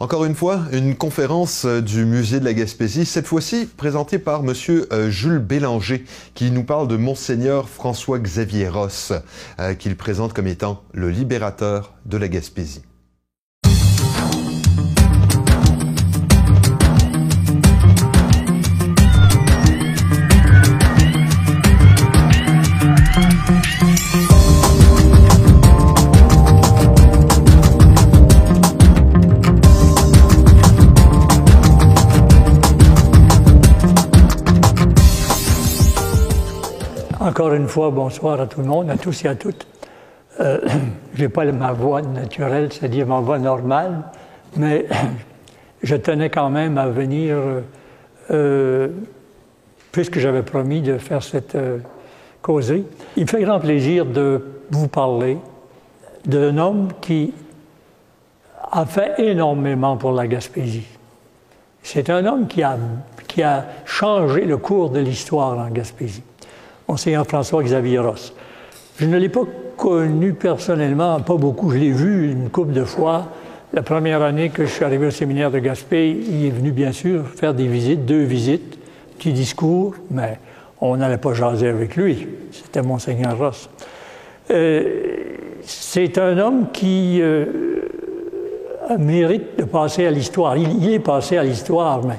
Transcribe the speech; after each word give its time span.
Encore 0.00 0.24
une 0.24 0.36
fois, 0.36 0.62
une 0.70 0.94
conférence 0.94 1.64
euh, 1.64 1.82
du 1.82 2.04
musée 2.04 2.38
de 2.38 2.44
la 2.44 2.54
Gaspésie, 2.54 3.04
cette 3.04 3.26
fois-ci 3.26 3.66
présentée 3.66 4.20
par 4.20 4.44
monsieur 4.44 4.86
euh, 4.92 5.10
Jules 5.10 5.40
Bélanger, 5.40 6.04
qui 6.34 6.52
nous 6.52 6.62
parle 6.62 6.86
de 6.86 6.96
monseigneur 6.96 7.68
François-Xavier 7.68 8.68
Ross, 8.68 9.12
euh, 9.58 9.74
qu'il 9.74 9.96
présente 9.96 10.34
comme 10.34 10.46
étant 10.46 10.84
le 10.92 11.10
libérateur 11.10 11.94
de 12.06 12.16
la 12.16 12.28
Gaspésie. 12.28 12.82
Encore 37.48 37.56
une 37.56 37.68
fois, 37.68 37.90
bonsoir 37.90 38.38
à 38.42 38.46
tout 38.46 38.60
le 38.60 38.66
monde, 38.66 38.90
à 38.90 38.98
tous 38.98 39.24
et 39.24 39.28
à 39.28 39.34
toutes. 39.34 39.66
Euh, 40.38 40.60
je 41.14 41.22
n'ai 41.22 41.30
pas 41.30 41.46
ma 41.46 41.72
voix 41.72 42.02
naturelle, 42.02 42.70
c'est-à-dire 42.70 43.06
ma 43.06 43.20
voix 43.20 43.38
normale, 43.38 44.02
mais 44.54 44.84
je 45.82 45.96
tenais 45.96 46.28
quand 46.28 46.50
même 46.50 46.76
à 46.76 46.88
venir, 46.88 47.38
euh, 48.30 48.88
puisque 49.92 50.18
j'avais 50.18 50.42
promis 50.42 50.82
de 50.82 50.98
faire 50.98 51.22
cette 51.22 51.54
euh, 51.54 51.78
causerie. 52.42 52.84
Il 53.16 53.22
me 53.22 53.28
fait 53.28 53.40
grand 53.40 53.60
plaisir 53.60 54.04
de 54.04 54.44
vous 54.70 54.88
parler 54.88 55.38
d'un 56.26 56.58
homme 56.58 56.88
qui 57.00 57.32
a 58.70 58.84
fait 58.84 59.14
énormément 59.16 59.96
pour 59.96 60.12
la 60.12 60.26
Gaspésie. 60.26 60.86
C'est 61.82 62.10
un 62.10 62.26
homme 62.26 62.46
qui 62.46 62.62
a, 62.62 62.76
qui 63.26 63.42
a 63.42 63.64
changé 63.86 64.44
le 64.44 64.58
cours 64.58 64.90
de 64.90 65.00
l'histoire 65.00 65.58
en 65.58 65.70
Gaspésie. 65.70 66.24
Monseigneur 66.88 67.26
François-Xavier 67.26 67.98
Ross. 67.98 68.32
Je 68.98 69.06
ne 69.06 69.18
l'ai 69.18 69.28
pas 69.28 69.44
connu 69.76 70.32
personnellement, 70.32 71.20
pas 71.20 71.36
beaucoup. 71.36 71.70
Je 71.70 71.78
l'ai 71.78 71.92
vu 71.92 72.32
une 72.32 72.48
couple 72.48 72.72
de 72.72 72.84
fois. 72.84 73.28
La 73.72 73.82
première 73.82 74.22
année 74.22 74.48
que 74.48 74.64
je 74.64 74.70
suis 74.70 74.84
arrivé 74.84 75.06
au 75.06 75.10
séminaire 75.10 75.50
de 75.50 75.58
Gaspé, 75.58 76.10
il 76.10 76.46
est 76.46 76.50
venu 76.50 76.72
bien 76.72 76.92
sûr 76.92 77.28
faire 77.28 77.52
des 77.52 77.66
visites, 77.66 78.06
deux 78.06 78.22
visites, 78.22 78.78
petit 79.18 79.32
discours, 79.32 79.94
mais 80.10 80.38
on 80.80 80.96
n'allait 80.96 81.18
pas 81.18 81.34
jaser 81.34 81.68
avec 81.68 81.94
lui. 81.94 82.26
C'était 82.50 82.82
Monseigneur 82.82 83.36
Ross. 83.36 83.68
Euh, 84.50 84.82
c'est 85.62 86.16
un 86.16 86.38
homme 86.38 86.68
qui 86.72 87.18
euh, 87.20 87.44
mérite 88.98 89.58
de 89.58 89.64
passer 89.64 90.06
à 90.06 90.10
l'histoire. 90.10 90.56
Il, 90.56 90.90
est 90.90 90.98
passé 90.98 91.36
à 91.36 91.44
l'histoire, 91.44 92.02
mais 92.04 92.18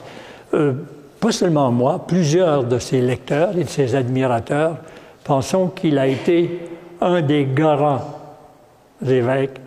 euh, 0.53 0.73
pas 1.19 1.31
seulement 1.31 1.71
moi, 1.71 2.05
plusieurs 2.07 2.63
de 2.63 2.79
ses 2.79 3.01
lecteurs 3.01 3.57
et 3.57 3.63
de 3.63 3.69
ses 3.69 3.95
admirateurs 3.95 4.77
pensons 5.23 5.67
qu'il 5.67 5.99
a 5.99 6.07
été 6.07 6.59
un 7.01 7.21
des 7.21 7.45
grands 7.45 8.01
évêques 9.05 9.59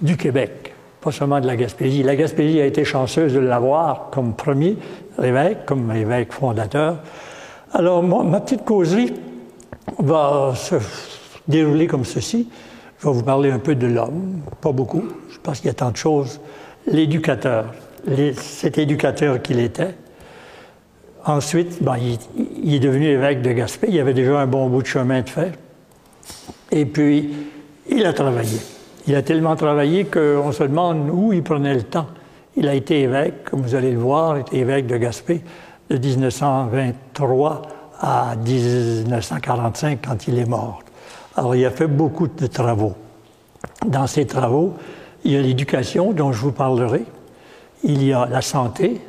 du 0.00 0.16
Québec, 0.16 0.72
pas 1.00 1.10
seulement 1.10 1.40
de 1.40 1.46
la 1.46 1.56
Gaspésie. 1.56 2.02
La 2.02 2.14
Gaspésie 2.14 2.60
a 2.60 2.66
été 2.66 2.84
chanceuse 2.84 3.34
de 3.34 3.40
l'avoir 3.40 4.10
comme 4.10 4.34
premier 4.34 4.76
évêque, 5.20 5.66
comme 5.66 5.90
évêque 5.90 6.32
fondateur. 6.32 6.98
Alors, 7.72 8.02
ma 8.02 8.40
petite 8.40 8.64
causerie 8.64 9.12
va 9.98 10.52
se 10.54 10.76
dérouler 11.48 11.88
comme 11.88 12.04
ceci. 12.04 12.48
Je 13.00 13.08
vais 13.08 13.12
vous 13.12 13.24
parler 13.24 13.50
un 13.50 13.58
peu 13.58 13.74
de 13.74 13.86
l'homme, 13.86 14.40
pas 14.60 14.72
beaucoup, 14.72 15.04
parce 15.42 15.58
qu'il 15.58 15.66
y 15.66 15.70
a 15.70 15.74
tant 15.74 15.90
de 15.90 15.96
choses. 15.96 16.40
L'éducateur, 16.86 17.66
cet 18.36 18.78
éducateur 18.78 19.42
qu'il 19.42 19.58
était, 19.58 19.94
Ensuite, 21.28 21.82
ben, 21.82 21.96
il, 22.62 22.74
est 22.74 22.78
devenu 22.78 23.04
évêque 23.04 23.42
de 23.42 23.52
Gaspé. 23.52 23.88
Il 23.90 24.00
avait 24.00 24.14
déjà 24.14 24.40
un 24.40 24.46
bon 24.46 24.66
bout 24.70 24.80
de 24.80 24.86
chemin 24.86 25.20
de 25.20 25.28
fait. 25.28 25.52
Et 26.70 26.86
puis, 26.86 27.34
il 27.90 28.06
a 28.06 28.14
travaillé. 28.14 28.58
Il 29.06 29.14
a 29.14 29.20
tellement 29.20 29.54
travaillé 29.54 30.06
qu'on 30.06 30.52
se 30.52 30.62
demande 30.62 31.10
où 31.10 31.34
il 31.34 31.42
prenait 31.42 31.74
le 31.74 31.82
temps. 31.82 32.06
Il 32.56 32.66
a 32.66 32.72
été 32.72 33.02
évêque, 33.02 33.44
comme 33.44 33.60
vous 33.60 33.74
allez 33.74 33.92
le 33.92 33.98
voir, 33.98 34.38
il 34.38 34.40
était 34.40 34.56
évêque 34.56 34.86
de 34.86 34.96
Gaspé 34.96 35.42
de 35.90 35.98
1923 35.98 37.62
à 38.00 38.34
1945 38.34 39.98
quand 40.06 40.28
il 40.28 40.38
est 40.38 40.48
mort. 40.48 40.82
Alors, 41.36 41.54
il 41.54 41.64
a 41.66 41.70
fait 41.70 41.88
beaucoup 41.88 42.28
de 42.28 42.46
travaux. 42.46 42.94
Dans 43.86 44.06
ces 44.06 44.26
travaux, 44.26 44.76
il 45.24 45.32
y 45.32 45.36
a 45.36 45.42
l'éducation 45.42 46.12
dont 46.12 46.32
je 46.32 46.40
vous 46.40 46.52
parlerai, 46.52 47.04
il 47.84 48.02
y 48.02 48.14
a 48.14 48.24
la 48.24 48.40
santé, 48.40 49.00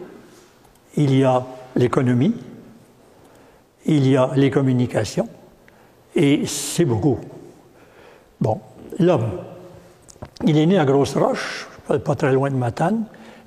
il 0.98 1.16
y 1.16 1.24
a 1.24 1.46
l'économie, 1.80 2.36
il 3.86 4.08
y 4.08 4.18
a 4.18 4.32
les 4.36 4.52
communications, 4.52 5.30
et 6.14 6.46
c'est 6.46 6.84
beaucoup. 6.84 7.18
Bon, 8.42 8.60
l'homme, 9.00 9.30
il 10.46 10.58
est 10.58 10.66
né 10.66 10.78
à 10.78 10.84
Grosse-Roche, 10.84 11.70
pas 12.04 12.16
très 12.16 12.34
loin 12.34 12.50
de 12.50 12.56
Matane. 12.56 13.06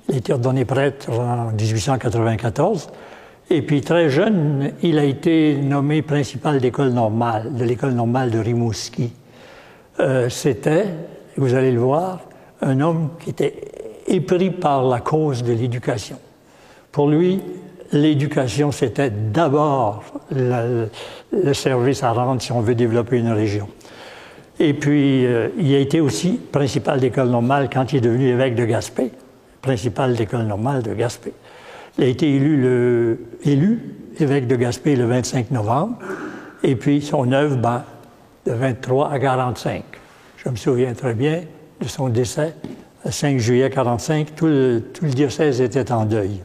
Il 0.09 0.15
a 0.15 0.17
été 0.17 0.33
ordonné 0.33 0.65
prêtre 0.65 1.11
en 1.11 1.51
1894. 1.51 2.89
Et 3.51 3.61
puis, 3.61 3.81
très 3.81 4.09
jeune, 4.09 4.71
il 4.81 4.97
a 4.97 5.03
été 5.03 5.55
nommé 5.57 6.01
principal 6.01 6.59
d'école 6.59 6.89
normale, 6.89 7.53
de 7.55 7.63
l'école 7.63 7.93
normale 7.93 8.31
de 8.31 8.39
Rimouski. 8.39 9.13
Euh, 9.99 10.27
C'était, 10.29 10.87
vous 11.37 11.53
allez 11.53 11.71
le 11.71 11.79
voir, 11.79 12.21
un 12.61 12.79
homme 12.81 13.09
qui 13.19 13.29
était 13.29 13.53
épris 14.07 14.49
par 14.49 14.83
la 14.83 15.01
cause 15.01 15.43
de 15.43 15.53
l'éducation. 15.53 16.17
Pour 16.91 17.09
lui, 17.09 17.41
l'éducation, 17.93 18.71
c'était 18.71 19.09
d'abord 19.09 20.03
le, 20.31 20.89
service 21.53 22.03
à 22.03 22.11
rendre 22.11 22.41
si 22.41 22.51
on 22.51 22.61
veut 22.61 22.75
développer 22.75 23.17
une 23.17 23.31
région. 23.31 23.67
Et 24.59 24.73
puis, 24.73 25.25
euh, 25.25 25.49
il 25.57 25.73
a 25.73 25.79
été 25.79 25.99
aussi 25.99 26.39
principal 26.51 26.99
d'école 26.99 27.29
normale 27.29 27.69
quand 27.71 27.91
il 27.91 27.97
est 27.97 28.01
devenu 28.01 28.27
évêque 28.27 28.55
de 28.55 28.65
Gaspé, 28.65 29.11
principal 29.61 30.15
d'école 30.15 30.43
normale 30.43 30.83
de 30.83 30.93
Gaspé. 30.93 31.33
Il 31.97 32.03
a 32.03 32.07
été 32.07 32.27
élu, 32.33 33.19
évêque 34.19 34.47
de 34.47 34.55
Gaspé 34.55 34.95
le 34.95 35.05
25 35.05 35.51
novembre, 35.51 35.97
et 36.63 36.75
puis 36.75 37.01
son 37.01 37.31
œuvre, 37.31 37.57
ben, 37.57 37.83
de 38.45 38.51
23 38.51 39.11
à 39.11 39.19
45. 39.19 39.83
Je 40.37 40.49
me 40.49 40.55
souviens 40.55 40.93
très 40.93 41.13
bien 41.13 41.41
de 41.79 41.87
son 41.87 42.09
décès, 42.09 42.53
le 43.05 43.11
5 43.11 43.37
juillet 43.37 43.69
45, 43.69 44.35
tout 44.35 44.81
tout 44.93 45.05
le 45.05 45.11
diocèse 45.11 45.61
était 45.61 45.91
en 45.91 46.05
deuil. 46.05 46.41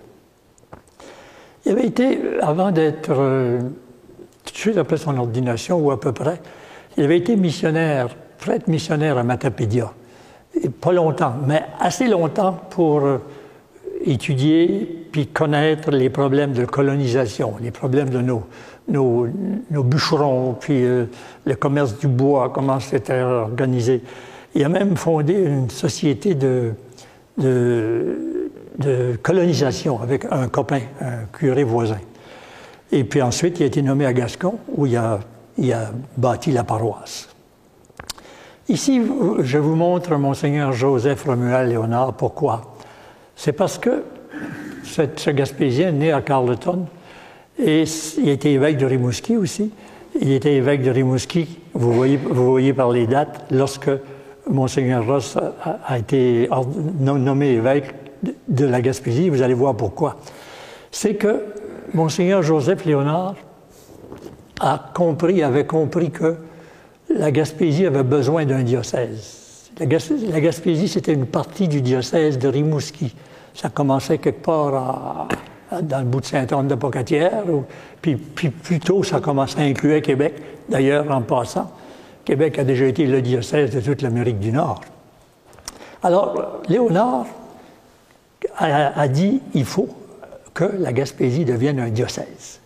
Il 1.69 1.73
avait 1.73 1.87
été, 1.87 2.19
avant 2.41 2.71
d'être, 2.71 3.11
euh, 3.11 3.61
tout 4.47 4.53
de 4.55 4.59
suite 4.59 4.79
après 4.79 4.97
son 4.97 5.19
ordination, 5.19 5.79
ou 5.79 5.91
à 5.91 6.01
peu 6.01 6.13
près, 6.13 6.41
il 6.97 7.05
avait 7.05 7.19
été 7.19 7.37
missionnaire, 7.37 8.09
prêtre 8.39 8.71
missionnaire 8.71 9.19
à 9.19 9.23
Matapédia. 9.23 9.93
pas 10.81 10.93
longtemps, 10.93 11.35
mais 11.47 11.63
assez 11.79 12.09
longtemps 12.09 12.59
pour 12.71 13.01
euh, 13.01 13.19
étudier 14.03 15.09
puis 15.13 15.27
connaître 15.27 15.91
les 15.91 16.09
problèmes 16.09 16.53
de 16.53 16.65
colonisation, 16.65 17.57
les 17.61 17.71
problèmes 17.71 18.09
de 18.09 18.23
nos, 18.23 18.45
nos, 18.89 19.27
nos 19.71 19.83
bûcherons, 19.83 20.57
puis 20.59 20.87
euh, 20.87 21.05
le 21.45 21.55
commerce 21.55 21.99
du 21.99 22.09
bois, 22.09 22.49
comment 22.49 22.81
c'était 22.81 23.21
organisé. 23.21 24.01
Il 24.55 24.65
a 24.65 24.71
même 24.71 24.97
fondé 24.97 25.35
une 25.35 25.69
société 25.69 26.35
de, 26.35 26.73
de 27.37 28.28
de 28.79 29.19
colonisation 29.23 30.01
avec 30.01 30.27
un 30.31 30.49
copain, 30.49 30.81
un 31.01 31.25
curé 31.33 31.65
voisin. 31.65 31.99
Et 32.93 33.05
puis 33.05 33.21
ensuite, 33.21 33.61
il 33.61 33.65
a 33.65 33.67
été 33.67 33.83
nommé 33.83 34.07
à 34.07 34.13
Gascon, 34.13 34.59
où 34.75 34.87
il 34.87 34.97
a, 34.97 35.21
il 35.59 35.73
a 35.73 35.91
bâti 36.17 36.53
la 36.53 36.65
paroisse. 36.65 37.29
Ici, 38.69 39.03
je 39.41 39.59
vous 39.59 39.75
montre 39.75 40.15
Monseigneur 40.17 40.73
Joseph 40.73 41.25
Romuald 41.25 41.71
Léonard. 41.71 42.15
Pourquoi? 42.15 42.75
C'est 43.35 43.53
parce 43.53 43.79
que 43.79 44.05
ce 44.85 45.31
Gaspésien, 45.31 45.93
né 45.93 46.13
à 46.13 46.23
Carleton, 46.23 46.87
et 47.59 47.85
il 48.19 48.29
était 48.29 48.53
évêque 48.53 48.77
de 48.77 48.87
Rimouski 48.87 49.37
aussi. 49.37 49.71
Il 50.21 50.33
était 50.33 50.55
évêque 50.55 50.83
de 50.83 50.91
Rimouski, 50.91 51.59
vous 51.75 51.93
voyez, 51.93 52.17
vous 52.17 52.51
voyez 52.51 52.73
par 52.73 52.91
les 52.91 53.07
dates, 53.07 53.45
lorsque 53.51 53.91
Monseigneur 54.49 55.07
Ross 55.07 55.37
a, 55.37 55.79
a 55.85 55.99
été 55.99 56.49
nommé 57.01 57.49
évêque 57.49 57.98
de 58.49 58.65
la 58.65 58.81
Gaspésie, 58.81 59.29
vous 59.29 59.43
allez 59.43 59.55
voir 59.55 59.77
pourquoi. 59.77 60.17
C'est 60.91 61.15
que 61.15 61.45
Monseigneur 61.95 62.43
Joseph 62.43 62.85
Léonard 62.85 63.35
avait 64.61 65.67
compris 65.67 66.11
que 66.11 66.37
la 67.09 67.31
Gaspésie 67.31 67.87
avait 67.87 68.03
besoin 68.03 68.45
d'un 68.45 68.63
diocèse. 68.63 69.71
La, 69.79 69.87
Gaspésie, 69.87 70.89
c'était 70.89 71.15
une 71.15 71.27
partie 71.27 71.69
du 71.69 71.81
diocèse 71.81 72.39
de 72.39 72.49
Rimouski. 72.49 73.15
Ça 73.55 73.69
commençait 73.69 74.19
quelque 74.19 74.43
part 74.45 75.29
dans 75.83 75.99
le 75.99 76.05
bout 76.05 76.21
de 76.21 76.27
Sainte-Anne-de-Pocatière, 76.27 77.45
puis, 78.03 78.17
puis 78.17 78.51
plus 78.51 78.81
tôt, 78.81 79.03
ça 79.05 79.21
commençait 79.21 79.61
à 79.61 79.65
inclure 79.65 80.03
Québec. 80.03 80.35
D'ailleurs, 80.69 81.11
en 81.11 81.23
passant, 81.23 81.71
Québec 82.25 82.59
a 82.59 82.65
déjà 82.65 82.87
été 82.87 83.07
le 83.07 83.23
diocèse 83.23 83.71
de 83.71 83.81
toute 83.81 84.03
l'Amérique 84.03 84.39
du 84.39 84.53
Nord. 84.53 84.81
Alors, 86.03 86.61
Léonard 86.69 87.27
a, 88.57 89.09
dit 89.09 89.41
il 89.55 89.65
faut 89.65 89.89
que 90.55 90.65
la 90.65 90.93
Gaspésie 90.93 91.45
devienne 91.45 91.81
un 91.81 91.89
diocèse. 91.89 92.61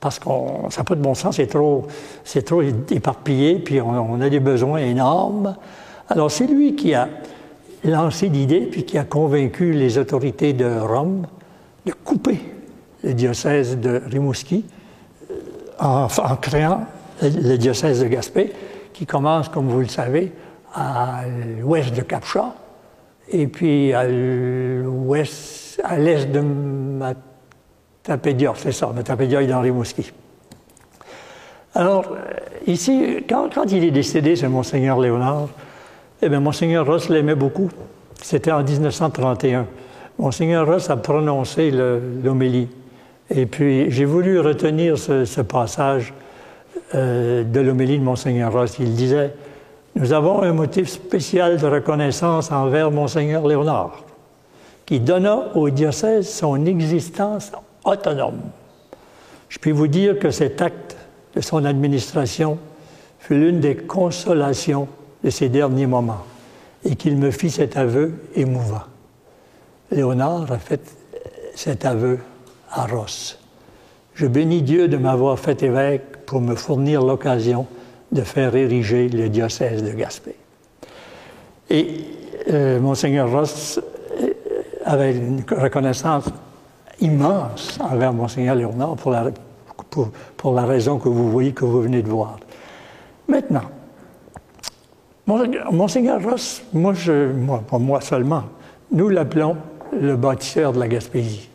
Parce 0.00 0.18
que 0.18 0.28
ça 0.70 0.80
n'a 0.80 0.84
pas 0.84 0.94
de 0.94 1.00
bon 1.00 1.14
sens, 1.14 1.36
c'est 1.36 1.46
trop, 1.46 1.86
trop 2.44 2.62
éparpillé, 2.62 3.58
puis 3.58 3.80
on, 3.80 4.20
a 4.20 4.28
des 4.28 4.40
besoins 4.40 4.80
énormes. 4.80 5.56
Alors 6.08 6.30
c'est 6.30 6.46
lui 6.46 6.74
qui 6.74 6.94
a 6.94 7.08
lancé 7.84 8.28
l'idée, 8.28 8.60
puis 8.60 8.84
qui 8.84 8.98
a 8.98 9.04
convaincu 9.04 9.72
les 9.72 9.96
autorités 9.98 10.52
de 10.52 10.78
Rome 10.78 11.26
de 11.86 11.92
couper 11.92 12.40
le 13.02 13.14
diocèse 13.14 13.78
de 13.78 14.02
Rimouski 14.06 14.64
euh, 15.30 15.34
en, 15.78 16.36
créant 16.36 16.86
le 17.22 17.56
diocèse 17.56 18.00
de 18.00 18.06
Gaspé, 18.06 18.52
qui 18.92 19.06
commence, 19.06 19.48
comme 19.48 19.68
vous 19.68 19.80
le 19.80 19.88
savez, 19.88 20.32
à 20.74 21.22
l'ouest 21.60 21.94
de 21.94 22.02
Capcha, 22.02 22.54
et 23.30 23.46
puis 23.46 23.92
à 23.92 24.06
l'ouest, 24.06 25.80
à 25.82 25.98
l'est 25.98 26.26
de 26.26 26.40
Matapédia, 28.04 28.52
c'est 28.56 28.72
ça, 28.72 28.92
Matapédia 28.94 29.42
est 29.42 29.46
dans 29.46 29.60
Rimouski. 29.60 30.12
Alors, 31.74 32.12
euh, 32.12 32.32
ici, 32.66 33.24
quand, 33.28 33.48
il 33.72 33.84
est 33.84 33.90
décédé, 33.90 34.36
c'est 34.36 34.48
Monseigneur 34.48 35.00
Léonard, 35.00 35.48
eh 36.22 36.28
bien, 36.28 36.38
Monseigneur 36.38 36.86
Ross 36.86 37.08
l'aimait 37.08 37.34
beaucoup. 37.34 37.68
C'était 38.22 38.52
en 38.52 38.62
1931. 38.62 39.66
Monseigneur 40.18 40.66
Ross 40.66 40.88
a 40.88 40.96
prononcé 40.96 41.72
l'homélie. 41.72 42.68
Et 43.28 43.46
puis, 43.46 43.90
j'ai 43.90 44.04
voulu 44.04 44.38
retenir 44.38 44.96
ce, 44.96 45.40
passage 45.40 46.14
euh, 46.94 47.42
de 47.42 47.60
l'homélie 47.60 47.98
de 47.98 48.04
Monseigneur 48.04 48.52
Ross. 48.52 48.76
Il 48.78 48.94
disait 48.94 49.34
nous 49.94 50.12
avons 50.12 50.42
un 50.42 50.52
motif 50.52 50.88
spécial 50.88 51.58
de 51.58 51.66
reconnaissance 51.66 52.50
envers 52.50 52.90
Monseigneur 52.90 53.46
Léonard, 53.46 54.02
qui 54.86 55.00
donna 55.00 55.50
au 55.54 55.70
diocèse 55.70 56.28
son 56.28 56.66
existence 56.66 57.52
autonome. 57.84 58.40
Je 59.48 59.58
puis 59.58 59.70
vous 59.70 59.86
dire 59.86 60.18
que 60.18 60.30
cet 60.30 60.60
acte 60.60 60.96
de 61.36 61.40
son 61.40 61.64
administration 61.64 62.58
fut 63.20 63.36
l'une 63.36 63.60
des 63.60 63.76
consolations 63.76 64.88
de 65.22 65.30
ces 65.30 65.48
derniers 65.48 65.86
moments 65.86 66.24
et 66.84 66.96
qu'il 66.96 67.16
me 67.16 67.30
fit 67.30 67.50
cet 67.50 67.76
aveu 67.76 68.14
émouvant. 68.34 68.82
Léonard 69.90 70.50
a 70.50 70.58
fait 70.58 70.80
cet 71.54 71.84
aveu 71.84 72.18
à 72.70 72.86
Ross. 72.86 73.38
Je 74.14 74.26
bénis 74.26 74.62
Dieu 74.62 74.88
de 74.88 74.96
m'avoir 74.96 75.38
fait 75.38 75.62
évêque 75.62 76.26
pour 76.26 76.40
me 76.40 76.56
fournir 76.56 77.02
l'occasion 77.02 77.66
de 78.14 78.22
faire 78.22 78.54
ériger 78.54 79.08
le 79.08 79.28
diocèse 79.28 79.82
de 79.82 79.90
Gaspé. 79.90 80.36
Et 81.68 82.04
euh, 82.50 82.80
Monseigneur 82.80 83.30
Ross 83.30 83.80
euh, 84.22 84.32
avait 84.84 85.16
une 85.16 85.42
reconnaissance 85.50 86.26
immense 87.00 87.78
envers 87.80 88.12
Monseigneur 88.12 88.54
Léonard 88.54 88.94
pour 88.96 89.10
la, 89.10 90.64
raison 90.64 90.98
que 90.98 91.08
vous 91.08 91.30
voyez, 91.30 91.52
que 91.52 91.64
vous 91.64 91.82
venez 91.82 92.02
de 92.02 92.08
voir. 92.08 92.38
Maintenant, 93.26 93.64
Monseigneur 95.72 96.22
Ross, 96.22 96.62
moi, 96.72 96.92
je, 96.94 97.32
moi, 97.32 98.00
seulement, 98.00 98.44
nous 98.92 99.08
l'appelons 99.08 99.56
le 99.92 100.16
bâtisseur 100.16 100.72
de 100.72 100.78
la 100.78 100.86
Gaspésie. 100.86 101.48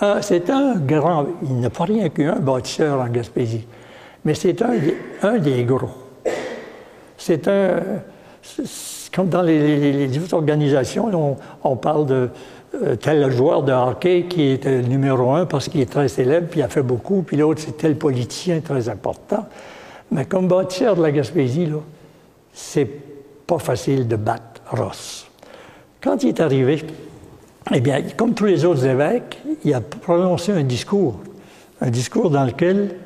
Ah, 0.00 0.18
c'est 0.20 0.50
un 0.50 0.76
grand, 0.76 1.26
il 1.42 1.60
n'a 1.60 1.70
pas 1.70 1.84
rien 1.84 2.08
qu'un 2.08 2.40
bâtisseur 2.40 3.00
en 3.00 3.08
Gaspésie. 3.08 3.66
Mais 4.24 4.34
c'est 4.34 4.62
un, 4.62 5.38
des 5.38 5.64
gros. 5.64 5.90
C'est 7.16 7.48
un. 7.48 7.80
Comme 9.14 9.28
dans 9.28 9.42
les, 9.42 10.18
autres 10.18 10.34
organisations, 10.34 11.36
on, 11.62 11.76
parle 11.76 12.06
de 12.06 12.30
euh, 12.82 12.96
tel 12.96 13.30
joueur 13.30 13.62
de 13.62 13.72
hockey 13.72 14.24
qui 14.28 14.52
est 14.52 14.64
le 14.64 14.80
numéro 14.82 15.32
un 15.32 15.44
parce 15.44 15.68
qu'il 15.68 15.82
est 15.82 15.90
très 15.90 16.08
célèbre, 16.08 16.48
puis 16.50 16.60
il 16.60 16.62
a 16.62 16.68
fait 16.68 16.82
beaucoup, 16.82 17.22
puis 17.22 17.36
l'autre, 17.36 17.60
c'est 17.64 17.76
tel 17.76 17.96
politicien 17.96 18.60
très 18.60 18.88
important. 18.88 19.46
Mais 20.10 20.24
comme 20.24 20.48
bâtisseur 20.48 20.96
de 20.96 21.02
la 21.02 21.10
Gaspésie, 21.10 21.66
là, 21.66 21.78
c'est 22.54 22.88
pas 23.46 23.58
facile 23.58 24.08
de 24.08 24.16
battre 24.16 24.62
Ross. 24.70 25.26
Quand 26.00 26.22
il 26.22 26.30
est 26.30 26.40
arrivé, 26.40 26.82
eh 27.72 27.80
bien, 27.80 28.02
comme 28.16 28.34
tous 28.34 28.46
les 28.46 28.64
autres 28.64 28.86
évêques, 28.86 29.38
il 29.64 29.74
a 29.74 29.80
prononcé 29.80 30.52
un 30.52 30.64
discours, 30.64 31.20
un 31.80 31.90
discours 31.90 32.30
dans 32.30 32.44
lequel 32.44 32.96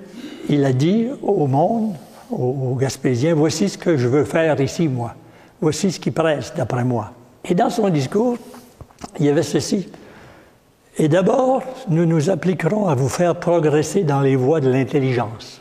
il 0.48 0.64
a 0.64 0.72
dit 0.72 1.08
au 1.22 1.46
monde, 1.46 1.94
aux, 2.30 2.74
Gaspésiens, 2.74 3.34
voici 3.34 3.68
ce 3.68 3.78
que 3.78 3.96
je 3.96 4.08
veux 4.08 4.24
faire 4.24 4.60
ici, 4.60 4.88
moi. 4.88 5.14
Voici 5.60 5.92
ce 5.92 6.00
qui 6.00 6.10
presse, 6.10 6.52
d'après 6.56 6.84
moi. 6.84 7.12
Et 7.44 7.54
dans 7.54 7.70
son 7.70 7.88
discours, 7.88 8.36
il 9.18 9.26
y 9.26 9.28
avait 9.28 9.42
ceci. 9.42 9.88
Et 10.98 11.08
d'abord, 11.08 11.62
nous 11.88 12.06
nous 12.06 12.30
appliquerons 12.30 12.88
à 12.88 12.94
vous 12.94 13.08
faire 13.08 13.36
progresser 13.36 14.02
dans 14.02 14.20
les 14.20 14.36
voies 14.36 14.60
de 14.60 14.70
l'intelligence. 14.70 15.60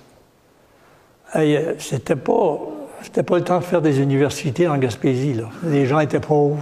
Euh, 1.36 1.74
c'était 1.80 2.16
pas, 2.16 2.60
c'était 3.02 3.24
pas 3.24 3.38
le 3.38 3.44
temps 3.44 3.60
de 3.60 3.64
faire 3.64 3.82
des 3.82 4.00
universités 4.00 4.68
en 4.68 4.78
Gaspésie. 4.78 5.36
Les 5.66 5.86
gens 5.86 6.00
étaient 6.00 6.20
pauvres, 6.20 6.58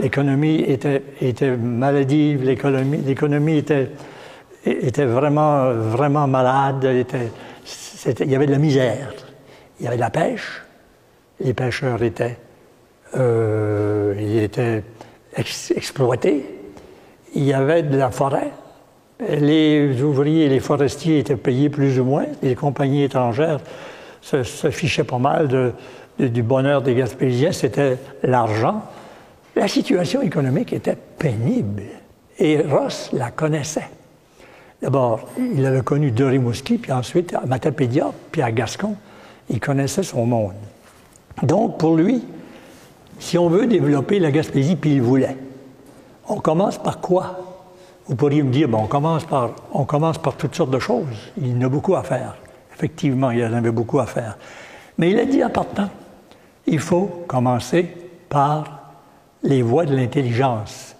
l'économie 0.00 0.60
était, 0.66 1.02
était 1.20 1.56
maladive, 1.56 2.42
l'économie, 2.44 2.98
l'économie 2.98 3.58
était 3.58 3.90
était 4.64 5.04
vraiment, 5.04 5.72
vraiment 5.72 6.26
malade. 6.26 6.84
il 6.84 8.30
y 8.30 8.34
avait 8.34 8.46
de 8.46 8.52
la 8.52 8.58
misère. 8.58 9.12
Il 9.78 9.84
y 9.84 9.86
avait 9.86 9.96
de 9.96 10.00
la 10.00 10.10
pêche. 10.10 10.62
Les 11.40 11.52
pêcheurs 11.52 12.02
étaient, 12.02 12.38
euh, 13.16 14.14
ils 14.18 14.38
étaient 14.38 14.82
exploités. 15.36 16.46
Il 17.34 17.44
y 17.44 17.52
avait 17.52 17.82
de 17.82 17.96
la 17.96 18.10
forêt. 18.10 18.52
Les 19.28 20.02
ouvriers 20.02 20.46
et 20.46 20.48
les 20.48 20.60
forestiers 20.60 21.18
étaient 21.18 21.36
payés 21.36 21.68
plus 21.68 21.98
ou 21.98 22.04
moins. 22.04 22.26
Les 22.42 22.54
compagnies 22.54 23.04
étrangères 23.04 23.60
se, 24.20 24.42
fichaient 24.70 25.04
pas 25.04 25.18
mal 25.18 25.74
du 26.18 26.42
bonheur 26.42 26.82
des 26.82 26.94
Gaspésiens. 26.94 27.52
C'était 27.52 27.98
l'argent. 28.22 28.82
La 29.56 29.68
situation 29.68 30.22
économique 30.22 30.72
était 30.72 30.96
pénible. 31.18 31.82
Et 32.38 32.60
Ross 32.60 33.10
la 33.12 33.30
connaissait. 33.30 33.88
D'abord, 34.84 35.30
il 35.38 35.64
avait 35.64 35.80
connu 35.80 36.10
de 36.10 36.26
Rimouski, 36.26 36.76
puis 36.76 36.92
ensuite 36.92 37.32
à 37.32 37.46
Matapédia, 37.46 38.12
puis 38.30 38.42
à 38.42 38.52
Gascon. 38.52 38.96
Il 39.48 39.58
connaissait 39.58 40.02
son 40.02 40.26
monde. 40.26 40.52
Donc, 41.42 41.78
pour 41.78 41.96
lui, 41.96 42.22
si 43.18 43.38
on 43.38 43.48
veut 43.48 43.66
développer 43.66 44.18
la 44.18 44.30
Gaspésie, 44.30 44.76
puis 44.76 44.96
il 44.96 45.00
voulait, 45.00 45.38
on 46.28 46.38
commence 46.38 46.76
par 46.76 47.00
quoi? 47.00 47.38
Vous 48.06 48.14
pourriez 48.14 48.42
me 48.42 48.50
dire, 48.50 48.68
bon, 48.68 48.82
on 48.82 48.86
commence 48.86 49.24
par, 49.24 49.52
on 49.72 49.86
commence 49.86 50.18
par 50.18 50.36
toutes 50.36 50.54
sortes 50.54 50.70
de 50.70 50.78
choses. 50.78 51.32
Il 51.40 51.56
en 51.56 51.62
a 51.62 51.68
beaucoup 51.70 51.96
à 51.96 52.02
faire. 52.02 52.36
Effectivement, 52.74 53.30
il 53.30 53.42
en 53.42 53.54
avait 53.54 53.70
beaucoup 53.70 54.00
à 54.00 54.06
faire. 54.06 54.36
Mais 54.98 55.10
il 55.10 55.18
a 55.18 55.24
dit 55.24 55.42
en 55.42 55.48
partant, 55.48 55.88
il 56.66 56.78
faut 56.78 57.24
commencer 57.26 57.90
par 58.28 58.92
les 59.42 59.62
voies 59.62 59.86
de 59.86 59.96
l'intelligence. 59.96 60.93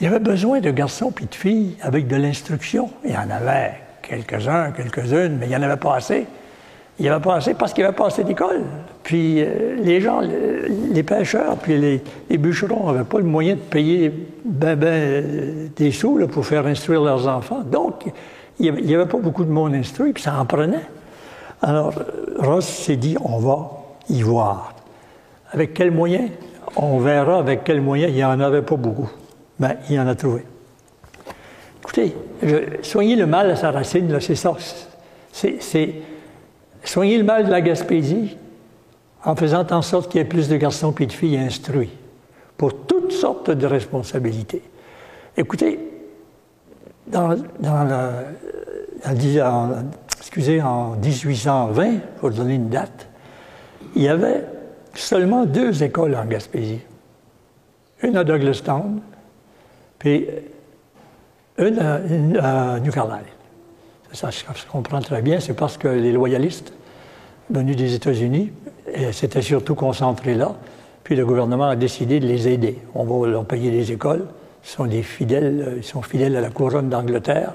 Il 0.00 0.04
y 0.04 0.06
avait 0.06 0.18
besoin 0.18 0.60
de 0.60 0.70
garçons 0.70 1.10
puis 1.10 1.26
de 1.26 1.34
filles 1.34 1.76
avec 1.80 2.06
de 2.06 2.16
l'instruction. 2.16 2.90
Il 3.04 3.12
y 3.12 3.16
en 3.16 3.30
avait 3.30 3.74
quelques-uns, 4.02 4.72
quelques-unes, 4.72 5.36
mais 5.38 5.46
il 5.46 5.50
n'y 5.50 5.56
en 5.56 5.62
avait 5.62 5.76
pas 5.76 5.96
assez. 5.96 6.26
Il 6.98 7.02
n'y 7.02 7.08
avait 7.08 7.22
pas 7.22 7.36
assez 7.36 7.54
parce 7.54 7.72
qu'il 7.72 7.82
n'y 7.82 7.88
avait 7.88 7.96
pas 7.96 8.06
assez 8.06 8.22
d'école. 8.22 8.62
Puis 9.02 9.40
euh, 9.40 9.76
les 9.82 10.00
gens, 10.00 10.20
les 10.20 11.02
pêcheurs, 11.02 11.56
puis 11.56 11.76
les, 12.28 12.38
bûcherons 12.38 12.86
n'avaient 12.86 13.04
pas 13.04 13.18
le 13.18 13.24
moyen 13.24 13.54
de 13.54 13.60
payer 13.60 14.12
ben, 14.44 14.76
ben, 14.76 15.70
des 15.74 15.90
sous 15.90 16.24
pour 16.28 16.46
faire 16.46 16.66
instruire 16.66 17.02
leurs 17.02 17.26
enfants. 17.26 17.62
Donc, 17.64 18.04
il 18.60 18.72
n'y 18.72 18.94
avait, 18.94 19.06
pas 19.06 19.18
beaucoup 19.18 19.44
de 19.44 19.50
monde 19.50 19.74
instruit, 19.74 20.12
puis 20.12 20.22
ça 20.22 20.38
en 20.38 20.46
prenait. 20.46 20.86
Alors, 21.62 21.92
Ross 22.38 22.66
s'est 22.66 22.96
dit, 22.96 23.16
on 23.20 23.38
va 23.38 23.70
y 24.08 24.22
voir. 24.22 24.74
Avec 25.50 25.74
quels 25.74 25.90
moyens? 25.90 26.30
On 26.76 26.98
verra 26.98 27.38
avec 27.38 27.64
quels 27.64 27.80
moyens. 27.80 28.12
Il 28.12 28.16
n'y 28.16 28.24
en 28.24 28.38
avait 28.38 28.62
pas 28.62 28.76
beaucoup. 28.76 29.10
Ben, 29.58 29.76
il 29.88 29.98
en 30.00 30.06
a 30.06 30.14
trouvé. 30.14 30.44
Écoutez, 31.82 32.14
soigner 32.82 33.16
le 33.16 33.26
mal 33.26 33.50
à 33.50 33.56
sa 33.56 33.70
racine, 33.70 34.18
c'est 34.20 34.34
ça. 34.34 34.54
C'est 35.32 35.94
soigner 36.82 37.18
le 37.18 37.24
mal 37.24 37.46
de 37.46 37.50
la 37.50 37.60
Gaspésie 37.60 38.36
en 39.24 39.36
faisant 39.36 39.66
en 39.70 39.82
sorte 39.82 40.10
qu'il 40.10 40.18
y 40.18 40.22
ait 40.22 40.28
plus 40.28 40.48
de 40.48 40.56
garçons 40.56 40.94
et 40.98 41.06
de 41.06 41.12
filles 41.12 41.38
instruits 41.38 41.92
pour 42.56 42.86
toutes 42.86 43.12
sortes 43.12 43.50
de 43.50 43.66
responsabilités. 43.66 44.62
Écoutez, 45.36 45.78
dans, 47.06 47.36
dans, 47.60 48.12
excusez, 50.18 50.62
en 50.62 50.96
1820, 50.96 51.98
pour 52.18 52.30
donner 52.30 52.54
une 52.54 52.68
date, 52.68 53.08
il 53.94 54.02
y 54.02 54.08
avait 54.08 54.44
seulement 54.94 55.44
deux 55.44 55.82
écoles 55.82 56.14
en 56.14 56.24
Gaspésie. 56.24 56.80
Une 58.02 58.16
à 58.16 58.24
Douglastown 58.24 59.00
puis 60.04 60.26
une 61.56 61.78
à, 62.38 62.78
New 62.78 62.92
Carlisle. 62.92 63.24
Ça, 64.12 64.28
je 64.30 64.44
comprends 64.70 65.00
très 65.00 65.22
bien, 65.22 65.40
c'est 65.40 65.54
parce 65.54 65.78
que 65.78 65.88
les 65.88 66.12
loyalistes 66.12 66.74
venus 67.48 67.74
des 67.74 67.94
États-Unis 67.94 68.52
s'étaient 69.12 69.40
surtout 69.40 69.74
concentrés 69.74 70.34
là, 70.34 70.56
puis 71.04 71.16
le 71.16 71.24
gouvernement 71.24 71.70
a 71.70 71.76
décidé 71.76 72.20
de 72.20 72.26
les 72.26 72.48
aider. 72.48 72.78
On 72.94 73.04
va 73.04 73.26
leur 73.28 73.46
payer 73.46 73.70
des 73.70 73.92
écoles, 73.92 74.26
sont 74.62 74.84
des 74.84 75.02
fidèles, 75.02 75.76
ils 75.78 75.84
sont 75.84 76.02
fidèles 76.02 76.36
à 76.36 76.42
la 76.42 76.50
couronne 76.50 76.90
d'Angleterre. 76.90 77.54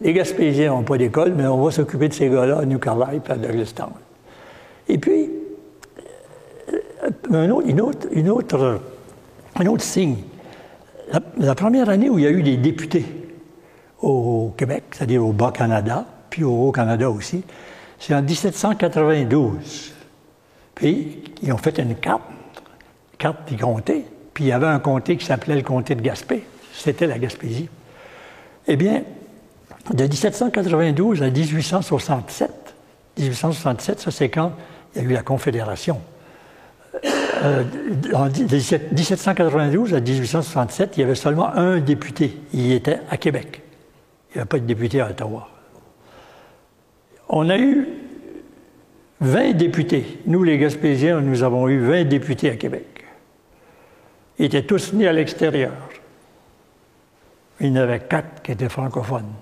Les 0.00 0.12
Gaspésiens 0.12 0.70
n'ont 0.70 0.82
pas 0.82 0.98
d'école, 0.98 1.32
mais 1.36 1.46
on 1.46 1.62
va 1.62 1.70
s'occuper 1.70 2.08
de 2.08 2.14
ces 2.14 2.28
gars-là 2.28 2.58
à 2.58 2.64
New 2.64 2.80
Carlisle 2.80 3.22
et 3.24 3.30
à 3.30 3.36
Douglastown. 3.36 3.92
Et 4.88 4.98
puis, 4.98 5.30
autre, 7.08 7.68
une 7.68 7.80
autre, 7.80 8.08
une 8.10 8.30
autre, 8.30 8.80
un 9.54 9.66
autre 9.66 9.84
signe. 9.84 10.16
La, 11.38 11.54
première 11.54 11.88
année 11.88 12.08
où 12.08 12.18
il 12.18 12.24
y 12.24 12.26
a 12.26 12.30
eu 12.30 12.42
des 12.42 12.56
députés 12.56 13.04
au 14.00 14.54
Québec, 14.56 14.84
c'est-à-dire 14.92 15.24
au 15.24 15.32
Bas-Canada, 15.32 16.06
puis 16.30 16.44
au 16.44 16.68
Haut-Canada 16.68 17.10
aussi, 17.10 17.42
c'est 17.98 18.14
en 18.14 18.22
1792. 18.22 19.92
Puis, 20.74 21.24
ils 21.42 21.52
ont 21.52 21.58
fait 21.58 21.78
une 21.78 21.94
carte, 21.94 22.22
carte 23.18 23.48
des 23.48 23.56
comtés, 23.56 24.04
puis 24.32 24.44
il 24.44 24.46
y 24.48 24.52
avait 24.52 24.66
un 24.66 24.80
comté 24.80 25.16
qui 25.16 25.24
s'appelait 25.24 25.56
le 25.56 25.62
comté 25.62 25.94
de 25.94 26.00
Gaspé. 26.00 26.44
C'était 26.72 27.06
la 27.06 27.18
Gaspésie. 27.18 27.68
Eh 28.66 28.76
bien, 28.76 29.02
de 29.92 30.02
1792 30.02 31.22
à 31.22 31.30
1867, 31.30 32.50
1867, 33.18 34.00
ça 34.00 34.10
c'est 34.10 34.28
quand 34.28 34.52
il 34.94 35.02
y 35.02 35.04
a 35.04 35.08
eu 35.08 35.12
la 35.12 35.22
Confédération. 35.22 36.00
Euh, 37.42 37.64
en 38.14 38.28
1792 38.28 39.94
à 39.94 40.00
1867, 40.00 40.96
il 40.96 41.00
y 41.00 41.02
avait 41.02 41.14
seulement 41.14 41.52
un 41.54 41.80
député. 41.80 42.38
Il 42.52 42.72
était 42.72 43.00
à 43.10 43.16
Québec. 43.16 43.62
Il 44.30 44.36
n'y 44.36 44.40
avait 44.40 44.48
pas 44.48 44.58
de 44.58 44.64
député 44.64 45.00
à 45.00 45.10
Ottawa. 45.10 45.48
On 47.28 47.48
a 47.48 47.58
eu 47.58 47.88
20 49.20 49.52
députés. 49.52 50.20
Nous, 50.26 50.42
les 50.42 50.58
Gaspésiens, 50.58 51.20
nous 51.20 51.42
avons 51.42 51.68
eu 51.68 51.80
20 51.80 52.04
députés 52.04 52.50
à 52.50 52.56
Québec. 52.56 53.04
Ils 54.38 54.46
étaient 54.46 54.62
tous 54.62 54.92
nés 54.92 55.08
à 55.08 55.12
l'extérieur. 55.12 55.72
Il 57.60 57.68
y 57.68 57.70
en 57.70 57.76
avait 57.76 58.00
quatre 58.00 58.42
qui 58.42 58.52
étaient 58.52 58.68
francophones. 58.68 59.32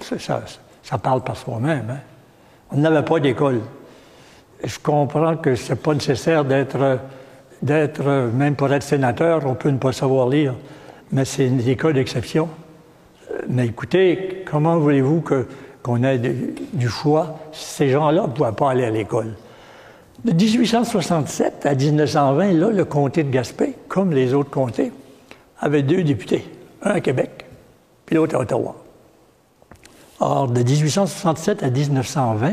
Ça, 0.00 0.42
ça, 0.82 0.98
parle 0.98 1.22
par 1.22 1.36
soi-même. 1.36 1.90
Hein. 1.90 2.00
On 2.70 2.78
n'avait 2.78 3.04
pas 3.04 3.20
d'école. 3.20 3.60
Je 4.62 4.78
comprends 4.78 5.36
que 5.36 5.54
ce 5.54 5.72
n'est 5.72 5.78
pas 5.78 5.94
nécessaire 5.94 6.44
d'être, 6.44 7.00
même 8.32 8.56
pour 8.56 8.72
être 8.72 8.82
sénateur, 8.82 9.42
on 9.46 9.54
peut 9.54 9.70
ne 9.70 9.78
pas 9.78 9.92
savoir 9.92 10.28
lire, 10.28 10.54
mais 11.12 11.24
c'est 11.24 11.46
une 11.46 11.66
école 11.66 11.94
d'exception. 11.94 12.48
Mais 13.48 13.66
écoutez, 13.66 14.44
comment 14.50 14.78
voulez-vous 14.78 15.22
qu'on 15.82 16.04
ait 16.04 16.18
du 16.18 16.88
choix? 16.88 17.38
Ces 17.52 17.90
gens-là 17.90 18.22
ne 18.22 18.32
pouvaient 18.32 18.52
pas 18.52 18.70
aller 18.70 18.84
à 18.84 18.90
l'école. 18.90 19.34
De 20.24 20.32
1867 20.32 21.66
à 21.66 21.74
1920, 21.74 22.52
là, 22.52 22.70
le 22.70 22.84
comté 22.84 23.24
de 23.24 23.30
Gaspé, 23.30 23.74
comme 23.88 24.12
les 24.12 24.32
autres 24.32 24.50
comtés, 24.50 24.92
avait 25.60 25.82
deux 25.82 26.02
députés, 26.02 26.44
un 26.82 26.92
à 26.92 27.00
Québec, 27.00 27.44
puis 28.06 28.16
l'autre 28.16 28.36
à 28.36 28.40
Ottawa. 28.40 28.76
Or, 30.20 30.48
de 30.48 30.62
1867 30.62 31.62
à 31.62 31.70
1920, 31.70 32.48
euh, 32.48 32.52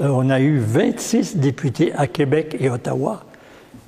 on 0.00 0.30
a 0.30 0.40
eu 0.40 0.58
26 0.58 1.36
députés 1.36 1.92
à 1.94 2.06
Québec 2.06 2.56
et 2.58 2.70
Ottawa, 2.70 3.24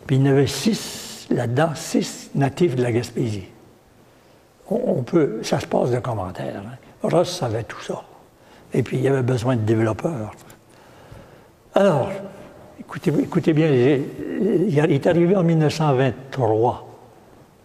puis 0.07 0.17
il 0.17 0.25
y 0.25 0.29
avait 0.29 0.47
six 0.47 1.27
là-dedans, 1.31 1.71
six 1.75 2.31
natifs 2.35 2.77
de 2.77 2.83
la 2.83 2.93
Gaspésie. 2.93 3.47
On, 4.69 5.03
peut, 5.03 5.41
ça 5.43 5.61
se 5.61 5.67
passe 5.67 5.91
de 5.91 5.99
commentaires. 5.99 6.63
Hein. 6.67 6.77
Ross 7.03 7.39
savait 7.39 7.63
tout 7.63 7.81
ça. 7.81 8.03
Et 8.75 8.83
puis, 8.83 8.97
il 8.97 9.03
y 9.05 9.09
avait 9.09 9.23
besoin 9.23 9.55
de 9.55 9.61
développeurs. 9.61 10.33
Alors, 11.75 12.11
écoutez, 12.81 13.53
bien, 13.53 13.69
il 13.71 14.79
est 14.79 15.07
arrivé 15.07 15.37
en 15.37 15.45
1923. 15.45 16.83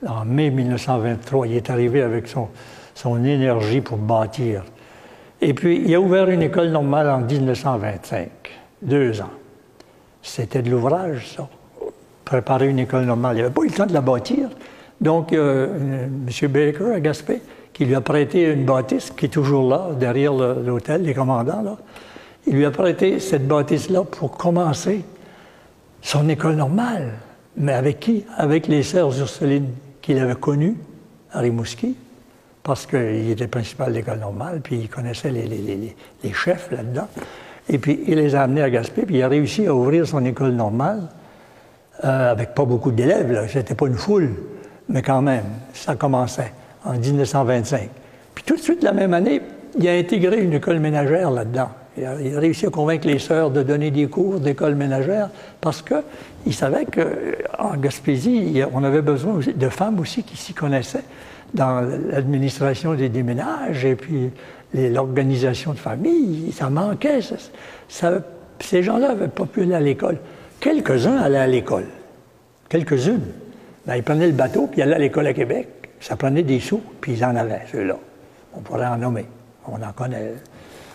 En 0.08 0.26
mai 0.26 0.52
1923, 0.52 1.48
il 1.48 1.56
est 1.56 1.70
arrivé 1.70 2.02
avec 2.04 2.28
son 2.28 3.24
énergie 3.24 3.82
pour 3.82 3.98
bâtir. 3.98 4.64
Et 5.42 5.54
puis, 5.54 5.82
il 5.84 5.94
a 5.96 6.00
ouvert 6.00 6.30
une 6.30 6.44
école 6.44 6.70
normale 6.70 7.10
en 7.10 7.20
1925, 7.20 8.30
deux 8.84 9.22
ans. 9.22 9.32
C'était 10.22 10.62
de 10.62 10.70
l'ouvrage, 10.70 11.34
ça. 11.36 11.50
Préparer 12.24 12.70
une 12.70 12.80
école 12.80 13.06
normale. 13.06 13.38
Il 13.38 13.42
n'avait 13.42 13.54
pas 13.54 13.64
eu 13.64 13.68
le 13.68 13.74
temps 13.74 13.88
de 13.88 13.94
la 13.94 14.02
bâtir. 14.02 14.50
Donc, 15.02 15.34
euh, 15.34 16.06
M. 16.06 16.48
Baker 16.52 16.94
à 16.94 17.00
Gaspé, 17.00 17.42
qui 17.74 17.86
lui 17.86 17.96
a 17.96 18.02
prêté 18.02 18.52
une 18.52 18.66
bâtisse 18.66 19.10
qui 19.10 19.26
est 19.26 19.30
toujours 19.30 19.68
là, 19.68 19.90
derrière 20.00 20.34
l'hôtel 20.34 21.04
des 21.04 21.16
commandants, 21.16 21.62
là. 21.62 21.78
Il 22.48 22.56
lui 22.56 22.66
a 22.66 22.72
prêté 22.72 23.20
cette 23.20 23.48
bâtisse-là 23.48 24.04
pour 24.04 24.32
commencer 24.32 25.04
son 26.02 26.28
école 26.30 26.56
normale. 26.56 27.14
Mais 27.58 27.74
avec 27.74 28.00
qui? 28.00 28.26
Avec 28.38 28.68
les 28.68 28.84
sœurs 28.84 29.18
Ursulines 29.20 29.70
qu'il 30.02 30.18
avait 30.18 30.36
connues 30.36 30.78
à 31.32 31.40
Rimouski, 31.40 31.96
parce 32.64 32.86
qu'il 32.86 33.30
était 33.30 33.48
principal 33.48 33.90
de 33.90 33.96
l'école 33.96 34.20
normale, 34.20 34.62
puis 34.62 34.78
il 34.78 34.90
connaissait 34.90 35.32
les, 35.32 35.46
les, 35.46 36.34
chefs 36.34 36.70
là-dedans. 36.72 37.08
Et 37.70 37.78
puis 37.78 38.02
il 38.08 38.16
les 38.16 38.36
a 38.36 38.44
amenés 38.44 38.62
à 38.62 38.70
Gaspé, 38.70 39.04
puis 39.04 39.18
il 39.18 39.24
a 39.24 39.28
réussi 39.28 39.68
à 39.68 39.74
ouvrir 39.74 40.08
son 40.08 40.24
école 40.26 40.52
normale 40.52 41.02
euh, 42.04 42.32
avec 42.32 42.54
pas 42.54 42.66
beaucoup 42.66 42.92
d'élèves. 42.92 43.48
C'était 43.52 43.76
pas 43.76 43.88
une 43.88 43.96
foule, 43.96 44.32
mais 44.90 45.02
quand 45.02 45.22
même, 45.22 45.46
ça 45.74 45.96
commençait 45.96 46.54
en 46.86 46.94
1925. 46.94 47.90
Puis 48.36 48.44
tout 48.44 48.56
de 48.56 48.62
suite, 48.62 48.84
la 48.84 48.94
même 48.94 49.14
année, 49.14 49.42
il 49.78 49.88
a 49.88 49.94
intégré 49.94 50.42
une 50.42 50.54
école 50.54 50.80
ménagère 50.80 51.32
là-dedans. 51.32 51.70
Il 51.98 52.06
a, 52.06 52.40
réussi 52.40 52.66
à 52.66 52.70
convaincre 52.70 53.08
les 53.08 53.20
sœurs 53.20 53.52
de 53.52 53.64
donner 53.64 53.92
des 53.92 54.08
cours 54.08 54.40
d'école 54.40 54.76
ménagère 54.76 55.30
parce 55.60 55.82
qu'il 55.82 56.54
savait 56.54 56.86
qu'en 56.86 57.76
Gaspésie, 57.76 58.62
on 58.74 58.84
avait 58.84 59.02
besoin 59.02 59.40
de 59.54 59.70
femmes 59.70 60.00
aussi 60.00 60.24
qui 60.24 60.38
s'y 60.38 60.54
connaissaient 60.54 61.04
dans 61.54 61.82
l'administration 61.82 62.94
des 62.94 63.10
déménages 63.10 63.84
et 63.84 63.96
puis 63.96 64.30
l'organisation 64.74 65.74
de 65.74 65.80
famille. 65.80 66.52
Ça 66.54 66.70
manquait. 66.70 67.20
ces 67.90 68.84
gens-là 68.84 69.10
n'avaient 69.10 69.28
pas 69.28 69.46
pu 69.46 69.64
aller 69.64 69.76
à 69.76 69.82
l'école. 69.82 70.18
Quelques-uns 70.62 71.18
allaient 71.18 71.40
à 71.40 71.48
l'école. 71.48 71.88
Quelques-unes. 72.70 73.26
Ben, 73.86 73.98
ils 73.98 74.04
prenaient 74.04 74.28
le 74.28 74.34
bateau 74.34 74.68
puis 74.68 74.80
ils 74.80 74.84
allaient 74.84 74.96
à 74.96 75.00
l'école 75.00 75.28
à 75.28 75.34
Québec. 75.34 75.68
Ça 76.00 76.16
prenait 76.16 76.44
des 76.44 76.60
sous, 76.60 76.82
puis 77.00 77.14
ils 77.14 77.26
en 77.26 77.36
avaient, 77.36 77.62
ceux-là. 77.72 77.98
On 78.56 78.62
pourrait 78.62 78.88
en 78.88 78.98
nommer. 78.98 79.26
On 79.68 79.76
en 79.76 79.92
connaît. 79.94 80.34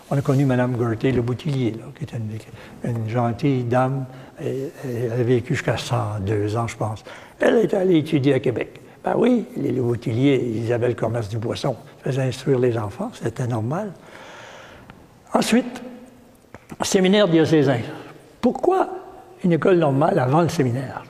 On 0.09 0.17
a 0.17 0.21
connu 0.21 0.45
Mme 0.45 0.77
Gertie 0.79 1.11
Le 1.11 1.21
Boutillier, 1.21 1.73
qui 1.97 2.03
était 2.05 2.17
une, 2.85 3.09
gentille 3.09 3.63
dame. 3.63 4.05
Elle, 4.39 5.11
a 5.11 5.23
vécu 5.23 5.53
jusqu'à 5.53 5.75
102 5.75 6.55
ans, 6.55 6.67
je 6.67 6.77
pense. 6.77 7.03
Elle 7.39 7.57
est 7.57 7.73
allée 7.73 7.97
étudier 7.97 8.35
à 8.35 8.39
Québec. 8.39 8.79
Ben 9.03 9.15
oui, 9.17 9.45
les 9.57 9.71
Le 9.71 9.81
Boutillier, 9.81 10.61
ils 10.63 10.71
avaient 10.71 10.87
le 10.87 10.93
commerce 10.93 11.27
du 11.27 11.37
poisson, 11.37 11.75
faisaient 12.03 12.21
instruire 12.21 12.59
les 12.59 12.77
enfants, 12.77 13.11
c'était 13.13 13.47
normal. 13.47 13.91
Ensuite, 15.33 15.81
séminaire 16.83 17.27
diocésain. 17.27 17.79
Pourquoi 18.39 18.89
une 19.43 19.51
école 19.51 19.77
normale 19.77 20.19
avant 20.19 20.41
le 20.41 20.49
séminaire? 20.49 21.03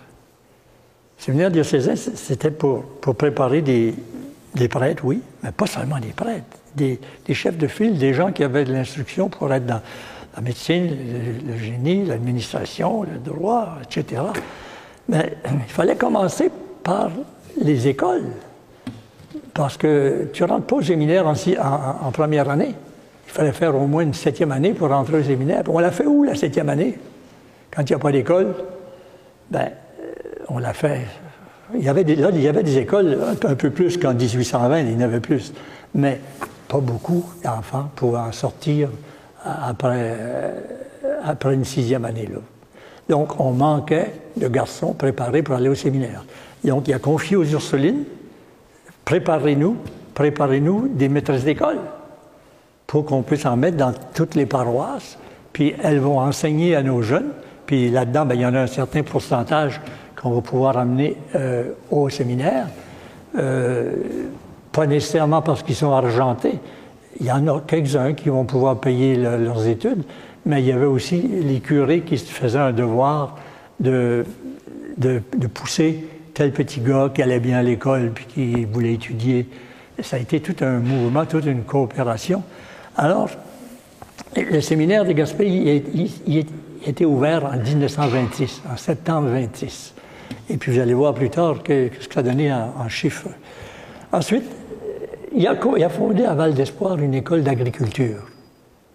Le 1.19 1.23
séminaire 1.23 1.51
diocésain, 1.51 1.95
c'était 1.95 2.51
pour, 2.51 2.83
préparer 3.15 3.61
des 3.61 4.67
prêtres, 4.69 5.05
oui, 5.05 5.21
mais 5.43 5.51
pas 5.51 5.67
seulement 5.67 5.99
des 5.99 6.13
prêtres 6.13 6.57
des, 6.77 7.33
chefs 7.33 7.57
de 7.57 7.67
file, 7.67 7.97
des 7.97 8.13
gens 8.13 8.31
qui 8.31 8.43
avaient 8.43 8.63
de 8.63 8.71
l'instruction 8.71 9.29
pour 9.29 9.51
être 9.53 9.65
dans 9.65 9.81
la 10.35 10.41
médecine, 10.41 10.89
le, 11.45 11.57
génie, 11.57 12.05
l'administration, 12.05 13.03
le 13.03 13.17
droit, 13.17 13.77
etc. 13.83 14.21
Mais 15.09 15.37
il 15.45 15.73
fallait 15.73 15.95
commencer 15.95 16.51
par 16.83 17.09
les 17.61 17.87
écoles. 17.87 18.25
Parce 19.53 19.77
que 19.77 20.29
tu 20.33 20.43
ne 20.43 20.47
rentres 20.47 20.67
pas 20.67 20.75
au 20.75 20.81
séminaire 20.81 21.25
en, 21.27 22.11
première 22.11 22.49
année. 22.49 22.75
Il 23.27 23.33
fallait 23.33 23.51
faire 23.51 23.75
au 23.75 23.87
moins 23.87 24.03
une 24.03 24.13
septième 24.13 24.51
année 24.51 24.73
pour 24.73 24.89
rentrer 24.89 25.17
au 25.17 25.23
séminaire. 25.23 25.63
On 25.67 25.79
l'a 25.79 25.91
fait 25.91 26.05
où, 26.05 26.23
la 26.23 26.35
septième 26.35 26.69
année? 26.69 26.97
Quand 27.71 27.81
il 27.81 27.93
n'y 27.93 27.95
a 27.95 27.99
pas 27.99 28.11
d'école, 28.11 28.53
ben, 29.49 29.69
euh, 29.99 30.13
on 30.49 30.59
l'a 30.59 30.73
fait. 30.73 31.01
Il 31.73 31.83
y 31.83 31.89
avait 31.89 32.03
des, 32.03 32.13
il 32.13 32.41
y 32.41 32.47
avait 32.47 32.63
des 32.63 32.77
écoles 32.77 33.17
un 33.43 33.55
peu 33.55 33.69
plus 33.71 33.97
qu'en 33.97 34.13
1820, 34.13 34.79
il 34.79 34.91
y 34.93 34.95
en 34.95 35.01
avait 35.01 35.19
plus. 35.19 35.51
Mais 35.93 36.21
pas 36.67 36.79
beaucoup 36.79 37.25
d'enfants 37.43 37.89
pouvaient 37.95 38.19
en 38.19 38.31
sortir 38.31 38.89
après, 39.43 40.15
après 41.23 41.53
une 41.53 41.65
sixième 41.65 42.05
année. 42.05 42.27
Donc, 43.09 43.39
on 43.39 43.51
manquait 43.51 44.13
de 44.35 44.47
garçons 44.47 44.93
préparés 44.93 45.41
pour 45.41 45.55
aller 45.55 45.69
au 45.69 45.75
séminaire. 45.75 46.23
Donc, 46.63 46.87
il 46.87 46.93
a 46.93 46.99
confié 46.99 47.35
aux 47.35 47.45
Ursulines, 47.45 48.03
préparez-nous, 49.05 49.77
préparez-nous 50.13 50.89
des 50.89 51.07
maîtresses 51.07 51.45
d'école 51.45 51.77
pour 52.85 53.05
qu'on 53.05 53.21
puisse 53.21 53.45
en 53.45 53.57
mettre 53.57 53.77
dans 53.77 53.93
toutes 54.13 54.35
les 54.35 54.45
paroisses, 54.45 55.17
puis 55.53 55.75
elles 55.83 55.99
vont 55.99 56.19
enseigner 56.19 56.75
à 56.75 56.83
nos 56.83 57.01
jeunes, 57.01 57.31
puis 57.65 57.89
là-dedans, 57.89 58.25
ben, 58.25 58.35
il 58.35 58.41
y 58.41 58.45
en 58.45 58.53
a 58.53 58.61
un 58.61 58.67
certain 58.67 59.03
pourcentage 59.03 59.81
qu'on 60.15 60.31
va 60.31 60.41
pouvoir 60.41 60.77
amener 60.77 61.17
euh, 61.35 61.71
au 61.91 62.09
séminaire. 62.09 62.67
Euh, 63.37 63.93
pas 64.77 64.85
nécessairement 64.85 65.41
parce 65.41 65.63
qu'ils 65.63 65.75
sont 65.75 65.91
argentés. 65.91 66.59
Il 67.19 67.25
y 67.25 67.31
en 67.31 67.47
a 67.47 67.61
quelques-uns 67.61 68.13
qui 68.13 68.29
vont 68.29 68.45
pouvoir 68.45 68.79
payer 68.79 69.15
leurs 69.15 69.67
études, 69.67 70.03
mais 70.45 70.61
il 70.61 70.67
y 70.67 70.71
avait 70.71 70.85
aussi 70.85 71.19
les 71.19 71.61
curés 71.61 72.01
qui 72.01 72.19
se 72.19 72.31
faisaient 72.31 72.59
un 72.59 72.73
devoir 72.73 73.39
de, 73.79 74.23
de, 74.97 75.19
pousser 75.51 76.05
tel 76.35 76.51
petit 76.51 76.79
gars 76.79 77.09
qui 77.11 77.23
allait 77.23 77.39
bien 77.39 77.57
à 77.57 77.63
l'école 77.63 78.11
puis 78.13 78.25
qui 78.25 78.65
voulait 78.65 78.93
étudier. 78.93 79.49
Ça 80.03 80.17
a 80.17 80.19
été 80.19 80.41
tout 80.41 80.63
un 80.63 80.77
mouvement, 80.77 81.25
toute 81.25 81.47
une 81.47 81.63
coopération. 81.63 82.43
Alors, 82.95 83.31
le 84.35 84.61
séminaire 84.61 85.05
de 85.05 85.13
Gaspé 85.13 85.47
il, 85.47 86.11
il, 86.27 86.45
était 86.85 87.05
ouvert 87.05 87.45
en 87.45 87.57
1926, 87.57 88.61
en 88.71 88.77
septembre 88.77 89.29
26. 89.29 89.95
Et 90.51 90.57
puis 90.57 90.71
vous 90.71 90.79
allez 90.79 90.93
voir 90.93 91.15
plus 91.15 91.31
tard 91.31 91.63
que, 91.63 91.89
ce 91.99 92.07
que 92.07 92.13
ça 92.13 92.21
donnait 92.21 92.53
en, 92.53 92.75
en 92.77 92.89
chiffres. 92.89 93.29
Ensuite, 94.11 94.45
il 95.37 95.83
a, 95.83 95.89
fondé 95.89 96.25
à 96.25 96.33
Val 96.33 96.55
d'Espoir 96.55 96.97
une 96.97 97.13
école 97.13 97.43
d'agriculture. 97.43 98.27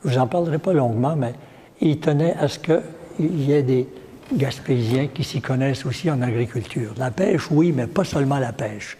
Je 0.05 0.11
vous 0.11 0.19
en 0.19 0.27
parlerai 0.27 0.59
pas 0.59 0.73
longuement, 0.73 1.15
mais 1.17 1.35
il 1.81 2.01
tenait 2.01 2.35
à 2.35 2.49
ce 2.49 2.59
qu'il 2.59 3.41
y 3.41 3.53
ait 3.53 3.63
des 3.63 3.87
Gaspésiens 4.35 5.07
qui 5.07 5.23
s'y 5.23 5.41
connaissent 5.41 5.87
aussi 5.87 6.11
en 6.11 6.21
agriculture. 6.21 6.95
La 6.99 7.13
pêche, 7.13 7.49
oui, 7.51 7.73
mais 7.75 7.87
pas 7.87 8.03
seulement 8.03 8.39
la 8.39 8.53
pêche. 8.53 8.99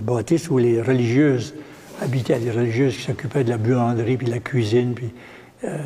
bâtisse 0.00 0.48
où 0.48 0.58
les 0.58 0.80
religieuses 0.80 1.54
habitaient, 2.00 2.38
les 2.38 2.52
religieuses 2.52 2.96
qui 2.96 3.02
s'occupaient 3.02 3.42
de 3.42 3.50
la 3.50 3.58
buanderie, 3.58 4.16
puis 4.16 4.26
de 4.26 4.30
la 4.30 4.38
cuisine, 4.38 4.94
puis 4.94 5.12
euh, 5.64 5.76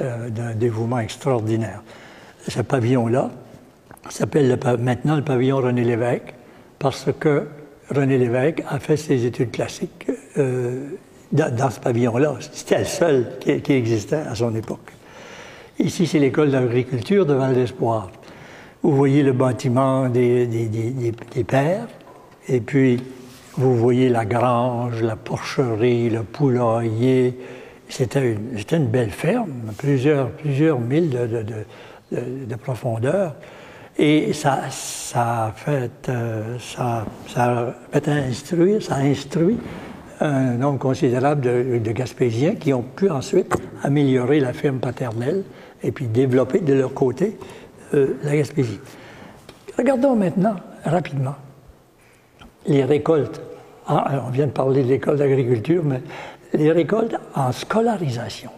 euh, 0.00 0.30
d'un 0.30 0.54
dévouement 0.54 1.00
extraordinaire. 1.00 1.82
Ce 2.48 2.62
pavillon-là 2.62 3.30
s'appelle 4.08 4.58
maintenant 4.80 5.16
le 5.16 5.22
pavillon 5.22 5.58
René 5.58 5.84
Lévesque, 5.84 6.34
parce 6.78 7.08
que 7.20 7.44
René 7.90 8.16
Lévesque 8.16 8.62
a 8.68 8.78
fait 8.78 8.96
ses 8.96 9.26
études 9.26 9.50
classiques 9.50 10.06
euh, 10.38 10.88
dans, 11.30 11.70
ce 11.70 11.80
pavillon-là. 11.80 12.36
C'était 12.52 12.78
le 12.78 12.84
seul 12.86 13.32
qui, 13.40 13.72
existait 13.72 14.22
à 14.28 14.34
son 14.34 14.54
époque. 14.54 14.93
Ici, 15.78 16.06
c'est 16.06 16.20
l'école 16.20 16.52
d'agriculture 16.52 17.26
de 17.26 17.34
Val 17.34 17.54
d'Espoir. 17.54 18.10
Vous 18.82 18.94
voyez 18.94 19.24
le 19.24 19.32
bâtiment 19.32 20.08
des, 20.08 20.46
des, 20.46 21.44
pères, 21.44 21.88
et 22.48 22.60
puis 22.60 23.02
vous 23.56 23.76
voyez 23.76 24.08
la 24.08 24.24
grange, 24.24 25.02
la 25.02 25.16
porcherie, 25.16 26.10
le 26.10 26.22
poulailler. 26.22 27.36
C'était 27.88 28.34
une, 28.34 28.56
une, 28.72 28.86
belle 28.86 29.10
ferme, 29.10 29.72
plusieurs, 29.76 30.30
plusieurs 30.30 30.78
milles 30.78 31.10
de, 31.10 31.44
de, 32.12 32.54
profondeur. 32.54 33.34
Et 33.98 34.32
ça, 34.32 34.62
ça, 34.70 35.46
a 35.46 35.52
fait, 35.52 36.08
euh, 36.08 36.56
ça, 36.60 37.04
ça 37.26 37.74
fait 37.90 38.08
instruire, 38.08 38.80
ça 38.80 38.96
instruit 38.96 39.58
un 40.20 40.54
nombre 40.54 40.78
considérable 40.78 41.40
de, 41.40 41.78
de, 41.78 41.92
Gaspésiens 41.92 42.54
qui 42.54 42.72
ont 42.72 42.82
pu 42.82 43.10
ensuite 43.10 43.54
améliorer 43.82 44.40
la 44.40 44.52
ferme 44.52 44.78
paternelle 44.78 45.42
et 45.84 45.92
puis 45.92 46.06
développer 46.06 46.60
de 46.60 46.74
leur 46.74 46.92
côté 46.94 47.36
euh, 47.92 48.16
la 48.24 48.36
Gaspésie. 48.36 48.80
Regardons 49.76 50.16
maintenant, 50.16 50.56
rapidement, 50.84 51.36
les 52.66 52.84
récoltes. 52.84 53.40
Ah, 53.86 54.24
on 54.26 54.30
vient 54.30 54.46
de 54.46 54.52
parler 54.52 54.82
de 54.82 54.88
l'école 54.88 55.18
d'agriculture, 55.18 55.84
mais 55.84 56.00
les 56.54 56.72
récoltes 56.72 57.16
en 57.34 57.52
scolarisation. 57.52 58.50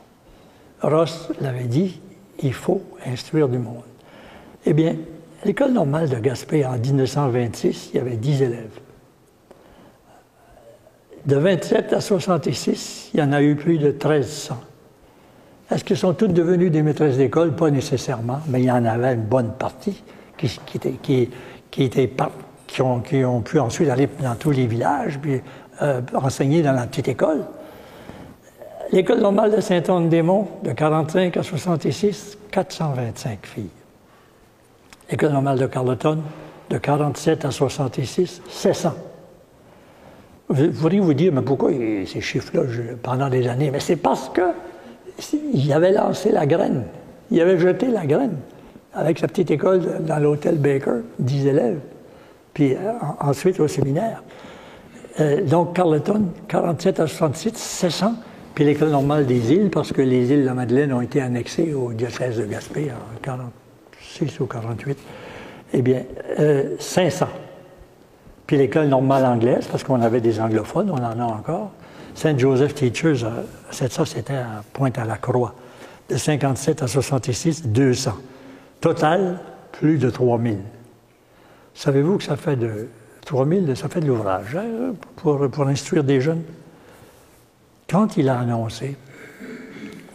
Ross 0.83 1.31
l'avait 1.41 1.65
dit, 1.65 2.01
il 2.43 2.53
faut 2.53 2.83
instruire 3.05 3.49
du 3.49 3.59
monde. 3.59 3.83
Eh 4.65 4.73
bien, 4.73 4.97
l'école 5.45 5.73
normale 5.73 6.09
de 6.09 6.17
Gaspé, 6.17 6.65
en 6.65 6.79
1926, 6.79 7.91
il 7.93 7.97
y 7.97 8.01
avait 8.01 8.17
10 8.17 8.43
élèves. 8.43 8.81
De 11.25 11.37
27 11.37 11.93
à 11.93 12.01
66, 12.01 13.11
il 13.15 13.21
y 13.21 13.23
en 13.23 13.33
a 13.33 13.43
eu 13.43 13.57
plus 13.57 13.79
de 13.79 13.89
1300. 13.89 14.61
Est-ce 15.71 15.85
qu'ils 15.85 15.97
sont 15.97 16.15
toutes 16.15 16.33
devenues 16.33 16.71
des 16.71 16.83
maîtresses 16.83 17.17
d'école? 17.17 17.55
Pas 17.55 17.71
nécessairement, 17.71 18.41
mais 18.49 18.61
il 18.61 18.67
y 18.67 18.71
en 18.71 18.85
avait 18.85 19.15
une 19.15 19.25
bonne 19.25 19.53
partie 19.53 20.03
qui 20.37 20.61
ont 22.83 23.41
pu 23.41 23.59
ensuite 23.59 23.89
aller 23.89 24.09
dans 24.21 24.35
tous 24.37 24.51
les 24.51 24.67
villages, 24.67 25.19
puis 25.21 25.41
euh, 25.83 26.01
enseigner 26.15 26.63
dans 26.63 26.73
la 26.73 26.87
petite 26.87 27.09
école. 27.09 27.45
L'école 28.93 29.21
normale 29.21 29.57
de 29.57 29.61
Saint-Anne-des-Monts, 29.61 30.49
de 30.63 30.73
45 30.73 31.37
à 31.37 31.43
66, 31.43 32.39
425 32.53 33.45
filles. 33.45 33.71
L'école 35.11 35.33
normale 35.33 35.59
de 35.59 35.67
Carleton, 35.67 36.21
de 36.71 36.79
47 36.79 37.45
à 37.45 37.51
66, 37.51 38.43
700. 38.49 38.95
Vous 40.49 40.71
pourriez 40.81 41.01
vous 41.01 41.15
dire, 41.15 41.33
mais 41.33 41.43
pourquoi 41.43 41.73
ces 41.73 42.21
chiffres-là 42.21 42.63
pendant 43.03 43.29
des 43.29 43.49
années? 43.49 43.73
Mais 43.73 43.81
c'est 43.81 43.97
parce 43.97 44.29
que 44.29 44.43
il 45.55 45.73
avait 45.73 45.93
lancé 45.93 46.31
la 46.33 46.47
graine. 46.47 46.85
Il 47.31 47.41
avait 47.41 47.59
jeté 47.59 47.89
la 47.89 48.07
graine 48.07 48.37
avec 48.97 49.19
sa 49.19 49.29
petite 49.29 49.51
école 49.51 49.83
dans 50.01 50.19
l'hôtel 50.19 50.57
Baker, 50.57 51.03
10 51.19 51.47
élèves, 51.47 51.79
puis 52.55 52.75
euh, 52.75 52.93
ensuite 53.21 53.61
au 53.61 53.69
séminaire. 53.69 54.23
Euh, 55.21 55.43
donc 55.43 55.75
Carleton, 55.75 56.23
47 56.49 57.01
à 57.01 57.07
66, 57.07 57.57
700, 57.57 58.15
puis 58.55 58.65
l'école 58.65 58.89
normale 58.89 59.27
des 59.27 59.53
îles, 59.53 59.71
parce 59.71 59.93
que 59.93 60.01
les 60.01 60.33
îles 60.33 60.41
de 60.41 60.47
la 60.47 60.55
Madeleine 60.55 60.93
ont 60.93 61.03
été 61.03 61.21
annexées 61.21 61.75
au 61.75 61.93
diocèse 61.93 62.39
de 62.39 62.45
Gaspé 62.45 62.91
en 62.91 63.21
46 63.21 64.41
ou 64.41 64.47
48, 64.47 64.99
eh 65.75 65.83
bien, 65.83 66.03
500. 66.79 67.25
Euh, 67.25 67.29
puis 68.47 68.57
l'école 68.57 68.87
normale 68.87 69.27
anglaise, 69.27 69.67
parce 69.71 69.85
qu'on 69.85 70.01
avait 70.01 70.21
des 70.21 70.41
anglophones, 70.41 70.91
on 70.91 70.97
en 70.97 71.21
a 71.21 71.25
encore, 71.25 71.73
Saint 72.17 72.39
Joseph 72.39 72.75
Teachers, 72.75 73.25
euh, 73.25 73.43
ça 73.71 74.07
c'était 74.07 74.37
à 74.37 74.65
Pointe-à-la-Croix. 74.73 75.55
De 76.09 76.17
57 76.17 76.83
à 76.83 76.87
66, 76.87 77.67
200. 77.67 78.13
Total, 78.81 79.39
plus 79.73 79.99
de 79.99 80.09
3000. 80.09 80.59
Savez-vous 81.75 82.17
que 82.17 82.25
ça 82.25 82.37
fait 82.37 82.57
de 82.57 82.89
3000, 83.27 83.77
ça 83.77 83.91
fait 83.91 84.01
de 84.01 84.07
l'ouvrage 84.07 84.57
hein, 84.57 84.95
pour, 85.17 85.51
pour 85.51 85.67
instruire 85.67 86.05
des 86.05 86.23
jeunes? 86.23 86.43
Quand 87.87 88.17
il 88.17 88.31
a 88.31 88.39
annoncé 88.39 88.97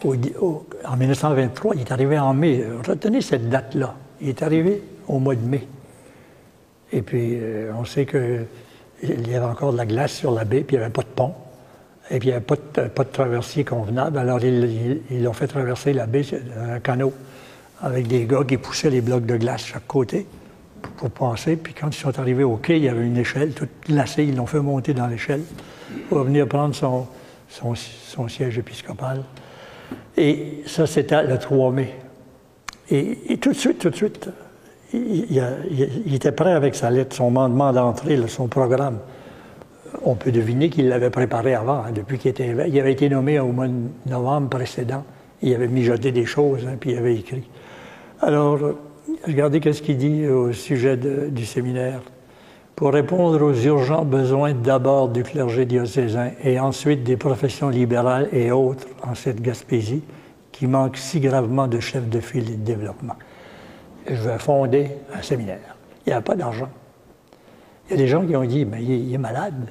en 0.04 0.96
1923, 0.96 1.76
il 1.76 1.82
est 1.82 1.92
arrivé 1.92 2.18
en 2.18 2.34
mai. 2.34 2.64
Retenez 2.84 3.20
cette 3.20 3.48
date-là. 3.48 3.94
Il 4.20 4.28
est 4.28 4.42
arrivé 4.42 4.82
au 5.06 5.20
mois 5.20 5.36
de 5.36 5.46
mai. 5.46 5.68
Et 6.90 7.02
puis, 7.02 7.38
euh, 7.40 7.70
on 7.78 7.84
sait 7.84 8.06
qu'il 8.06 9.28
y 9.28 9.34
avait 9.36 9.46
encore 9.46 9.72
de 9.72 9.78
la 9.78 9.86
glace 9.86 10.12
sur 10.12 10.32
la 10.32 10.44
baie, 10.44 10.62
puis 10.62 10.74
il 10.74 10.80
n'y 10.80 10.84
avait 10.84 10.92
pas 10.92 11.02
de 11.02 11.06
pont. 11.06 11.32
Et 12.12 12.18
puis, 12.18 12.28
il 12.28 12.32
n'y 12.32 12.36
avait 12.36 12.44
pas 12.44 12.56
de, 12.56 12.88
de 12.88 13.10
traversier 13.10 13.64
convenable. 13.64 14.18
Alors, 14.18 14.38
ils 14.44 15.22
l'ont 15.22 15.32
fait 15.32 15.46
traverser 15.46 15.94
la 15.94 16.06
baie 16.06 16.22
un 16.60 16.78
canot 16.78 17.12
avec 17.80 18.06
des 18.06 18.26
gars 18.26 18.44
qui 18.46 18.58
poussaient 18.58 18.90
les 18.90 19.00
blocs 19.00 19.24
de 19.24 19.36
glace 19.36 19.64
chaque 19.64 19.86
côté 19.86 20.26
pour, 20.98 21.10
passer. 21.10 21.56
Puis, 21.56 21.72
quand 21.72 21.88
ils 21.88 21.98
sont 21.98 22.18
arrivés 22.18 22.44
au 22.44 22.56
quai, 22.56 22.76
il 22.76 22.84
y 22.84 22.88
avait 22.88 23.04
une 23.04 23.16
échelle 23.16 23.54
toute 23.54 23.70
glacée. 23.88 24.24
Ils 24.24 24.36
l'ont 24.36 24.46
fait 24.46 24.60
monter 24.60 24.92
dans 24.92 25.06
l'échelle 25.06 25.40
pour 26.10 26.22
venir 26.24 26.46
prendre 26.46 26.74
son, 26.74 27.06
son, 27.48 28.28
siège 28.28 28.58
épiscopal. 28.58 29.22
Et 30.16 30.62
ça, 30.66 30.86
c'était 30.86 31.22
le 31.22 31.38
3 31.38 31.72
mai. 31.72 31.94
Et, 32.90 33.38
tout 33.40 33.52
de 33.52 33.56
suite, 33.56 33.78
tout 33.78 33.88
de 33.88 33.96
suite, 33.96 34.28
il, 34.92 36.14
était 36.14 36.32
prêt 36.32 36.52
avec 36.52 36.74
sa 36.74 36.90
lettre, 36.90 37.16
son 37.16 37.30
mandement 37.30 37.72
d'entrée, 37.72 38.18
son 38.28 38.48
programme. 38.48 38.98
On 40.04 40.14
peut 40.14 40.32
deviner 40.32 40.68
qu'il 40.68 40.88
l'avait 40.88 41.10
préparé 41.10 41.54
avant, 41.54 41.84
hein, 41.84 41.92
depuis 41.94 42.18
qu'il 42.18 42.30
était 42.30 42.54
Il 42.68 42.80
avait 42.80 42.92
été 42.92 43.08
nommé 43.08 43.38
au 43.38 43.52
mois 43.52 43.68
de 43.68 43.74
novembre 44.06 44.48
précédent. 44.48 45.04
Il 45.42 45.54
avait 45.54 45.68
mijoté 45.68 46.12
des 46.12 46.24
choses, 46.24 46.66
hein, 46.66 46.76
puis 46.78 46.92
il 46.92 46.98
avait 46.98 47.14
écrit. 47.14 47.48
Alors, 48.20 48.58
regardez 49.26 49.60
qu'est-ce 49.60 49.82
qu'il 49.82 49.98
dit 49.98 50.26
au 50.26 50.52
sujet 50.52 50.96
du 50.96 51.46
séminaire 51.46 52.00
pour 52.76 52.92
répondre 52.92 53.42
aux 53.42 53.54
urgents 53.54 54.04
besoins 54.04 54.54
d'abord 54.54 55.08
du 55.08 55.22
clergé 55.22 55.66
diocésain 55.66 56.30
et 56.42 56.58
ensuite 56.58 57.04
des 57.04 57.16
professions 57.16 57.68
libérales 57.68 58.28
et 58.32 58.50
autres 58.50 58.86
en 59.02 59.14
cette 59.14 59.40
Gaspésie 59.40 60.02
qui 60.50 60.66
manque 60.66 60.96
si 60.96 61.20
gravement 61.20 61.66
de 61.66 61.80
chefs 61.80 62.08
de 62.08 62.20
file 62.20 62.50
et 62.50 62.56
de 62.56 62.64
développement. 62.64 63.16
je 64.06 64.14
vais 64.14 64.38
fonder 64.38 64.88
un 65.14 65.22
séminaire. 65.22 65.76
Il 66.06 66.10
n'y 66.10 66.14
a 66.14 66.20
pas 66.20 66.34
d'argent. 66.34 66.68
Il 67.86 67.92
y 67.92 67.94
a 67.94 67.96
des 68.02 68.08
gens 68.08 68.26
qui 68.26 68.34
ont 68.34 68.44
dit, 68.44 68.64
mais 68.64 68.82
il, 68.82 69.12
est 69.14 69.18
malade. 69.18 69.68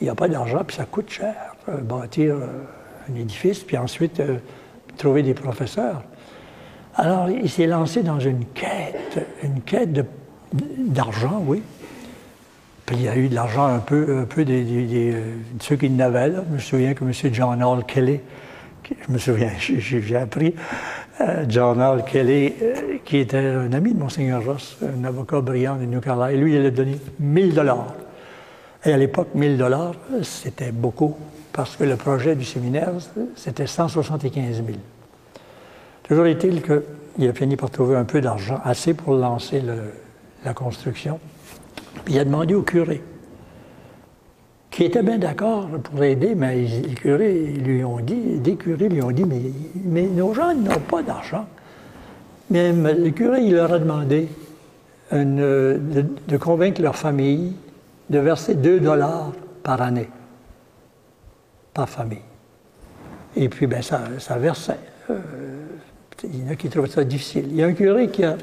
Il 0.00 0.04
n'y 0.04 0.10
a 0.10 0.14
pas 0.14 0.28
d'argent, 0.28 0.62
puis 0.64 0.76
ça 0.76 0.84
coûte 0.84 1.10
cher, 1.10 1.34
euh, 1.68 1.78
bâtir 1.78 2.36
euh, 2.36 2.46
un 3.10 3.16
édifice, 3.16 3.64
puis 3.64 3.76
ensuite 3.76 4.20
euh, 4.20 4.36
trouver 4.96 5.22
des 5.22 5.34
professeurs. 5.34 6.02
Alors, 6.94 7.28
il 7.28 7.48
s'est 7.48 7.66
lancé 7.66 8.02
dans 8.02 8.20
une 8.20 8.44
quête, 8.46 9.26
une 9.42 9.60
quête 9.62 10.06
d'argent, 10.52 11.42
oui, 11.46 11.62
puis 12.86 12.96
il 12.96 13.02
y 13.02 13.08
a 13.08 13.16
eu 13.16 13.28
de 13.28 13.34
l'argent 13.34 13.66
un 13.66 13.78
peu, 13.80 14.26
des, 14.36 14.64
de 14.64 15.22
ceux 15.60 15.76
qui 15.76 15.90
n'avaient. 15.90 16.32
Je 16.32 16.54
me 16.54 16.58
souviens 16.58 16.94
que 16.94 17.04
M. 17.04 17.12
John 17.32 17.62
Hall 17.62 17.84
Kelly, 17.84 18.20
je 19.06 19.12
me 19.12 19.18
souviens, 19.18 19.52
j'ai 19.58 20.16
appris, 20.16 20.54
John 21.48 21.80
Hall 21.80 22.04
Kelly, 22.04 22.54
qui 23.04 23.18
était 23.18 23.36
un 23.46 23.72
ami 23.72 23.92
de 23.92 23.98
Monseigneur 23.98 24.44
Ross, 24.44 24.78
un 24.82 25.04
avocat 25.04 25.40
brillant 25.40 25.76
de 25.76 25.84
New 25.84 26.00
Carolina, 26.00 26.32
et 26.32 26.36
lui, 26.36 26.56
il 26.56 26.66
a 26.66 26.70
donné 26.70 26.96
1000 27.20 27.54
dollars. 27.54 27.94
Et 28.84 28.92
à 28.92 28.96
l'époque, 28.96 29.28
1000 29.34 29.58
dollars, 29.58 29.94
c'était 30.22 30.72
beaucoup, 30.72 31.16
parce 31.52 31.76
que 31.76 31.84
le 31.84 31.96
projet 31.96 32.36
du 32.36 32.44
séminaire, 32.44 32.92
c'était 33.34 33.66
175 33.66 34.56
000. 34.56 34.66
Toujours 36.04 36.26
est-il 36.26 36.62
qu'il 36.62 37.28
a 37.28 37.32
fini 37.32 37.56
par 37.56 37.70
trouver 37.70 37.96
un 37.96 38.04
peu 38.04 38.20
d'argent, 38.20 38.60
assez 38.64 38.94
pour 38.94 39.14
lancer 39.14 39.62
la 40.44 40.54
construction 40.54 41.18
il 42.08 42.18
a 42.18 42.24
demandé 42.24 42.54
au 42.54 42.62
curé, 42.62 43.02
qui 44.70 44.84
était 44.84 45.02
bien 45.02 45.18
d'accord 45.18 45.68
pour 45.82 46.02
aider, 46.02 46.34
mais 46.34 46.62
les 46.62 46.94
curés 46.94 47.34
lui 47.34 47.84
ont 47.84 48.00
dit, 48.00 48.38
des 48.38 48.56
curés 48.56 48.88
lui 48.88 49.02
ont 49.02 49.10
dit, 49.10 49.24
mais, 49.84 50.02
nos 50.02 50.34
gens 50.34 50.54
n'ont 50.54 50.80
pas 50.80 51.02
d'argent. 51.02 51.46
Mais 52.50 52.72
le 52.72 53.10
curé, 53.10 53.42
il 53.42 53.54
leur 53.54 53.72
a 53.72 53.78
demandé 53.78 54.28
de, 55.12 56.36
convaincre 56.38 56.80
leur 56.80 56.96
famille 56.96 57.52
de 58.10 58.18
verser 58.18 58.54
2 58.54 58.80
dollars 58.80 59.32
par 59.62 59.82
année, 59.82 60.08
par 61.74 61.88
famille. 61.88 62.18
Et 63.36 63.48
puis, 63.48 63.66
ben, 63.66 63.82
ça, 63.82 64.02
ça 64.18 64.38
versait. 64.38 64.78
Euh, 65.10 65.18
il 66.24 66.44
y 66.44 66.48
en 66.48 66.52
a 66.52 66.56
qui 66.56 66.68
trouvaient 66.68 66.88
ça 66.88 67.04
difficile. 67.04 67.46
Il 67.50 67.56
y 67.56 67.62
a 67.62 67.66
un 67.66 67.72
curé 67.72 68.08
qui 68.08 68.24
a, 68.24 68.36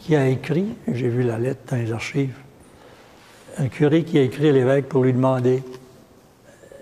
qui 0.00 0.16
a 0.16 0.28
écrit, 0.28 0.68
j'ai 0.88 1.08
vu 1.08 1.22
la 1.22 1.38
lettre 1.38 1.60
dans 1.70 1.76
les 1.76 1.92
archives, 1.92 2.36
un 3.58 3.68
curé 3.68 4.04
qui 4.04 4.18
a 4.18 4.22
écrit 4.22 4.48
à 4.48 4.52
l'évêque 4.52 4.88
pour 4.88 5.02
lui 5.02 5.12
demander 5.12 5.62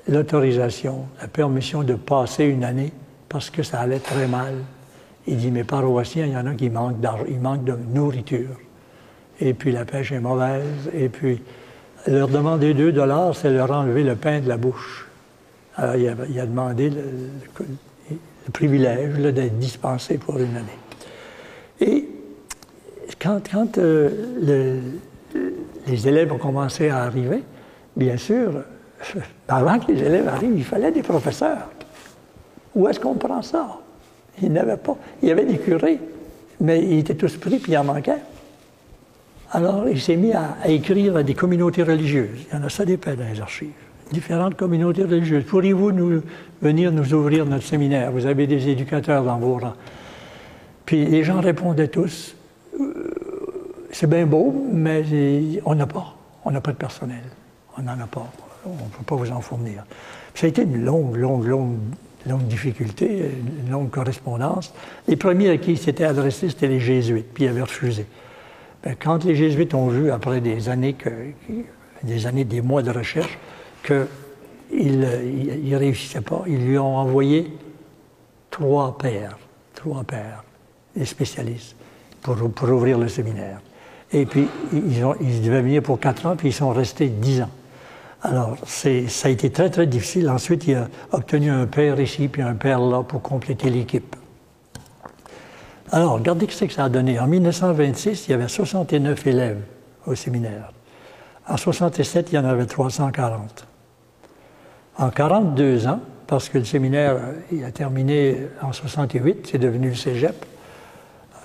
l'autorisation, 0.09 1.07
la 1.21 1.29
permission 1.29 1.83
de 1.83 1.95
passer 1.95 2.45
une 2.45 2.65
année 2.65 2.93
parce 3.29 3.51
que 3.51 3.63
ça 3.63 3.81
allait 3.81 4.01
très 4.01 4.29
mal. 4.29 4.55
Il 5.27 5.39
dit, 5.39 5.51
mes 5.51 5.65
paroissiens, 5.65 6.27
il 6.27 6.33
y 6.33 6.37
en 6.37 6.47
a 6.47 6.55
qui 6.55 6.69
manquent 6.69 7.01
d'argent, 7.01 7.25
ils 7.29 7.41
manquent 7.41 7.65
de 7.65 7.77
nourriture. 7.93 8.57
Et 9.41 9.55
puis 9.55 9.73
la 9.73 9.85
pêche 9.85 10.13
est 10.13 10.21
mauvaise. 10.21 10.91
Et 10.93 11.09
puis 11.09 11.43
leur 12.07 12.29
demander 12.29 12.75
2 12.75 12.93
dollars, 12.93 13.35
c'est 13.35 13.51
leur 13.51 13.71
enlever 13.71 14.03
le 14.03 14.17
pain 14.17 14.41
de 14.41 14.49
la 14.49 14.57
bouche. 14.57 15.07
Alors 15.77 15.97
il 15.97 16.41
a, 16.41 16.47
demandé 16.47 16.91
le, 16.91 17.01
privilège 18.53 19.15
d'être 19.15 19.59
dispensé 19.59 20.19
pour 20.19 20.39
une 20.39 20.57
année. 20.57 20.79
Et 21.81 22.09
quand, 23.19 23.41
euh, 23.79 24.11
le, 24.41 25.41
les 25.87 26.09
élèves 26.09 26.33
ont 26.33 26.39
commencé 26.39 26.89
à 26.89 27.03
arriver, 27.05 27.43
bien 27.97 28.17
sûr, 28.17 28.63
avant 29.49 29.79
que 29.79 29.91
les 29.91 30.03
élèves 30.03 30.29
arrivent, 30.29 30.57
il 30.57 30.65
fallait 30.65 30.93
des 30.93 31.03
professeurs. 31.03 31.71
Où 32.75 32.87
est-ce 32.89 33.01
qu'on 33.01 33.15
prend 33.15 33.43
ça? 33.43 33.79
Il 34.43 34.53
n'y 34.53 34.59
avait 34.59 34.77
pas. 34.77 34.97
Il 35.23 35.29
y 35.29 35.33
avait 35.33 35.45
des 35.45 35.59
curés, 35.59 36.01
mais 36.61 36.83
ils 36.83 36.99
étaient 36.99 37.15
tous 37.15 37.37
pris, 37.37 37.59
puis 37.59 37.73
il 37.73 37.79
en 37.79 37.85
manquait. 37.85 38.19
Alors, 39.55 39.89
il 39.89 40.01
s'est 40.01 40.17
mis 40.17 40.33
à, 40.33 40.57
écrire 40.67 41.17
à 41.17 41.23
des 41.23 41.35
communautés 41.35 41.83
religieuses. 41.83 42.47
Il 42.51 42.57
y 42.57 42.61
en 42.61 42.65
a 42.65 42.69
ça 42.69 42.85
des 42.85 42.97
dans 42.97 43.33
les 43.33 43.41
archives. 43.41 43.71
Différentes 44.13 44.57
communautés 44.57 45.05
religieuses. 45.05 45.45
Pourriez-vous 45.45 45.93
nous, 45.93 46.23
venir 46.61 46.93
nous 46.93 47.15
ouvrir 47.15 47.47
notre 47.47 47.65
séminaire? 47.65 48.11
Vous 48.11 48.27
avez 48.27 48.47
des 48.47 48.69
éducateurs 48.69 49.25
dans 49.25 49.39
vos 49.39 49.59
rangs. 49.59 49.75
Puis 50.85 51.07
les 51.07 51.25
gens 51.25 51.41
répondaient 51.41 51.89
tous 51.89 52.35
c'est 53.95 54.09
bien 54.09 54.27
beau, 54.27 54.67
mais 54.73 55.05
on 55.65 55.77
n'a 55.77 55.87
pas. 55.87 56.17
On 56.45 56.51
n'a 56.51 56.61
pas 56.61 56.73
de 56.73 56.77
personnel. 56.77 57.23
On 57.79 57.83
n'en 57.83 57.93
a 57.93 58.07
pas. 58.07 58.29
On 58.67 58.71
ne 58.71 58.91
peut 58.91 59.05
pas 59.07 59.15
vous 59.15 59.31
en 59.31 59.41
fournir. 59.41 59.85
Ça 60.35 60.47
a 60.47 60.49
été 60.49 60.63
une 60.63 60.85
longue, 60.85 61.17
longue, 61.17 61.47
longue, 61.47 61.77
longue 62.27 62.47
difficulté, 62.49 63.31
une 63.65 63.71
longue 63.71 63.91
correspondance. 63.91 64.75
Les 65.07 65.15
premiers 65.15 65.51
à 65.51 65.59
qui 65.59 65.73
il 65.73 65.79
s'était 65.79 66.05
adressé, 66.05 66.49
c'était 66.49 66.67
les 66.67 66.81
jésuites, 66.81 67.33
puis 67.33 67.45
ils 67.45 67.49
avaient 67.49 67.63
refusé. 67.63 68.07
Ben, 68.85 68.95
quand 69.01 69.25
les 69.25 69.35
jésuites 69.35 69.73
ont 69.73 69.89
vu, 69.89 70.11
après 70.11 70.43
des 70.43 70.69
années, 70.69 70.93
que, 70.93 71.09
des 72.03 72.27
années, 72.27 72.45
des 72.45 72.61
mois 72.61 72.83
de 72.83 72.91
recherche, 72.91 73.39
qu'ils 73.83 75.01
ne 75.01 75.77
réussissaient 75.77 76.21
pas, 76.21 76.45
ils 76.47 76.67
lui 76.67 76.79
ont 76.79 76.97
envoyé 76.99 77.51
trois 78.51 78.99
pères, 78.99 79.39
trois 79.75 80.05
pères, 80.05 80.45
des 80.95 81.07
spécialistes, 81.07 81.77
pour, 82.23 82.37
pour 82.51 82.69
ouvrir 82.69 82.99
le 82.99 83.09
séminaire. 83.09 83.61
Et 84.13 84.27
puis, 84.27 84.47
ils, 84.73 85.03
ont, 85.03 85.15
ils 85.19 85.41
devaient 85.41 85.63
venir 85.63 85.83
pour 85.83 85.99
quatre 85.99 86.27
ans, 86.27 86.37
puis 86.37 86.49
ils 86.49 86.53
sont 86.53 86.71
restés 86.71 87.09
dix 87.09 87.41
ans. 87.41 87.51
Alors, 88.23 88.57
ça 88.67 88.89
a 88.89 89.29
été 89.31 89.51
très, 89.51 89.71
très 89.71 89.87
difficile. 89.87 90.29
Ensuite, 90.29 90.67
il 90.67 90.75
a 90.75 90.89
obtenu 91.13 91.51
un 91.51 91.67
père 91.67 91.99
ici, 92.01 92.29
puis 92.29 92.43
un 92.43 92.55
père 92.55 92.81
là, 92.81 93.03
pour 93.03 93.23
compléter 93.23 93.71
l'équipe. 93.71 94.15
Alors, 95.95 96.15
regardez 96.15 96.49
ce 96.51 96.65
que 96.65 96.73
ça 96.73 96.87
a 96.87 96.89
donné. 96.89 97.21
En 97.21 97.29
1926, 97.29 98.27
il 98.27 98.33
y 98.33 98.35
avait 98.35 98.49
69 98.49 99.29
élèves 99.29 99.61
au 100.07 100.17
séminaire. 100.17 100.73
En 101.47 101.57
67, 101.57 102.33
il 102.33 102.35
y 102.35 102.39
en 102.39 102.45
avait 102.45 102.67
340. 102.67 103.65
En 104.99 105.11
42 105.11 105.87
ans, 105.87 106.01
parce 106.27 106.49
que 106.49 106.59
le 106.59 106.65
séminaire 106.65 107.19
il 107.53 107.65
a 107.65 107.71
terminé 107.71 108.49
en 108.61 108.73
68, 108.73 109.51
c'est 109.53 109.59
devenu 109.59 109.91
le 109.91 109.95
cégep, 109.95 110.45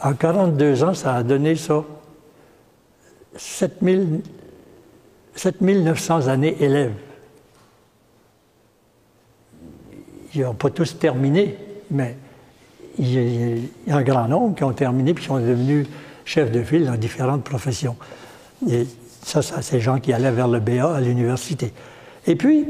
en 0.02 0.16
42 0.16 0.84
ans, 0.84 0.96
ça 0.96 1.14
a 1.14 1.22
donné 1.22 1.56
ça 1.56 1.84
7900 3.38 6.28
années 6.28 6.58
élèves. 6.60 6.96
Ils 10.34 10.42
n'ont 10.42 10.56
pas 10.56 10.72
tous 10.72 10.98
terminé, 10.98 11.56
mais 11.92 12.18
il 13.00 13.68
y, 13.88 13.92
a, 13.92 13.96
un 13.96 14.04
grand 14.04 14.28
nombre 14.28 14.56
qui 14.56 14.64
ont 14.64 14.74
terminé 14.74 15.14
puis 15.14 15.24
qui 15.24 15.30
sont 15.30 15.40
devenus 15.40 15.88
chefs 16.26 16.52
de 16.52 16.62
file 16.62 16.86
dans 16.86 16.96
différentes 16.96 17.44
professions. 17.44 17.96
Et 18.70 18.86
ça, 19.24 19.42
ça 19.42 19.62
c'est 19.62 19.78
les 19.78 19.82
gens 19.82 20.00
qui 20.00 20.14
allaient 20.14 20.32
vers 20.32 20.48
le 20.48 20.60
BA 20.60 20.96
à 20.96 21.02
l'université. 21.02 21.74
Et 22.28 22.36
puis, 22.36 22.68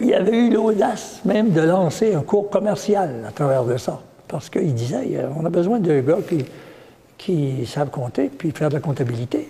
il 0.00 0.14
avait 0.14 0.38
eu 0.38 0.50
l'audace 0.50 1.20
même 1.24 1.50
de 1.50 1.60
lancer 1.60 2.14
un 2.14 2.22
cours 2.22 2.48
commercial 2.48 3.24
à 3.26 3.32
travers 3.32 3.64
de 3.64 3.76
ça. 3.76 4.00
Parce 4.28 4.50
qu'ils 4.50 4.74
disaient, 4.74 5.24
on 5.36 5.44
a 5.44 5.50
besoin 5.50 5.78
de 5.78 6.00
gars 6.00 6.18
qui, 6.28 6.44
qui 7.18 7.66
savent 7.66 7.90
compter 7.90 8.28
puis 8.28 8.50
faire 8.52 8.68
de 8.68 8.74
la 8.74 8.80
comptabilité. 8.80 9.48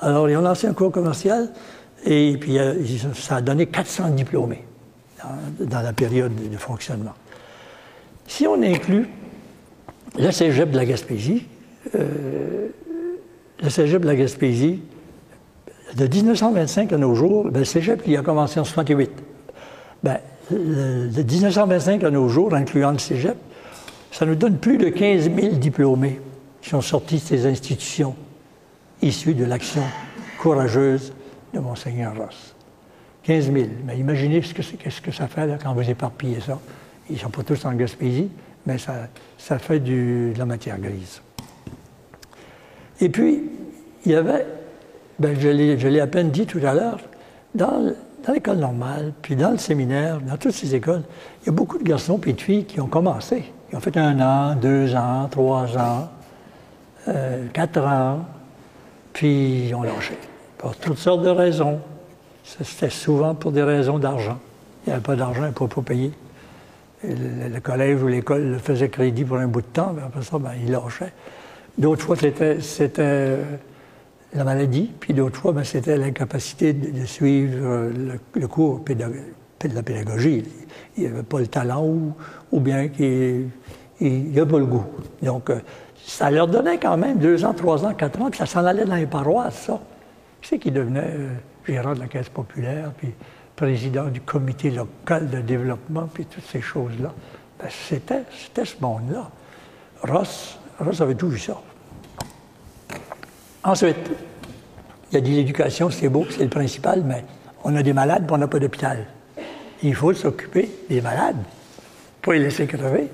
Alors, 0.00 0.28
ils 0.28 0.36
ont 0.36 0.42
lancé 0.42 0.66
un 0.66 0.74
cours 0.74 0.92
commercial 0.92 1.50
et 2.04 2.36
puis 2.38 2.58
euh, 2.58 2.74
ça 3.14 3.36
a 3.36 3.40
donné 3.40 3.66
400 3.66 4.10
diplômés 4.10 4.64
dans, 5.58 5.80
la 5.80 5.92
période 5.92 6.32
de 6.34 6.56
fonctionnement. 6.56 7.14
Si 8.26 8.46
on 8.46 8.62
inclut 8.62 9.08
le 10.18 10.30
cégep 10.30 10.70
de 10.70 10.76
la 10.76 10.84
Gaspésie, 10.84 11.46
euh, 11.94 12.68
le 13.62 13.70
cégep 13.70 14.02
de 14.02 14.06
la 14.06 14.16
Gaspésie, 14.16 14.80
de 15.94 16.06
1925 16.06 16.92
à 16.92 16.98
nos 16.98 17.14
jours, 17.14 17.44
ben, 17.50 17.60
le 17.60 17.64
cégep 17.64 18.02
il 18.06 18.16
a 18.16 18.22
commencé 18.22 18.60
en 18.60 18.64
68. 18.64 19.10
Ben, 20.02 20.18
de 20.50 21.22
1925 21.22 22.04
à 22.04 22.10
nos 22.10 22.28
jours, 22.28 22.54
incluant 22.54 22.92
le 22.92 22.98
cégep, 22.98 23.36
ça 24.10 24.26
nous 24.26 24.34
donne 24.34 24.58
plus 24.58 24.78
de 24.78 24.88
15 24.88 25.30
000 25.34 25.54
diplômés 25.56 26.20
qui 26.62 26.70
sont 26.70 26.80
sortis 26.80 27.16
de 27.16 27.20
ces 27.20 27.46
institutions 27.46 28.14
issus 29.02 29.34
de 29.34 29.44
l'action 29.44 29.82
courageuse 30.38 31.12
de 31.52 31.60
Monseigneur 31.60 32.16
Ross. 32.16 32.54
15 33.24 33.52
000. 33.52 33.66
Mais 33.84 33.98
imaginez 33.98 34.40
ce 34.42 34.54
que, 34.54 34.62
ce 34.62 35.00
que 35.00 35.10
ça 35.10 35.26
fait 35.26 35.50
quand 35.62 35.74
vous 35.74 35.88
éparpillez 35.88 36.40
ça. 36.40 36.58
Ils 37.10 37.16
ne 37.16 37.20
sont 37.20 37.30
pas 37.30 37.42
tous 37.42 37.64
en 37.64 37.72
Gaspésie, 37.72 38.30
mais 38.66 38.78
ça, 38.78 38.94
ça 39.38 39.58
fait 39.58 39.80
de 39.80 40.32
la 40.36 40.44
matière 40.44 40.78
grise. 40.78 41.22
Et 43.00 43.08
puis, 43.08 43.42
il 44.04 44.12
y 44.12 44.14
avait, 44.14 44.46
ben, 45.18 45.38
je 45.38 45.48
l'ai 45.88 46.00
à 46.00 46.06
peine 46.06 46.30
dit 46.30 46.46
tout 46.46 46.60
à 46.64 46.74
l'heure, 46.74 47.00
dans, 47.54 47.94
l'école 48.32 48.58
normale, 48.58 49.12
puis 49.22 49.36
dans 49.36 49.50
le 49.50 49.58
séminaire, 49.58 50.20
dans 50.20 50.36
toutes 50.36 50.52
ces 50.52 50.74
écoles, 50.74 51.02
il 51.42 51.46
y 51.46 51.48
a 51.48 51.52
beaucoup 51.52 51.78
de 51.78 51.84
garçons 51.84 52.20
et 52.26 52.32
de 52.32 52.40
filles 52.40 52.64
qui 52.64 52.80
ont 52.80 52.88
commencé. 52.88 53.44
Ils 53.70 53.76
ont 53.76 53.80
fait 53.80 53.96
un 53.96 54.20
an, 54.20 54.56
deux 54.56 54.94
ans, 54.94 55.28
trois 55.30 55.76
ans, 55.76 56.08
euh, 57.08 57.46
quatre 57.52 57.80
ans, 57.80 58.20
puis 59.12 59.68
ils 59.68 59.74
ont 59.74 59.82
lâché. 59.82 60.18
Pour 60.58 60.74
toutes 60.76 60.98
sortes 60.98 61.22
de 61.22 61.30
raisons. 61.30 61.78
C'était 62.44 62.90
souvent 62.90 63.34
pour 63.34 63.50
des 63.50 63.62
raisons 63.62 63.98
d'argent. 63.98 64.38
Il 64.84 64.90
n'y 64.90 64.92
avait 64.94 65.02
pas 65.02 65.16
d'argent 65.16 65.50
pour 65.52 65.68
pas 65.68 65.82
payer. 65.82 66.12
Le, 67.06 67.60
collège 67.60 68.02
ou 68.02 68.08
l'école 68.08 68.58
faisait 68.62 68.88
crédit 68.88 69.24
pour 69.24 69.36
un 69.36 69.46
bout 69.46 69.60
de 69.60 69.66
temps, 69.66 69.92
mais 69.94 70.02
après 70.02 70.22
ça, 70.22 70.38
ben, 70.38 70.52
ils 70.60 70.70
lâchaient. 70.70 71.12
D'autres 71.78 72.02
fois, 72.02 72.16
c'était 72.16 72.58
euh, 72.98 73.42
la 74.34 74.44
maladie, 74.44 74.90
puis 74.98 75.14
d'autres 75.14 75.38
fois, 75.38 75.52
ben, 75.52 75.64
c'était 75.64 75.96
l'incapacité 75.96 76.72
de, 76.72 77.04
suivre 77.04 77.90
le, 78.34 78.48
cours 78.48 78.80
de 78.80 79.74
la 79.74 79.82
pédagogie. 79.82 80.44
Il 80.96 81.04
n'y 81.04 81.08
avait 81.08 81.22
pas 81.22 81.40
le 81.40 81.46
talent 81.46 81.86
ou, 82.52 82.60
bien 82.60 82.88
qu'il 82.88 83.48
n'y 84.00 84.38
avait 84.38 84.50
pas 84.50 84.58
le 84.58 84.66
goût. 84.66 84.86
Donc, 85.22 85.50
euh, 85.50 85.60
ça 86.06 86.30
leur 86.30 86.46
donnait 86.46 86.78
quand 86.78 86.96
même 86.96 87.18
deux 87.18 87.44
ans, 87.44 87.52
trois 87.52 87.84
ans, 87.84 87.92
quatre 87.94 88.20
ans, 88.20 88.30
puis 88.30 88.38
ça 88.38 88.46
s'en 88.46 88.64
allait 88.64 88.84
dans 88.84 88.94
les 88.94 89.06
paroisses, 89.06 89.66
ça. 89.66 89.80
C'est 90.42 90.58
qui 90.58 90.70
devenait 90.70 91.00
euh, 91.00 91.28
gérant 91.66 91.94
de 91.94 92.00
la 92.00 92.06
Caisse 92.06 92.28
populaire, 92.28 92.92
puis 92.96 93.12
président 93.56 94.04
du 94.04 94.20
comité 94.20 94.70
local 94.70 95.28
de 95.30 95.40
développement, 95.40 96.08
puis 96.12 96.26
toutes 96.26 96.44
ces 96.44 96.60
choses-là. 96.60 97.12
Ben, 97.58 97.68
c'était, 97.70 98.22
c'était 98.38 98.66
ce 98.66 98.76
monde-là. 98.80 99.30
Ross, 100.02 100.58
Ross 100.78 101.00
avait 101.00 101.14
tout 101.14 101.28
vu 101.28 101.38
ça. 101.38 101.60
Ensuite, 103.64 104.10
il 105.10 105.18
a 105.18 105.20
de 105.20 105.26
l'éducation, 105.26 105.90
c'est 105.90 106.08
beau, 106.08 106.26
c'est 106.30 106.44
le 106.44 106.50
principal, 106.50 107.02
mais 107.02 107.24
on 107.64 107.74
a 107.74 107.82
des 107.82 107.92
malades, 107.92 108.26
puis 108.26 108.34
on 108.34 108.38
n'a 108.38 108.46
pas 108.46 108.58
d'hôpital. 108.58 109.06
Il 109.82 109.94
faut 109.94 110.12
s'occuper 110.12 110.70
des 110.88 111.00
malades, 111.00 111.42
pas 112.22 112.34
les 112.34 112.40
laisser 112.40 112.66
crever. 112.66 113.10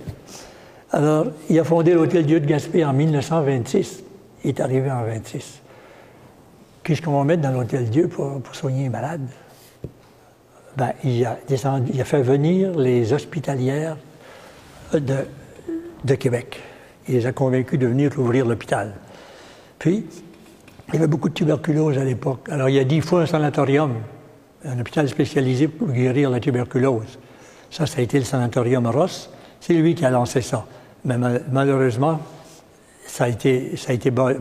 Alors, 0.90 1.26
il 1.48 1.59
a 1.59 1.64
fondé 1.64 1.94
l'Hôtel 1.94 2.26
Dieu 2.26 2.38
de 2.38 2.46
Gaspé 2.46 2.85
en 2.85 2.92
1926. 2.92 4.02
Il 4.44 4.48
est 4.48 4.61
arrivé 4.61 4.90
en 4.90 5.05
26. 5.05 5.62
Qu'est-ce 6.83 7.00
qu'on 7.00 7.16
va 7.16 7.24
mettre 7.24 7.42
dans 7.42 7.52
l'Hôtel 7.52 7.88
Dieu 7.88 8.09
pour, 8.09 8.42
soigner 8.52 8.85
les 8.85 8.88
malades? 8.90 9.26
Ben, 10.76 10.92
il, 11.04 11.24
a 11.26 11.38
a 11.50 12.04
fait 12.04 12.22
venir 12.22 12.78
les 12.78 13.12
hospitalières 13.12 13.96
de, 14.92 15.16
de 16.04 16.14
Québec. 16.14 16.61
Il 17.08 17.14
les 17.14 17.26
a 17.26 17.32
convaincus 17.32 17.78
de 17.78 17.87
venir 17.87 18.11
ouvrir 18.18 18.46
l'hôpital. 18.46 18.94
Puis, 19.78 20.06
il 20.88 20.94
y 20.94 20.96
avait 20.96 21.06
beaucoup 21.06 21.28
de 21.28 21.35
tuberculose 21.35 21.98
à 21.98 22.04
l'époque. 22.04 22.48
Alors, 22.50 22.68
il 22.68 22.78
a 22.78 22.85
dit 22.85 22.96
il 22.96 23.02
faut 23.02 23.18
un 23.18 23.26
sanatorium, 23.26 23.94
un 24.64 24.78
hôpital 24.78 25.08
spécialisé 25.08 25.68
pour 25.68 25.88
guérir 25.88 26.30
la 26.30 26.40
tuberculose. 26.40 27.18
Ça, 27.70 27.87
ça 27.87 27.98
a 27.98 28.02
été 28.02 28.18
le 28.18 28.24
sanatorium 28.24 28.87
Ross. 28.87 29.30
C'est 29.61 29.74
lui 29.74 29.94
qui 29.94 30.04
a 30.04 30.11
lancé 30.11 30.40
ça. 30.40 30.64
Mais 31.04 31.16
malheureusement, 31.50 32.20
ça 33.06 33.24
a 33.24 33.28
été, 33.28 33.76
ça 33.76 33.90
a 33.90 33.94
été 33.94 34.11
ben, 34.11 34.37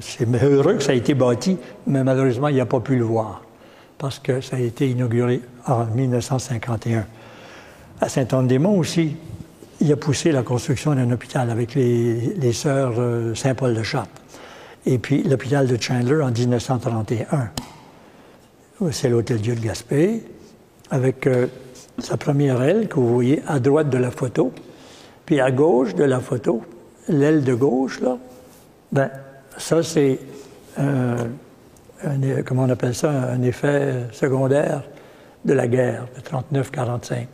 c'est 0.00 0.26
heureux 0.42 0.74
que 0.74 0.82
ça 0.82 0.92
a 0.92 0.94
été 0.94 1.14
bâti, 1.14 1.56
mais 1.86 2.02
malheureusement, 2.02 2.48
il 2.48 2.56
n'a 2.56 2.66
pas 2.66 2.80
pu 2.80 2.96
le 2.96 3.04
voir 3.04 3.45
parce 3.98 4.18
que 4.18 4.40
ça 4.40 4.56
a 4.56 4.60
été 4.60 4.90
inauguré 4.90 5.40
en 5.66 5.86
1951. 5.86 7.06
À 8.00 8.08
Saint-Anne-des-Monts 8.08 8.78
aussi, 8.78 9.16
il 9.80 9.92
a 9.92 9.96
poussé 9.96 10.32
la 10.32 10.42
construction 10.42 10.94
d'un 10.94 11.10
hôpital 11.10 11.50
avec 11.50 11.74
les, 11.74 12.52
sœurs 12.52 12.94
euh, 12.98 13.34
Saint-Paul-de-Chartres. 13.34 14.22
Et 14.84 14.98
puis 14.98 15.22
l'hôpital 15.22 15.66
de 15.66 15.80
Chandler 15.80 16.22
en 16.22 16.30
1931. 16.30 17.50
C'est 18.90 19.08
l'Hôtel 19.08 19.38
Dieu 19.40 19.54
de 19.54 19.60
Gaspé, 19.60 20.22
avec 20.90 21.26
euh, 21.26 21.46
sa 21.98 22.16
première 22.16 22.62
aile 22.62 22.88
que 22.88 22.96
vous 22.96 23.08
voyez 23.08 23.42
à 23.46 23.58
droite 23.58 23.88
de 23.88 23.98
la 23.98 24.10
photo. 24.10 24.52
Puis 25.24 25.40
à 25.40 25.50
gauche 25.50 25.94
de 25.94 26.04
la 26.04 26.20
photo, 26.20 26.62
l'aile 27.08 27.42
de 27.42 27.54
gauche, 27.54 28.00
là, 28.00 28.18
ben, 28.92 29.10
ça, 29.56 29.82
c'est 29.82 30.18
un, 32.04 32.42
comment 32.42 32.64
on 32.64 32.70
appelle 32.70 32.94
ça, 32.94 33.10
un 33.10 33.42
effet 33.42 34.06
secondaire 34.12 34.82
de 35.44 35.52
la 35.52 35.66
guerre 35.66 36.06
de 36.16 36.58
39-45. 36.58 37.26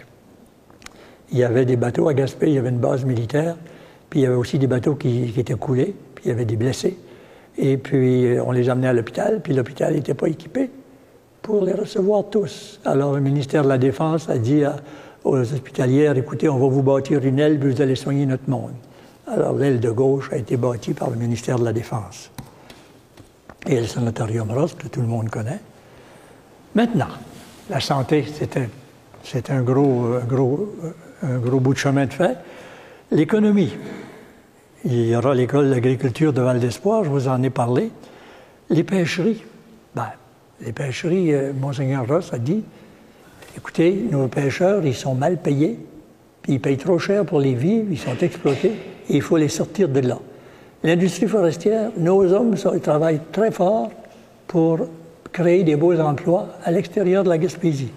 Il 1.32 1.38
y 1.38 1.44
avait 1.44 1.64
des 1.64 1.76
bateaux 1.76 2.08
à 2.08 2.14
Gaspé, 2.14 2.48
il 2.48 2.54
y 2.54 2.58
avait 2.58 2.68
une 2.68 2.78
base 2.78 3.04
militaire, 3.04 3.56
puis 4.10 4.20
il 4.20 4.22
y 4.24 4.26
avait 4.26 4.36
aussi 4.36 4.58
des 4.58 4.66
bateaux 4.66 4.94
qui, 4.94 5.32
étaient 5.36 5.54
coulés, 5.54 5.94
puis 6.14 6.26
il 6.26 6.28
y 6.28 6.30
avait 6.30 6.44
des 6.44 6.56
blessés. 6.56 6.98
Et 7.56 7.78
puis 7.78 8.36
on 8.44 8.52
les 8.52 8.68
amenait 8.68 8.88
à 8.88 8.92
l'hôpital, 8.92 9.40
puis 9.42 9.54
l'hôpital 9.54 9.94
n'était 9.94 10.14
pas 10.14 10.28
équipé 10.28 10.70
pour 11.40 11.64
les 11.64 11.72
recevoir 11.72 12.24
tous. 12.30 12.80
Alors 12.84 13.14
le 13.14 13.20
ministère 13.20 13.64
de 13.64 13.68
la 13.68 13.78
Défense 13.78 14.28
a 14.28 14.38
dit 14.38 14.62
aux 15.24 15.38
hospitalières, 15.38 16.16
écoutez, 16.16 16.48
on 16.48 16.58
va 16.58 16.68
vous 16.68 16.82
bâtir 16.82 17.24
une 17.24 17.38
aile, 17.38 17.58
puis 17.58 17.72
vous 17.72 17.80
allez 17.80 17.96
soigner 17.96 18.26
notre 18.26 18.48
monde. 18.48 18.72
Alors 19.26 19.54
l'aile 19.54 19.80
de 19.80 19.90
gauche 19.90 20.30
a 20.32 20.36
été 20.36 20.56
bâtie 20.56 20.92
par 20.92 21.10
le 21.10 21.16
ministère 21.16 21.58
de 21.58 21.64
la 21.64 21.72
Défense. 21.72 22.30
Et 23.66 23.80
le 23.80 23.86
sanatorium 23.86 24.50
Ross, 24.50 24.74
que 24.74 24.88
tout 24.88 25.00
le 25.00 25.06
monde 25.06 25.30
connaît. 25.30 25.60
Maintenant, 26.74 27.08
la 27.70 27.80
santé, 27.80 28.24
c'est 29.22 29.50
un, 29.50 29.62
gros, 29.62 30.18
gros, 30.28 30.74
un 31.22 31.38
gros 31.38 31.60
bout 31.60 31.74
de 31.74 31.78
chemin 31.78 32.06
de 32.06 32.12
fait. 32.12 32.36
L'économie. 33.10 33.72
Il 34.84 35.06
y 35.06 35.14
aura 35.14 35.34
l'école 35.34 35.70
d'agriculture 35.70 36.32
de 36.32 36.40
Val 36.40 36.58
d'Espoir, 36.58 37.04
je 37.04 37.10
vous 37.10 37.28
en 37.28 37.40
ai 37.42 37.50
parlé. 37.50 37.90
Les 38.68 38.82
pêcheries. 38.82 39.44
Ben, 39.94 40.08
les 40.60 40.72
pêcheries, 40.72 41.32
euh, 41.32 41.52
Monseigneur 41.52 42.06
Ross 42.08 42.32
a 42.32 42.38
dit 42.38 42.64
Écoutez, 43.56 44.06
nos 44.10 44.28
pêcheurs, 44.28 44.84
ils 44.84 44.94
sont 44.94 45.14
mal 45.14 45.36
payés, 45.40 45.78
puis 46.40 46.54
ils 46.54 46.60
payent 46.60 46.78
trop 46.78 46.98
cher 46.98 47.24
pour 47.24 47.38
les 47.38 47.54
vivre, 47.54 47.86
ils 47.90 47.98
sont 47.98 48.16
exploités, 48.16 48.72
et 49.08 49.16
il 49.16 49.22
faut 49.22 49.36
les 49.36 49.48
sortir 49.48 49.88
de 49.88 50.00
là. 50.00 50.18
L'industrie 50.84 51.28
forestière, 51.28 51.90
nos 51.96 52.32
hommes 52.32 52.56
ils 52.74 52.80
travaillent 52.80 53.20
très 53.30 53.52
fort 53.52 53.90
pour 54.48 54.80
créer 55.32 55.62
des 55.62 55.76
beaux 55.76 55.98
emplois 56.00 56.48
à 56.64 56.72
l'extérieur 56.72 57.22
de 57.22 57.28
la 57.28 57.38
Gaspésie. 57.38 57.92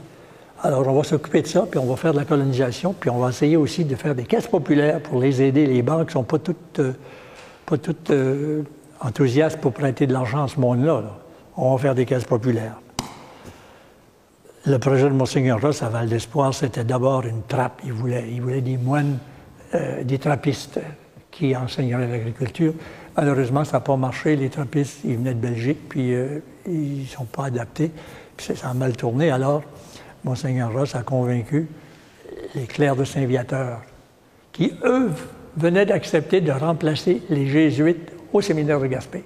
Alors, 0.62 0.88
on 0.88 0.94
va 0.94 1.04
s'occuper 1.04 1.42
de 1.42 1.48
ça, 1.48 1.66
puis 1.70 1.80
on 1.80 1.86
va 1.86 1.96
faire 1.96 2.14
de 2.14 2.20
la 2.20 2.26
colonisation, 2.26 2.96
puis 2.98 3.10
on 3.10 3.18
va 3.18 3.30
essayer 3.30 3.58
aussi 3.58 3.86
de 3.86 3.96
faire 3.96 4.16
des 4.16 4.24
caisses 4.24 4.48
populaires 4.48 5.02
pour 5.02 5.20
les 5.20 5.42
aider. 5.42 5.66
Les 5.66 5.82
banques 5.82 6.08
ne 6.08 6.12
sont 6.12 6.24
pas 6.24 6.40
toutes, 6.40 6.80
euh, 6.80 6.94
pas 7.66 7.78
toutes 7.78 8.12
euh, 8.12 8.64
enthousiastes 9.02 9.60
pour 9.60 9.74
prêter 9.74 10.08
de 10.08 10.14
l'argent 10.14 10.44
à 10.44 10.48
ce 10.48 10.60
monde-là. 10.60 11.04
On 11.58 11.76
va 11.76 11.82
faire 11.82 11.96
des 11.96 12.06
caisses 12.06 12.24
populaires. 12.24 12.80
Le 14.66 14.78
projet 14.80 15.04
de 15.04 15.14
Monseigneur 15.14 15.62
Ross 15.62 15.84
à 15.84 15.90
Val 15.90 16.08
d'Espoir, 16.08 16.54
c'était 16.54 16.84
d'abord 16.84 17.26
une 17.26 17.44
trappe. 17.44 17.82
Il 17.86 17.94
voulait, 17.94 18.62
des 18.62 18.78
moines, 18.78 19.18
euh, 19.74 20.04
des 20.04 20.18
trappistes 20.18 20.80
qui 21.36 21.56
enseigneraient 21.56 22.08
l'agriculture. 22.08 22.74
Malheureusement, 23.18 23.66
ça 23.66 23.74
n'a 23.74 23.80
pas 23.82 23.98
marché. 23.98 24.36
Les 24.36 24.50
trappistes, 24.50 25.00
ils 25.04 25.18
venaient 25.18 25.34
de 25.34 25.40
Belgique, 25.40 25.90
puis 25.90 26.14
euh, 26.14 26.40
ils 26.66 27.02
ne 27.02 27.06
sont 27.08 27.26
pas 27.26 27.46
adaptés. 27.46 27.92
Puis 28.38 28.56
ça 28.56 28.70
a 28.70 28.74
mal 28.74 28.96
tourné. 28.96 29.32
Alors, 29.32 29.64
Monseigneur 30.24 30.72
Ross 30.72 30.96
a 30.96 31.04
convaincu 31.04 31.68
les 32.56 32.64
clercs 32.64 32.96
de 32.96 33.04
Saint-Viateur, 33.04 33.82
qui, 34.54 34.74
eux, 34.84 35.12
venaient 35.58 35.86
d'accepter 35.86 36.40
de 36.40 36.52
remplacer 36.52 37.22
les 37.30 37.48
jésuites 37.48 38.12
au 38.32 38.42
séminaire 38.42 38.80
de 38.80 38.88
Gaspé 38.88 39.24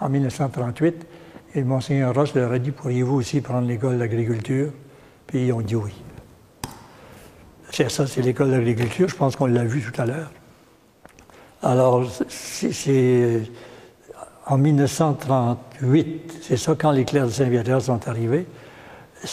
en 0.00 0.08
1938 0.08 1.06
et 1.54 1.62
Monseigneur 1.62 2.14
Ross 2.14 2.34
leur 2.34 2.52
a 2.52 2.58
dit 2.58 2.70
Pourriez-vous 2.70 3.16
aussi 3.16 3.40
prendre 3.40 3.66
l'école 3.66 3.98
d'agriculture? 3.98 4.72
Puis 5.26 5.46
ils 5.46 5.52
ont 5.52 5.60
dit 5.60 5.76
oui. 5.76 5.92
C'est 7.70 7.90
ça, 7.90 8.06
c'est 8.06 8.22
l'école 8.22 8.50
d'agriculture. 8.50 9.08
Je 9.08 9.16
pense 9.16 9.36
qu'on 9.36 9.46
l'a 9.46 9.64
vu 9.64 9.80
tout 9.80 10.00
à 10.00 10.06
l'heure. 10.06 10.30
Alors, 11.66 12.04
c'est 12.28 13.42
en 14.46 14.56
1938, 14.56 16.38
c'est 16.40 16.56
ça 16.56 16.76
quand 16.78 16.92
les 16.92 17.04
clercs 17.04 17.26
de 17.26 17.30
Saint-Viateur 17.30 17.82
sont 17.82 18.06
arrivés, 18.06 18.46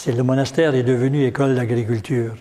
le 0.07 0.21
monastère 0.23 0.73
est 0.73 0.81
devenu 0.81 1.25
école 1.25 1.53
d'agriculture. 1.53 2.33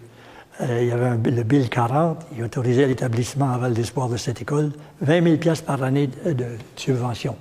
Euh, 0.63 0.79
il 0.81 0.89
y 0.89 0.93
avait 0.93 1.31
le 1.31 1.43
Bill 1.43 1.69
40, 1.69 2.25
il 2.35 2.43
autorisait 2.43 2.87
l'établissement 2.87 3.53
à 3.53 3.59
Val 3.59 3.75
d'Espoir 3.75 4.09
de 4.09 4.17
cette 4.17 4.41
école 4.41 4.73
20 5.03 5.25
000 5.25 5.37
pièces 5.37 5.61
par 5.61 5.83
année 5.83 6.07
de, 6.07 6.47
subvention 6.75 7.37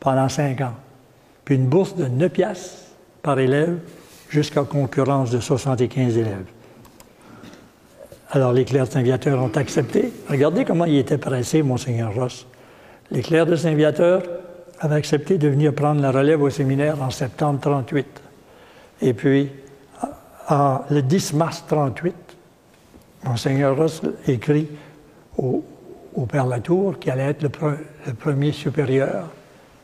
pendant 0.00 0.28
cinq 0.28 0.60
ans. 0.60 0.74
Puis 1.44 1.54
une 1.54 1.66
bourse 1.66 1.94
de 1.94 2.06
9 2.06 2.32
pièces 2.32 2.86
par 3.22 3.38
élève 3.38 3.78
jusqu'à 4.28 4.64
concurrence 4.64 5.30
de 5.30 5.38
75 5.38 6.18
élèves. 6.18 6.46
Alors 8.34 8.52
les 8.52 8.64
clercs 8.64 8.86
de 8.86 8.90
Saint-Viateur 8.90 9.40
ont 9.40 9.52
accepté. 9.54 10.12
Regardez 10.28 10.64
comment 10.64 10.86
il 10.86 10.96
était 10.96 11.18
pressé, 11.18 11.62
Monseigneur 11.62 12.12
Ross. 12.12 12.48
Les 13.12 13.22
clercs 13.22 13.46
de 13.46 13.54
Saint-Viateur 13.54 14.24
avaient 14.80 14.96
accepté 14.96 15.38
de 15.38 15.46
venir 15.46 15.72
prendre 15.72 16.00
la 16.00 16.10
relève 16.10 16.42
au 16.42 16.50
séminaire 16.50 17.00
en 17.00 17.10
septembre 17.10 17.60
38. 17.60 18.06
Et 19.02 19.14
puis, 19.14 19.50
le 20.50 21.00
10 21.00 21.34
mars 21.34 21.62
38, 21.68 22.12
Monseigneur 23.22 23.76
Ross 23.76 24.02
écrit 24.26 24.66
au, 25.38 25.62
Père 26.28 26.46
Latour 26.46 26.98
qui 26.98 27.10
allait 27.10 27.30
être 27.30 27.42
le, 27.42 28.14
premier 28.14 28.50
supérieur 28.50 29.28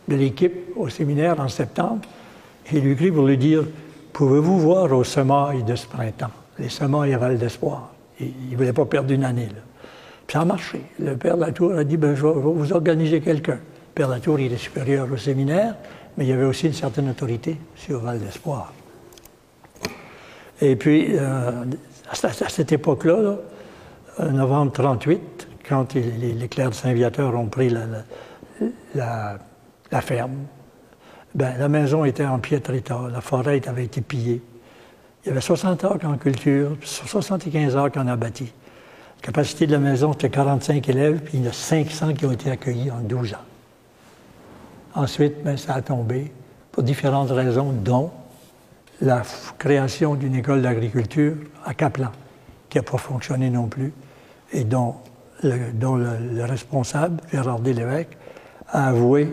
de 0.08 0.16
l'équipe 0.16 0.72
au 0.74 0.88
séminaire 0.88 1.38
en 1.38 1.46
septembre. 1.46 2.00
Et 2.72 2.78
il 2.78 2.82
lui 2.82 2.92
écrit 2.94 3.12
pour 3.12 3.28
lui 3.28 3.38
dire 3.38 3.62
Pouvez-vous 4.12 4.58
voir 4.58 4.90
aux 4.90 5.04
semailles 5.04 5.62
de 5.62 5.76
ce 5.76 5.86
printemps, 5.86 6.32
les 6.58 6.68
semailles 6.68 7.14
à 7.14 7.18
Val 7.18 7.38
d'Espoir 7.38 7.89
Il 8.20 8.52
ne 8.52 8.56
voulait 8.56 8.72
pas 8.72 8.84
perdre 8.84 9.12
une 9.12 9.24
année. 9.24 9.48
Ça 10.30 10.42
a 10.42 10.44
marché. 10.44 10.82
Le 11.00 11.16
Père 11.16 11.36
Latour 11.36 11.74
a 11.74 11.84
dit 11.84 11.96
ben, 11.96 12.14
je, 12.14 12.24
vais, 12.24 12.32
vous 12.32 12.72
organiser 12.72 13.20
quelqu'un. 13.20 13.54
Le 13.54 13.94
Père 13.94 14.08
Latour, 14.08 14.38
il 14.38 14.52
est 14.52 14.58
supérieur 14.58 15.08
au 15.12 15.16
séminaire, 15.16 15.74
mais 16.16 16.24
il 16.24 16.28
y 16.28 16.32
avait 16.32 16.44
aussi 16.44 16.66
une 16.66 16.72
certaine 16.72 17.10
autorité 17.10 17.56
sur 17.74 18.00
Val 18.00 18.20
d'Espoir. 18.20 18.72
Et 20.60 20.76
puis, 20.76 21.16
euh, 21.16 21.64
à, 22.10 22.48
cette 22.48 22.72
époque-là, 22.72 23.36
euh, 24.20 24.30
novembre 24.30 24.72
38, 24.72 25.48
quand 25.68 25.94
les, 25.94 26.48
clercs 26.48 26.70
de 26.70 26.74
Saint-Viateur 26.74 27.34
ont 27.34 27.46
pris 27.46 27.74
la, 28.94 29.38
ferme, 30.00 30.36
ben, 31.34 31.54
la 31.58 31.68
maison 31.68 32.04
était 32.04 32.26
en 32.26 32.38
piètre 32.38 32.72
état, 32.72 33.08
la 33.10 33.20
forêt 33.20 33.60
avait 33.68 33.84
été 33.84 34.00
pillée. 34.00 34.42
Il 35.24 35.28
y 35.28 35.30
avait 35.30 35.40
60 35.40 35.84
arcs 35.84 36.04
en 36.04 36.16
culture, 36.16 36.76
75 36.82 37.76
arcs 37.76 37.96
en 37.96 38.06
abattis. 38.06 38.52
La 39.20 39.26
capacité 39.26 39.66
de 39.66 39.72
la 39.72 39.78
maison, 39.78 40.12
c'était 40.12 40.30
45 40.30 40.88
élèves, 40.88 41.20
puis 41.20 41.38
il 41.38 41.44
y 41.44 41.46
en 41.46 41.50
a 41.50 41.52
500 41.52 42.14
qui 42.14 42.24
ont 42.24 42.32
été 42.32 42.50
accueillis 42.50 42.90
en 42.90 43.00
12 43.00 43.34
ans. 43.34 43.36
Ensuite, 44.94 45.42
ben, 45.44 45.56
ça 45.56 45.74
a 45.74 45.82
tombé 45.82 46.32
pour 46.72 46.82
différentes 46.82 47.30
raisons, 47.30 47.72
dont 47.72 48.10
la 49.00 49.22
création 49.58 50.14
d'une 50.14 50.34
école 50.34 50.62
d'agriculture 50.62 51.34
à 51.64 51.74
Caplan, 51.74 52.12
qui 52.68 52.78
n'a 52.78 52.82
pas 52.82 52.98
fonctionné 52.98 53.50
non 53.50 53.66
plus, 53.66 53.92
et 54.52 54.64
dont 54.64 54.96
le, 55.42 56.44
responsable, 56.44 57.22
Gérard 57.32 57.60
Lévesque, 57.60 58.16
a 58.68 58.88
avoué, 58.88 59.32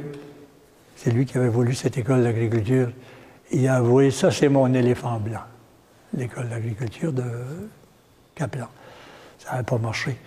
c'est 0.96 1.12
lui 1.12 1.26
qui 1.26 1.38
avait 1.38 1.50
voulu 1.50 1.74
cette 1.74 1.98
école 1.98 2.24
d'agriculture, 2.24 2.92
il 3.52 3.68
a 3.68 3.76
avoué, 3.76 4.12
ça 4.12 4.32
c'est 4.32 4.50
mon 4.50 4.74
éléphant 4.74 5.20
blanc, 5.20 5.42
l'école 6.14 6.50
d'agriculture 6.50 7.12
de 7.12 7.24
Caplan. 8.36 8.68
Ça 9.40 9.56
n'a 9.56 9.64
pas 9.64 9.78
marché. 9.78 10.18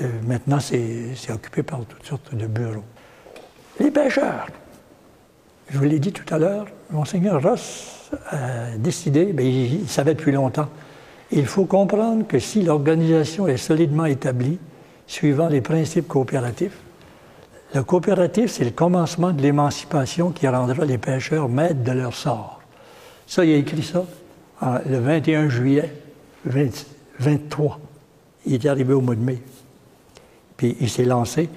Euh, 0.00 0.08
maintenant, 0.26 0.60
c'est 0.60 1.30
occupé 1.30 1.62
par 1.62 1.84
toutes 1.84 2.04
sortes 2.04 2.34
de 2.34 2.46
bureaux. 2.46 2.84
Les 3.78 3.90
pêcheurs. 3.90 4.48
Je 5.68 5.78
vous 5.78 5.84
l'ai 5.84 5.98
dit 5.98 6.12
tout 6.12 6.34
à 6.34 6.38
l'heure, 6.38 6.66
Monseigneur 6.90 7.42
Ross 7.42 8.10
a 8.30 8.76
décidé, 8.76 9.32
mais 9.32 9.48
il, 9.48 9.88
savait 9.88 10.14
depuis 10.14 10.32
longtemps, 10.32 10.68
il 11.30 11.46
faut 11.46 11.64
comprendre 11.64 12.26
que 12.26 12.38
si 12.38 12.62
l'organisation 12.62 13.48
est 13.48 13.56
solidement 13.56 14.04
établie, 14.04 14.58
suivant 15.06 15.48
les 15.48 15.62
principes 15.62 16.08
coopératifs, 16.08 16.76
le 17.74 17.82
coopératif, 17.82 18.50
c'est 18.50 18.64
le 18.64 18.70
commencement 18.70 19.32
de 19.32 19.40
l'émancipation 19.40 20.30
qui 20.30 20.46
rendra 20.46 20.84
les 20.84 20.98
pêcheurs 20.98 21.48
maîtres 21.48 21.82
de 21.82 21.92
leur 21.92 22.12
sort. 22.12 22.60
Ça, 23.26 23.46
il 23.46 23.54
a 23.54 23.56
écrit 23.56 23.82
ça? 23.82 24.04
Le 24.62 24.98
21 24.98 25.48
juillet 25.48 25.92
23. 26.44 27.80
Il 28.46 28.54
est 28.54 28.66
arrivé 28.66 28.92
au 28.94 29.00
mois 29.00 29.14
de 29.14 29.20
mai. 29.20 29.40
Puis 30.56 30.76
il 30.80 30.90
s'est 30.90 31.04
lancé 31.04 31.48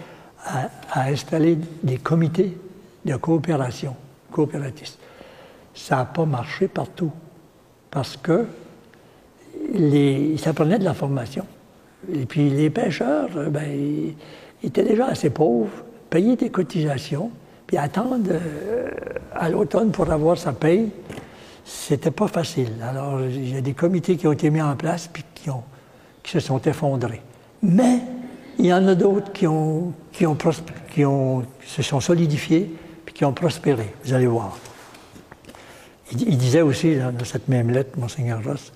à, 0.46 0.70
installer 1.10 1.58
des 1.84 1.98
comités 1.98 2.58
de 3.06 3.16
coopération 3.16 3.96
coopératistes 4.32 5.00
ça 5.76 5.98
n'a 5.98 6.06
pas 6.06 6.26
marché 6.26 6.68
partout. 6.68 7.12
Parce 7.92 8.18
que 8.18 8.46
ça 10.38 10.54
prenait 10.54 10.80
de 10.80 10.84
la 10.84 10.94
formation. 10.94 11.46
Et 12.12 12.26
puis 12.26 12.50
les 12.50 12.70
pêcheurs, 12.70 13.30
ben, 13.50 13.66
ils, 13.68 14.16
étaient 14.64 14.84
déjà 14.84 15.08
assez 15.08 15.30
pauvres, 15.30 15.84
payaient 16.10 16.36
des 16.36 16.50
cotisations, 16.50 17.30
puis 17.68 17.78
attendre 17.78 18.18
euh, 18.30 18.90
à 19.34 19.50
l'automne 19.50 19.92
pour 19.92 20.10
avoir 20.12 20.38
sa 20.38 20.54
paye, 20.54 20.90
c'était 21.66 22.12
pas 22.12 22.28
facile. 22.28 22.74
Alors, 22.88 23.22
il 23.22 23.54
y 23.54 23.58
a 23.58 23.62
des 23.62 23.74
comités 23.74 24.16
qui 24.16 24.28
ont 24.28 24.32
été 24.32 24.50
mis 24.50 24.62
en 24.62 24.76
place, 24.76 25.10
puis 25.12 25.24
qui, 25.34 25.50
se 26.32 26.40
sont 26.40 26.62
effondrés. 26.62 27.22
Mais 27.62 28.00
il 28.58 28.68
y 28.68 28.74
en 28.74 28.88
a 28.88 28.96
d'autres 28.96 29.34
qui, 29.34 29.46
se 31.66 31.82
sont 31.82 32.00
solidifiés, 32.00 32.72
puis 33.06 33.14
qui 33.14 33.26
ont 33.26 33.34
prospéré. 33.34 33.94
Vous 34.04 34.14
allez 34.14 34.28
voir. 34.28 34.58
Il, 36.12 36.38
disait 36.38 36.62
aussi 36.62 36.96
dans 36.96 37.26
cette 37.26 37.48
même 37.48 37.72
lettre, 37.72 37.98
Monseigneur 37.98 38.44
Ross, 38.44 38.72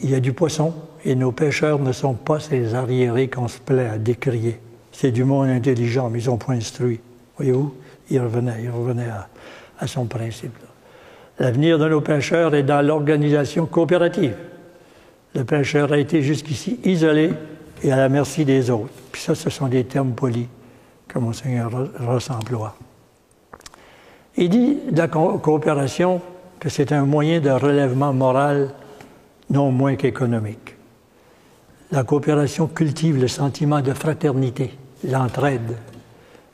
il 0.00 0.10
y 0.10 0.14
a 0.14 0.20
du 0.20 0.32
poisson 0.32 0.74
et 1.04 1.14
nos 1.14 1.32
pêcheurs 1.32 1.78
ne 1.78 1.92
sont 1.92 2.14
pas 2.14 2.40
ces 2.40 2.74
arriérés 2.74 3.28
qu'on 3.28 3.48
se 3.48 3.58
plaît 3.58 3.88
à 3.88 3.98
décrier. 3.98 4.60
C'est 4.92 5.12
du 5.12 5.24
monde 5.24 5.48
intelligent, 5.48 6.10
mais 6.10 6.20
ils 6.22 6.26
n'ont 6.26 6.36
point 6.36 6.56
instruit. 6.56 7.00
Voyez-vous, 7.36 7.74
il 8.10 8.20
revenait, 8.20 8.62
il 8.64 8.70
revenait 8.70 9.08
à, 9.78 9.86
son 9.86 10.06
principe. 10.06 10.56
L'avenir 11.38 11.78
de 11.78 11.88
nos 11.88 12.00
pêcheurs 12.00 12.54
est 12.54 12.62
dans 12.62 12.84
l'organisation 12.84 13.66
coopérative. 13.66 14.34
Le 15.34 15.44
pêcheur 15.44 15.92
a 15.92 15.98
été 15.98 16.22
jusqu'ici 16.22 16.80
isolé 16.84 17.32
et 17.82 17.92
à 17.92 17.96
la 17.96 18.08
merci 18.08 18.44
des 18.44 18.70
autres. 18.70 18.92
Puis 19.12 19.22
ça, 19.22 19.34
ce 19.34 19.50
sont 19.50 19.68
des 19.68 19.84
termes 19.84 20.12
polis 20.12 20.46
que 21.06 21.18
Monseigneur 21.18 21.70
Ross 22.00 22.30
emploie. 22.30 22.76
Il 24.36 24.48
dit 24.48 24.78
de 24.90 24.98
la 24.98 25.08
coopération, 25.08 26.20
que 26.60 26.68
c'est 26.68 26.92
un 26.92 27.04
moyen 27.04 27.40
de 27.40 27.50
relèvement 27.50 28.12
moral 28.12 28.70
non 29.50 29.70
moins 29.70 29.96
qu'économique. 29.96 30.76
La 31.90 32.04
coopération 32.04 32.66
cultive 32.66 33.18
le 33.20 33.28
sentiment 33.28 33.80
de 33.80 33.92
fraternité, 33.92 34.72
l'entraide. 35.04 35.76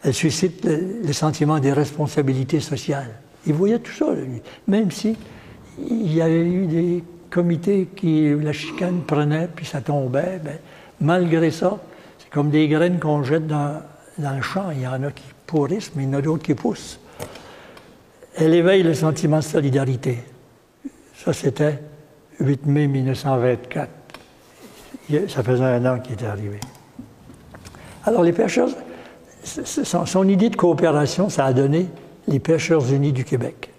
Elle 0.02 0.14
suscite 0.14 0.64
le, 0.64 1.12
sentiment 1.12 1.58
des 1.58 1.72
responsabilités 1.72 2.60
sociales. 2.60 3.18
Il 3.46 3.54
voyait 3.54 3.78
tout 3.78 3.92
ça, 3.92 4.06
même 4.66 4.90
si 4.90 5.16
il 5.78 6.14
y 6.14 6.22
avait 6.22 6.46
eu 6.46 6.66
des 6.66 7.04
comités 7.30 7.88
qui 7.96 8.32
la 8.34 8.52
chicane 8.52 9.02
prenait 9.06 9.48
puis 9.54 9.66
ça 9.66 9.80
tombait, 9.80 10.40
ben, 10.42 10.56
malgré 11.00 11.50
ça, 11.50 11.78
c'est 12.18 12.30
comme 12.30 12.50
des 12.50 12.68
graines 12.68 12.98
qu'on 13.00 13.22
jette 13.22 13.46
dans, 13.46 13.82
dans 14.18 14.36
le 14.36 14.42
champ. 14.42 14.70
Il 14.70 14.82
y 14.82 14.86
en 14.86 15.02
a 15.02 15.10
qui 15.10 15.24
pourrissent, 15.46 15.92
mais 15.94 16.04
il 16.04 16.10
y 16.10 16.14
en 16.14 16.18
a 16.18 16.22
d'autres 16.22 16.42
qui 16.42 16.54
poussent 16.54 16.98
elle 18.36 18.54
éveille 18.54 18.82
le 18.82 18.94
sentiment 18.94 19.38
de 19.38 19.44
solidarité. 19.44 20.18
Ça, 21.24 21.32
c'était 21.32 21.78
8 22.40 22.66
mai 22.66 22.86
1924. 22.86 23.88
Ça 25.28 25.42
faisait 25.42 25.64
un 25.64 25.86
an 25.86 26.00
qu'il 26.00 26.14
était 26.14 26.26
arrivé. 26.26 26.58
Alors, 28.04 28.22
les 28.22 28.32
pêcheurs, 28.32 28.68
son, 29.44 30.28
idée 30.28 30.50
de 30.50 30.56
coopération, 30.56 31.28
ça 31.28 31.46
a 31.46 31.52
donné 31.52 31.86
les 32.28 32.38
Pêcheurs 32.38 32.92
unis 32.92 33.12
du 33.12 33.24
Québec. 33.24 33.70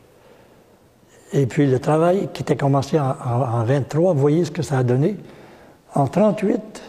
Et 1.34 1.46
puis, 1.46 1.68
le 1.68 1.80
travail 1.80 2.30
qui 2.34 2.44
était 2.44 2.56
commencé 2.56 3.00
en, 3.00 3.14
1923, 3.14 4.14
vous 4.14 4.20
voyez 4.20 4.46
ce 4.46 4.52
que 4.52 4.62
ça 4.62 4.78
a 4.78 4.84
donné. 4.84 5.18
En 5.94 6.04
1938, 6.04 6.82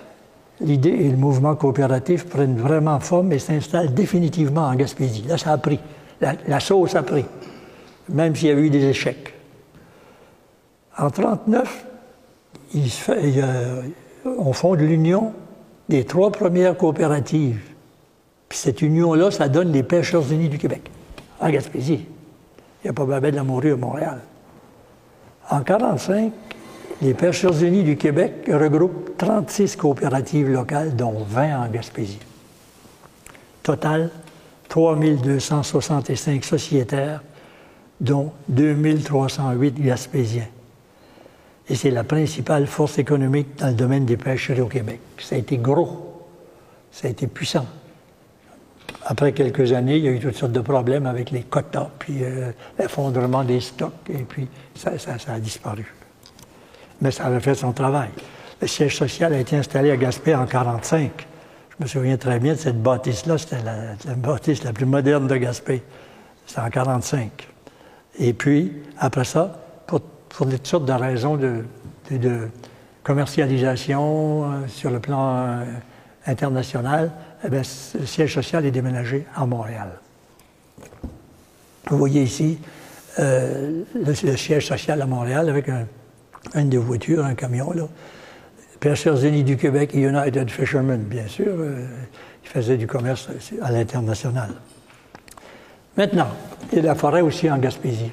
l'idée 0.61 0.91
et 0.91 1.11
le 1.11 1.17
mouvement 1.17 1.55
coopératif 1.55 2.27
prennent 2.27 2.59
vraiment 2.59 3.01
forme 3.01 3.33
et 3.33 3.39
s'installent 3.39 3.95
définitivement 3.95 4.67
en 4.67 4.75
Gaspésie. 4.75 5.25
Là, 5.27 5.39
ça 5.39 5.53
a 5.53 5.59
pris. 5.59 5.81
la 6.21 6.61
sauce 6.61 6.95
a 6.95 7.03
pris 7.03 7.25
même 8.09 8.35
s'il 8.35 8.49
y 8.49 8.53
a 8.53 8.55
eu 8.55 8.71
des 8.71 8.85
échecs. 8.85 9.35
En 10.99 11.07
1939, 11.07 11.87
on 14.25 14.53
fonde 14.53 14.81
l'union 14.81 15.33
des 15.89 16.05
trois 16.05 16.31
premières 16.31 16.77
coopératives. 16.77 17.61
Puis 18.49 18.59
cette 18.59 18.83
union-là, 18.83 19.31
ça 19.31 19.49
donne 19.49 19.73
les 19.73 19.83
Pêcheurs 19.83 20.33
unis 20.33 20.49
du 20.49 20.59
Québec, 20.59 20.91
en 21.41 21.51
Gaspésie. 21.51 22.07
Il 22.83 22.85
n'y 22.85 22.91
a 22.91 22.93
pas 22.93 23.05
Babel 23.05 23.33
de 23.33 23.37
la 23.37 23.43
à 23.43 23.77
Montréal. 23.77 24.21
En 25.51 25.61
1945, 25.61 26.33
les 27.03 27.15
Pêcheurs 27.15 27.63
unis 27.63 27.85
du 27.85 27.97
Québec 27.97 28.49
regroupent 28.49 29.17
36 29.19 29.77
coopératives 29.77 30.49
locales, 30.49 30.97
dont 30.97 31.25
20 31.29 31.65
en 31.65 31.69
Gaspésie. 31.69 32.21
Total, 33.63 34.11
3265 34.69 36.45
sociétaires 36.45 37.23
dont 38.01 38.33
2308 38.49 39.81
Gaspésiens. 39.81 40.49
Et 41.69 41.75
c'est 41.75 41.91
la 41.91 42.05
principale 42.05 42.67
force 42.67 42.99
économique 42.99 43.59
dans 43.59 43.69
le 43.69 43.75
domaine 43.75 44.05
des 44.05 44.17
pêcheries 44.17 44.61
au 44.61 44.69
Québec. 44.69 45.01
Ça 45.19 45.35
a 45.35 45.39
été 45.39 45.59
gros. 45.59 46.25
Ça 46.93 47.09
a 47.09 47.11
été 47.11 47.27
puissant. 47.27 47.67
Après 49.05 49.33
quelques 49.33 49.73
années, 49.73 49.97
il 49.99 50.05
y 50.05 50.09
a 50.09 50.11
eu 50.11 50.19
toutes 50.19 50.37
sortes 50.37 50.53
de 50.53 50.61
problèmes 50.61 51.07
avec 51.07 51.31
les 51.31 51.43
quotas, 51.43 51.91
puis 51.99 52.19
euh, 52.23 52.51
l'effondrement 52.79 53.45
des 53.45 53.61
stocks, 53.61 53.93
et 54.11 54.25
puis 54.25 54.49
ça, 54.75 54.91
a 55.29 55.39
disparu. 55.39 55.95
Mais 57.01 57.13
ça 57.13 57.27
avait 57.27 57.41
fait 57.41 57.55
son 57.55 57.73
travail. 57.73 58.09
Le 58.61 58.67
siège 58.67 58.97
social 58.97 59.33
a 59.33 59.39
été 59.39 59.57
installé 59.57 59.91
à 59.91 59.97
Gaspé 59.97 60.35
en 60.35 60.45
1945. 60.45 61.27
Je 61.79 61.85
me 61.85 61.89
souviens 61.89 62.17
très 62.17 62.41
bien 62.41 62.55
de 62.55 62.59
cette 62.59 62.83
bâtisse-là. 62.83 63.39
C'était 63.39 63.63
la, 63.63 64.15
bâtisse 64.15 64.65
la 64.65 64.73
plus 64.73 64.87
moderne 64.87 65.29
de 65.29 65.37
Gaspé. 65.37 65.83
C'était 66.47 66.61
en 66.61 66.65
1945. 66.65 67.49
Et 68.19 68.33
puis, 68.33 68.73
après 68.99 69.25
ça, 69.25 69.53
pour, 69.87 70.01
toutes 70.31 70.67
sortes 70.67 70.87
de 70.87 70.93
raisons 70.93 71.37
de, 71.37 71.65
commercialisation 73.05 74.45
euh, 74.45 74.67
sur 74.67 74.91
le 74.91 74.99
plan 74.99 75.37
euh, 75.37 75.65
international, 76.27 77.13
eh 77.47 77.99
le 77.99 78.07
siège 78.07 78.35
social 78.35 78.65
est 78.67 78.71
déménagé 78.71 79.27
à 79.35 79.47
Montréal. 79.47 80.01
Vous 81.89 81.99
voyez 81.99 82.23
ici 82.23 82.59
euh, 83.19 83.83
le, 83.95 84.37
siège 84.37 84.67
social 84.67 85.01
à 85.01 85.07
Montréal 85.07 85.49
avec 85.49 85.69
un, 85.69 85.87
une 86.55 86.69
des 86.69 86.79
voitures, 86.79 87.25
un 87.25 87.35
camion, 87.35 87.73
là. 87.73 87.89
Pêcheurs 88.81 89.25
Unis 89.25 89.43
du 89.43 89.57
Québec 89.57 89.95
United 89.95 90.51
Fishermen, 90.51 91.03
bien 91.03 91.27
sûr. 91.29 91.47
Euh, 91.49 91.87
ils 92.45 92.49
faisaient 92.49 92.77
du 92.77 92.87
commerce 92.87 93.29
à 93.63 93.73
l'international. 93.73 94.51
Maintenant, 95.97 96.29
il 96.73 96.79
y 96.79 96.81
a 96.83 96.85
la 96.85 96.95
forêt 96.95 97.23
aussi 97.23 97.51
en 97.51 97.59
Gaspésie. 97.59 98.13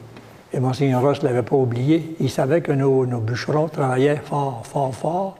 Et 0.53 0.59
Monseigneur 0.59 1.01
Ross 1.01 1.21
ne 1.21 1.27
l'avait 1.27 1.43
pas 1.43 1.55
oublié. 1.55 2.15
Il 2.19 2.29
savait 2.29 2.61
que 2.61 2.71
nos 2.71 3.19
bûcherons 3.19 3.67
travaillaient 3.67 4.21
fort, 4.23 4.65
fort, 4.65 4.95
fort 4.95 5.37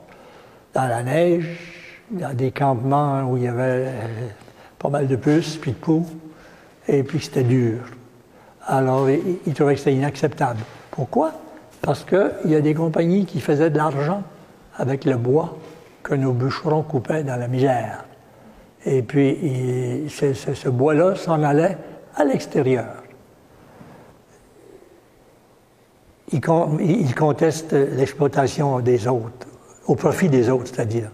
dans 0.74 0.86
la 0.86 1.02
neige, 1.02 1.73
a 2.22 2.34
des 2.34 2.50
campements 2.50 3.22
où 3.22 3.36
il 3.36 3.44
y 3.44 3.48
avait 3.48 3.86
euh, 3.86 4.28
pas 4.78 4.88
mal 4.88 5.06
de 5.06 5.16
puces, 5.16 5.56
puis 5.56 5.72
de 5.72 5.76
poux, 5.76 6.06
et 6.88 7.02
puis 7.02 7.20
c'était 7.20 7.42
dur. 7.42 7.78
Alors, 8.66 9.08
il, 9.10 9.54
trouvait 9.54 9.74
que 9.74 9.80
c'était 9.80 9.94
inacceptable. 9.94 10.60
Pourquoi? 10.90 11.32
Parce 11.82 12.04
qu'il 12.04 12.50
y 12.50 12.54
a 12.54 12.60
des 12.60 12.74
compagnies 12.74 13.26
qui 13.26 13.40
faisaient 13.40 13.70
de 13.70 13.76
l'argent 13.76 14.22
avec 14.76 15.04
le 15.04 15.16
bois 15.16 15.56
que 16.02 16.14
nos 16.14 16.32
bûcherons 16.32 16.82
coupaient 16.82 17.24
dans 17.24 17.36
la 17.36 17.48
misère. 17.48 18.04
Et 18.86 19.02
puis, 19.02 20.06
ce, 20.08 20.68
bois-là 20.68 21.14
s'en 21.16 21.42
allait 21.42 21.76
à 22.16 22.24
l'extérieur. 22.24 23.02
Il, 26.32 26.40
il 26.80 27.14
conteste 27.14 27.72
l'exploitation 27.72 28.80
des 28.80 29.08
autres, 29.08 29.46
au 29.86 29.94
profit 29.94 30.28
des 30.28 30.48
autres, 30.48 30.68
c'est-à-dire. 30.74 31.10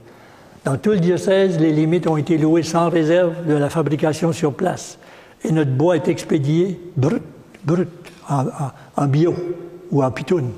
Dans 0.65 0.77
tout 0.77 0.91
le 0.91 1.01
diocèse, 1.01 1.59
les 1.59 1.73
limites 1.73 2.07
ont 2.07 2.19
été 2.19 2.37
louées 2.37 2.63
sans 2.63 2.91
réserve 2.91 3.47
de 3.47 3.55
la 3.55 3.71
fabrication 3.71 4.33
sur 4.33 4.53
place. 4.53 4.99
Et 5.43 5.53
notre 5.53 5.71
bois 5.71 5.97
est 5.97 6.09
expédié 6.09 6.79
brut, 6.97 7.23
brut, 7.65 7.89
en, 8.29 9.07
bio 9.07 9.35
ou 9.91 10.05
en 10.05 10.11
pitoune. 10.11 10.51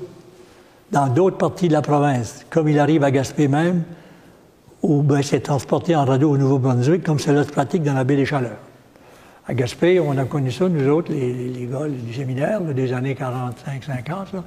Dans 0.91 1.07
d'autres 1.07 1.37
parties 1.37 1.69
de 1.69 1.73
la 1.73 1.81
province, 1.81 2.45
comme 2.49 2.67
il 2.67 2.79
arrive 2.79 3.03
à 3.03 3.11
Gaspé 3.11 3.47
même, 3.47 3.83
où 4.81 5.01
ben, 5.01 5.23
c'est 5.23 5.39
transporté 5.39 5.95
en 5.95 6.03
radeau 6.03 6.31
au 6.31 6.37
Nouveau-Brunswick, 6.37 7.03
comme 7.03 7.19
cela 7.19 7.43
se 7.43 7.49
pratique 7.49 7.83
dans 7.83 7.93
la 7.93 8.03
baie 8.03 8.17
des 8.17 8.25
Chaleurs. 8.25 8.59
À 9.47 9.53
Gaspé, 9.53 10.01
on 10.01 10.17
a 10.17 10.25
connu 10.25 10.51
ça, 10.51 10.67
nous 10.67 10.89
autres, 10.89 11.11
les, 11.11 11.33
les 11.33 11.67
du 11.67 12.13
séminaire 12.13 12.59
des 12.61 12.91
années 12.91 13.15
45-50 13.15 14.41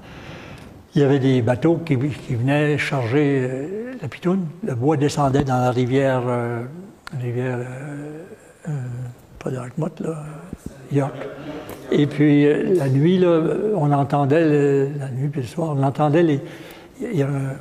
il 0.97 1.03
y 1.03 1.05
avait 1.05 1.19
des 1.19 1.43
bateaux 1.43 1.79
qui, 1.85 1.95
venaient 1.95 2.79
charger 2.79 3.43
euh, 3.43 3.93
la 4.01 4.09
pitoune. 4.09 4.47
Le 4.65 4.75
bois 4.75 4.97
descendait 4.97 5.45
dans 5.45 5.59
la 5.59 5.71
rivière, 5.71 6.23
euh, 6.27 6.63
rivière 7.21 7.59
euh, 8.67 8.73
pas 9.39 9.51
de 9.51 9.57
là, 9.57 10.25
York. 10.91 11.15
Et 11.93 12.07
puis 12.07 12.47
la 12.75 12.89
nuit, 12.89 13.19
là, 13.19 13.43
on 13.77 13.93
entendait, 13.93 14.89
la 14.99 15.11
nuit 15.11 15.29
puis 15.29 15.43
le 15.43 15.47
soir, 15.47 15.75
on 15.77 15.83
entendait 15.83 16.23
les. 16.23 16.41
Il 17.01 17.15
y 17.15 17.23
avait 17.23 17.57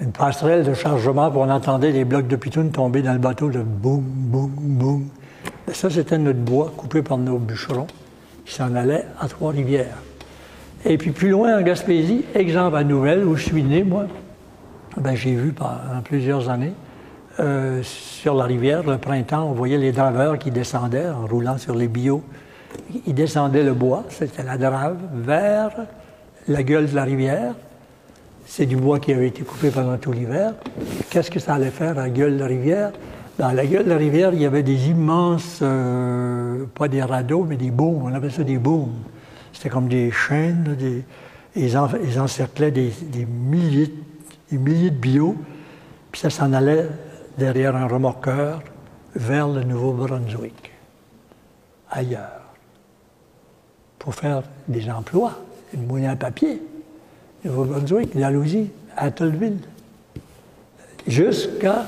une, 0.00 0.10
passerelle 0.12 0.64
de 0.64 0.74
chargement, 0.74 1.30
puis 1.30 1.38
on 1.40 1.48
entendait 1.48 1.92
les 1.92 2.04
blocs 2.04 2.26
de 2.26 2.36
pitoune 2.36 2.72
tomber 2.72 3.00
dans 3.00 3.12
le 3.12 3.20
bateau, 3.20 3.48
le 3.48 3.62
boum, 3.62 4.02
boum, 4.02 4.50
boum. 4.56 5.08
ça, 5.72 5.88
c'était 5.88 6.18
notre 6.18 6.40
bois 6.40 6.72
coupé 6.76 7.00
par 7.00 7.16
nos 7.16 7.38
bûcherons 7.38 7.86
qui 8.44 8.54
s'en 8.54 8.74
allait 8.74 9.04
à 9.20 9.28
Trois-Rivières. 9.28 9.98
Et 10.84 10.98
puis 10.98 11.12
plus 11.12 11.30
loin 11.30 11.58
en 11.58 11.62
Gaspésie, 11.62 12.24
exemple 12.34 12.76
à 12.76 12.84
Nouvelle, 12.84 13.24
où 13.24 13.36
je 13.36 13.44
suis 13.44 13.62
né, 13.62 13.82
moi, 13.82 14.06
ben, 14.96 15.14
j'ai 15.14 15.34
vu 15.34 15.52
pendant 15.52 16.02
plusieurs 16.04 16.50
années, 16.50 16.74
euh, 17.40 17.82
sur 17.82 18.34
la 18.34 18.44
rivière, 18.44 18.84
le 18.84 18.98
printemps, 18.98 19.48
on 19.48 19.52
voyait 19.52 19.78
les 19.78 19.92
draveurs 19.92 20.38
qui 20.38 20.50
descendaient 20.50 21.08
en 21.08 21.26
roulant 21.26 21.58
sur 21.58 21.74
les 21.74 21.88
bio. 21.88 22.22
Ils 23.06 23.14
descendaient 23.14 23.64
le 23.64 23.74
bois, 23.74 24.04
c'était 24.08 24.42
la 24.42 24.56
drave, 24.56 24.98
vers 25.14 25.70
la 26.46 26.62
gueule 26.62 26.88
de 26.88 26.94
la 26.94 27.04
rivière. 27.04 27.54
C'est 28.46 28.66
du 28.66 28.76
bois 28.76 29.00
qui 29.00 29.12
avait 29.12 29.28
été 29.28 29.42
coupé 29.42 29.70
pendant 29.70 29.96
tout 29.96 30.12
l'hiver. 30.12 30.52
Qu'est-ce 31.10 31.30
que 31.30 31.40
ça 31.40 31.54
allait 31.54 31.70
faire 31.70 31.98
à 31.98 32.02
la 32.02 32.10
gueule 32.10 32.34
de 32.34 32.40
la 32.40 32.46
rivière? 32.46 32.92
Dans 33.38 33.50
la 33.50 33.66
gueule 33.66 33.84
de 33.84 33.90
la 33.90 33.96
rivière, 33.96 34.32
il 34.32 34.40
y 34.40 34.46
avait 34.46 34.62
des 34.62 34.90
immenses, 34.90 35.58
euh, 35.60 36.66
pas 36.66 36.86
des 36.86 37.02
radeaux, 37.02 37.44
mais 37.44 37.56
des 37.56 37.72
booms. 37.72 38.02
On 38.04 38.14
appelait 38.14 38.30
ça 38.30 38.44
des 38.44 38.58
booms. 38.58 38.92
C'était 39.52 39.70
comme 39.70 39.88
des 39.88 40.12
chaînes. 40.12 40.76
Des, 40.78 41.04
ils, 41.56 41.76
encerclaient 41.76 42.70
des, 42.70 42.92
milliers, 43.26 43.92
des 44.52 44.58
milliers 44.58 44.90
de 44.90 44.96
bio. 44.96 45.36
Puis 46.12 46.20
ça 46.20 46.30
s'en 46.30 46.52
allait 46.52 46.86
derrière 47.36 47.74
un 47.74 47.88
remorqueur 47.88 48.62
vers 49.16 49.48
le 49.48 49.64
Nouveau-Brunswick, 49.64 50.70
ailleurs, 51.90 52.54
pour 53.98 54.14
faire 54.14 54.42
des 54.68 54.88
emplois, 54.90 55.40
une 55.72 55.86
moulin 55.86 56.10
à 56.10 56.16
papier. 56.16 56.62
Nouveau-Brunswick, 57.44 58.16
Dalhousie, 58.16 58.70
Attleville, 58.96 59.58
jusqu'à 61.06 61.86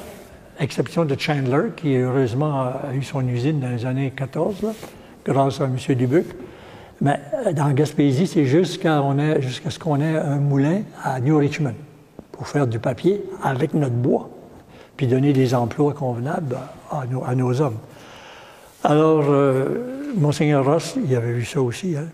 exception 0.58 1.04
de 1.04 1.18
Chandler, 1.18 1.70
qui 1.76 1.96
heureusement 1.96 2.62
a 2.62 2.94
eu 2.94 3.02
son 3.02 3.26
usine 3.26 3.60
dans 3.60 3.68
les 3.68 3.84
années 3.86 4.12
14, 4.14 4.56
grâce 5.24 5.60
à 5.60 5.64
M. 5.64 5.76
Dubuc. 5.94 6.26
Mais 7.00 7.20
dans 7.54 7.70
Gaspésie, 7.72 8.26
c'est 8.26 8.46
jusqu'à 8.46 9.00
ce 9.00 9.78
qu'on 9.78 10.00
ait 10.00 10.16
un 10.16 10.36
moulin 10.36 10.82
à 11.02 11.20
New 11.20 11.36
Richmond 11.36 11.74
pour 12.32 12.48
faire 12.48 12.66
du 12.66 12.78
papier 12.78 13.22
avec 13.42 13.74
notre 13.74 13.94
bois, 13.94 14.30
puis 14.96 15.06
donner 15.06 15.32
des 15.32 15.54
emplois 15.54 15.92
convenables 15.92 16.56
à 16.90 17.34
nos, 17.34 17.60
hommes. 17.60 17.78
Alors, 18.82 19.24
euh, 19.28 20.12
Monseigneur 20.16 20.64
Ross, 20.64 20.96
il 20.96 21.14
avait 21.14 21.32
vu 21.32 21.44
ça 21.44 21.60
aussi. 21.60 21.96
Hein 21.96 22.06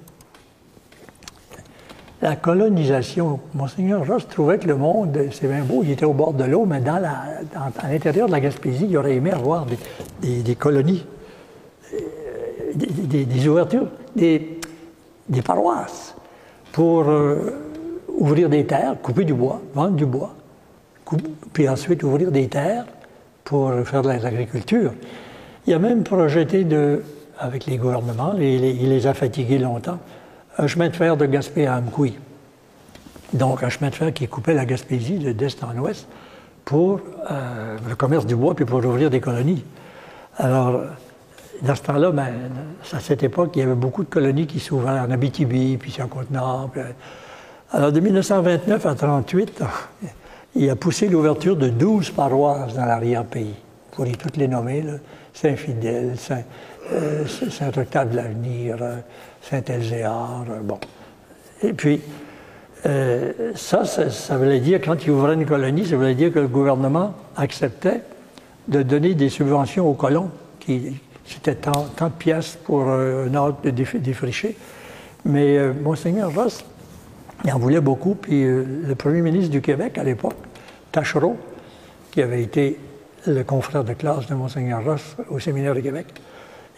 la 2.23 2.37
colonisation. 2.37 3.41
Monseigneur 3.53 4.07
Ross 4.07 4.27
trouvait 4.29 4.59
que 4.59 4.68
le 4.68 4.77
monde, 4.77 5.18
c'est 5.33 5.49
bien 5.49 5.64
beau, 5.64 5.83
il 5.83 5.91
était 5.91 6.05
au 6.05 6.12
bord 6.12 6.33
de 6.33 6.45
l'eau, 6.45 6.64
mais 6.64 6.81
dans 6.81 7.03
à 7.03 7.91
l'intérieur 7.91 8.29
de 8.29 8.33
la 8.33 8.41
Gaspésie, 8.41 8.87
il 8.89 8.97
aurait 8.97 9.16
aimé 9.16 9.33
avoir 9.33 9.66
des, 10.23 10.55
colonies, 10.55 11.05
des, 12.75 13.49
ouvertures, 13.49 13.89
des, 14.14 14.61
paroisses 15.45 16.14
pour 16.70 17.09
euh, 17.09 17.51
ouvrir 18.09 18.49
des 18.49 18.64
terres, 18.66 18.95
couper 19.03 19.25
du 19.25 19.35
bois, 19.35 19.61
vendre 19.75 19.97
du 19.97 20.07
bois, 20.07 20.35
puis 21.53 21.68
ensuite 21.68 22.05
ouvrir 22.05 22.31
des 22.31 22.47
terres 22.47 22.87
pour 23.43 23.73
faire 23.85 24.03
de 24.03 24.09
l'agriculture. 24.09 24.93
Il 25.66 25.75
a 25.75 25.79
même 25.79 26.05
projeté 26.05 26.62
de, 26.62 27.03
avec 27.39 27.66
les 27.66 27.79
gouvernements, 27.79 28.35
il 28.39 28.89
les 28.89 29.07
a 29.09 29.12
fatigués 29.12 29.59
longtemps, 29.59 29.99
un 30.59 30.66
chemin 30.66 30.88
de 30.88 30.96
fer 30.96 31.16
de 31.16 31.26
Gaspé 31.26 31.66
à 31.66 31.76
Amkoui. 31.76 32.18
Donc, 33.32 33.62
un 33.62 33.68
chemin 33.68 33.90
de 33.90 33.94
fer 33.94 34.12
qui 34.12 34.28
coupait 34.28 34.55
la 34.55 34.66
Gaspésie 34.66 35.18
d'est 35.18 35.64
en 35.64 35.76
ouest 35.78 36.07
pour 36.64 37.00
euh, 37.30 37.78
le 37.88 37.94
commerce 37.94 38.26
du 38.26 38.36
bois 38.36 38.55
puis 38.55 38.64
pour 38.64 38.84
ouvrir 38.84 39.11
des 39.11 39.20
colonies. 39.20 39.64
Alors, 40.36 40.82
dans 41.62 41.74
ce 41.74 41.82
temps-là, 41.82 42.11
ben, 42.11 42.28
à 42.92 43.00
cette 43.00 43.22
époque, 43.22 43.53
il 43.55 43.61
y 43.61 43.62
avait 43.62 43.74
beaucoup 43.74 44.05
de 44.05 44.09
colonies 44.09 44.46
qui 44.46 44.61
s'ouvraient 44.61 45.00
en 45.00 45.11
Abitibi, 45.11 45.76
puis 45.76 45.90
sur 45.90 46.09
Côte-Nord. 46.09 46.70
Alors, 47.72 47.92
de 47.92 48.00
1929 48.00 48.86
à 48.86 48.90
1938, 48.90 49.62
il 50.57 50.70
a 50.70 50.76
poussé 50.76 51.09
l'ouverture 51.09 51.57
de 51.57 51.68
12 51.68 52.11
paroisses 52.11 52.74
dans 52.74 52.84
l'arrière-pays. 52.84 53.55
Vous 53.55 53.96
pourriez 53.96 54.16
toutes 54.16 54.36
les 54.36 54.48
nommer, 54.48 54.84
Saint-Fidèle, 55.32 56.16
Saint, 56.18 56.42
euh, 56.92 57.24
Saint-Octave 57.26 58.11
de 58.11 58.16
l'Avenir, 58.16 58.76
euh, 58.80 58.96
Saint-Elzéar, 59.43 60.45
euh, 60.51 60.61
bon. 60.61 60.78
Et 61.62 61.72
puis, 61.72 62.01
ça, 63.55 63.84
ça, 63.84 64.36
voulait 64.36 64.59
dire, 64.59 64.80
quand 64.80 65.05
il 65.05 65.12
ouvrait 65.12 65.34
une 65.34 65.47
colonie, 65.47 65.86
ça 65.86 65.97
voulait 65.97 66.16
dire 66.16 66.32
que 66.32 66.40
le 66.40 66.49
gouvernement 66.49 67.14
acceptait 67.36 68.01
de 68.66 68.82
donner 68.82 69.14
des 69.14 69.28
subventions 69.28 69.88
aux 69.88 69.95
colons, 69.95 70.30
qui 70.59 71.01
c'était 71.24 71.55
tant, 71.55 71.86
de 72.01 72.09
pièces 72.09 72.59
pour 72.64 72.88
un 72.88 73.32
ordre 73.36 73.59
de 73.62 73.70
défricher. 73.70 74.57
Mais 75.24 75.72
Monseigneur 75.72 76.34
Ross 76.34 76.64
Il 77.45 77.53
en 77.53 77.59
voulait 77.59 77.80
beaucoup. 77.80 78.14
Puis 78.14 78.45
euh, 78.45 78.64
le 78.86 78.95
premier 78.95 79.20
ministre 79.20 79.51
du 79.51 79.61
Québec 79.61 79.99
à 79.99 80.05
l'époque, 80.05 80.36
Tachereau, 80.90 81.36
qui 82.11 82.22
avait 82.22 82.43
été 82.43 82.78
le 83.26 83.43
confrère 83.45 83.84
de 83.84 83.93
classe 83.93 84.26
de 84.26 84.34
Monseigneur 84.34 84.84
Ross 84.84 85.16
au 85.30 85.38
séminaire 85.38 85.74
de 85.74 85.80
Québec, 85.80 86.07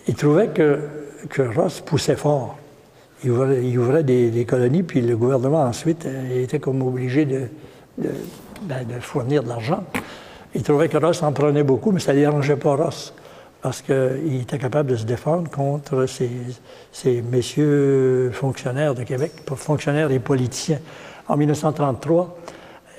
il 0.07 0.15
trouvait 0.15 0.49
que, 0.49 0.81
Ross 1.57 1.81
poussait 1.81 2.17
fort. 2.17 2.57
Il 3.25 3.31
ouvrait, 3.31 4.03
des, 4.03 4.45
colonies, 4.47 4.83
puis 4.83 5.01
le 5.01 5.17
gouvernement 5.17 5.63
ensuite 5.63 6.05
euh, 6.05 6.43
était 6.43 6.59
comme 6.59 6.83
obligé 6.83 7.25
de, 7.25 7.49
ben, 8.63 8.87
de, 8.87 9.01
fournir 9.01 9.43
de 9.43 9.49
l'argent. 9.49 9.85
Il 10.55 10.63
trouvait 10.63 10.89
que 10.91 10.99
Ross 10.99 11.23
en 11.23 11.33
prenait 11.33 11.63
beaucoup, 11.63 11.91
mais 11.91 12.01
ça 12.01 12.13
ne 12.13 12.19
dérangeait 12.19 12.57
pas 12.57 12.77
Ross, 12.77 13.15
parce 13.63 13.81
qu'il 13.81 14.43
était 14.43 14.59
capable 14.59 14.91
de 14.91 14.97
se 14.97 15.05
défendre 15.05 15.51
contre 15.51 16.05
ces, 16.05 16.31
ces 16.93 17.23
messieurs 17.23 18.31
fonctionnaires 18.35 18.95
de 18.95 19.05
Québec, 19.05 19.33
fonctionnaires 19.57 20.11
et 20.11 20.19
politiciens. 20.19 20.81
En 21.27 21.39
1933, 21.39 22.37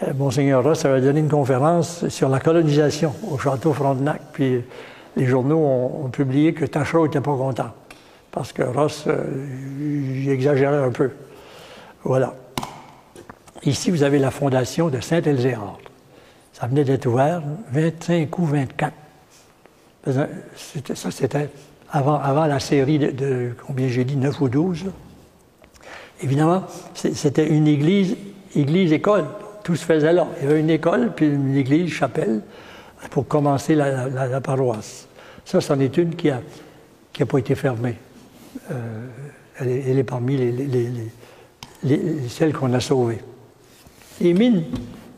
euh, 0.01 0.13
Monseigneur 0.17 0.63
Ross 0.63 0.85
avait 0.85 1.01
donné 1.01 1.19
une 1.19 1.29
conférence 1.29 2.07
sur 2.09 2.29
la 2.29 2.39
colonisation 2.39 3.13
au 3.31 3.37
château 3.37 3.73
Frontenac, 3.73 4.21
puis 4.33 4.63
les 5.15 5.25
journaux 5.25 5.57
ont, 5.57 6.09
publié 6.09 6.53
que 6.53 6.65
Tachereau 6.65 7.05
n'était 7.05 7.21
pas 7.21 7.35
content, 7.35 7.71
parce 8.31 8.53
que 8.53 8.63
Ross 8.63 9.05
euh, 9.07 10.31
exagérait 10.31 10.83
un 10.83 10.91
peu. 10.91 11.11
Voilà. 12.03 12.33
Ici, 13.63 13.91
vous 13.91 14.03
avez 14.03 14.19
la 14.19 14.31
fondation 14.31 14.89
de 14.89 14.99
Saint-Elzéard. 14.99 15.79
Ça 16.53 16.67
venait 16.67 16.83
d'être 16.83 17.05
ouvert, 17.05 17.41
25 17.71 18.37
ou 18.39 18.45
24. 18.45 18.93
Ça, 20.93 21.11
c'était 21.11 21.49
avant, 21.91 22.19
avant 22.19 22.45
la 22.45 22.59
série 22.59 22.99
de, 22.99 23.53
combien 23.65 23.87
j'ai 23.87 24.03
dit, 24.03 24.15
9 24.15 24.41
ou 24.41 24.49
12. 24.49 24.85
Évidemment, 26.21 26.63
c'était 26.93 27.47
une 27.47 27.67
église, 27.67 28.15
église-école. 28.55 29.25
Tout 29.63 29.75
se 29.75 29.83
faisait 29.83 30.13
là. 30.13 30.27
Il 30.37 30.47
y 30.47 30.51
avait 30.51 30.59
une 30.59 30.69
école, 30.69 31.11
puis 31.15 31.25
une 31.25 31.55
église, 31.55 31.91
chapelle, 31.91 32.41
pour 33.09 33.27
commencer 33.27 33.75
la, 33.75 34.41
paroisse. 34.41 35.07
Ça, 35.43 35.61
c'en 35.61 35.79
est 35.79 35.97
une 35.97 36.15
qui 36.15 36.27
n'a 36.27 36.41
qui 37.13 37.23
a 37.23 37.25
pas 37.25 37.37
été 37.37 37.55
fermée. 37.55 37.95
Euh, 38.71 39.07
elle, 39.59 39.97
est, 39.97 40.03
parmi 40.03 40.35
les, 40.35 41.97
celles 42.27 42.51
qu'on 42.51 42.73
a 42.73 42.79
sauvées. 42.81 43.19
Les 44.19 44.33
mines. 44.33 44.63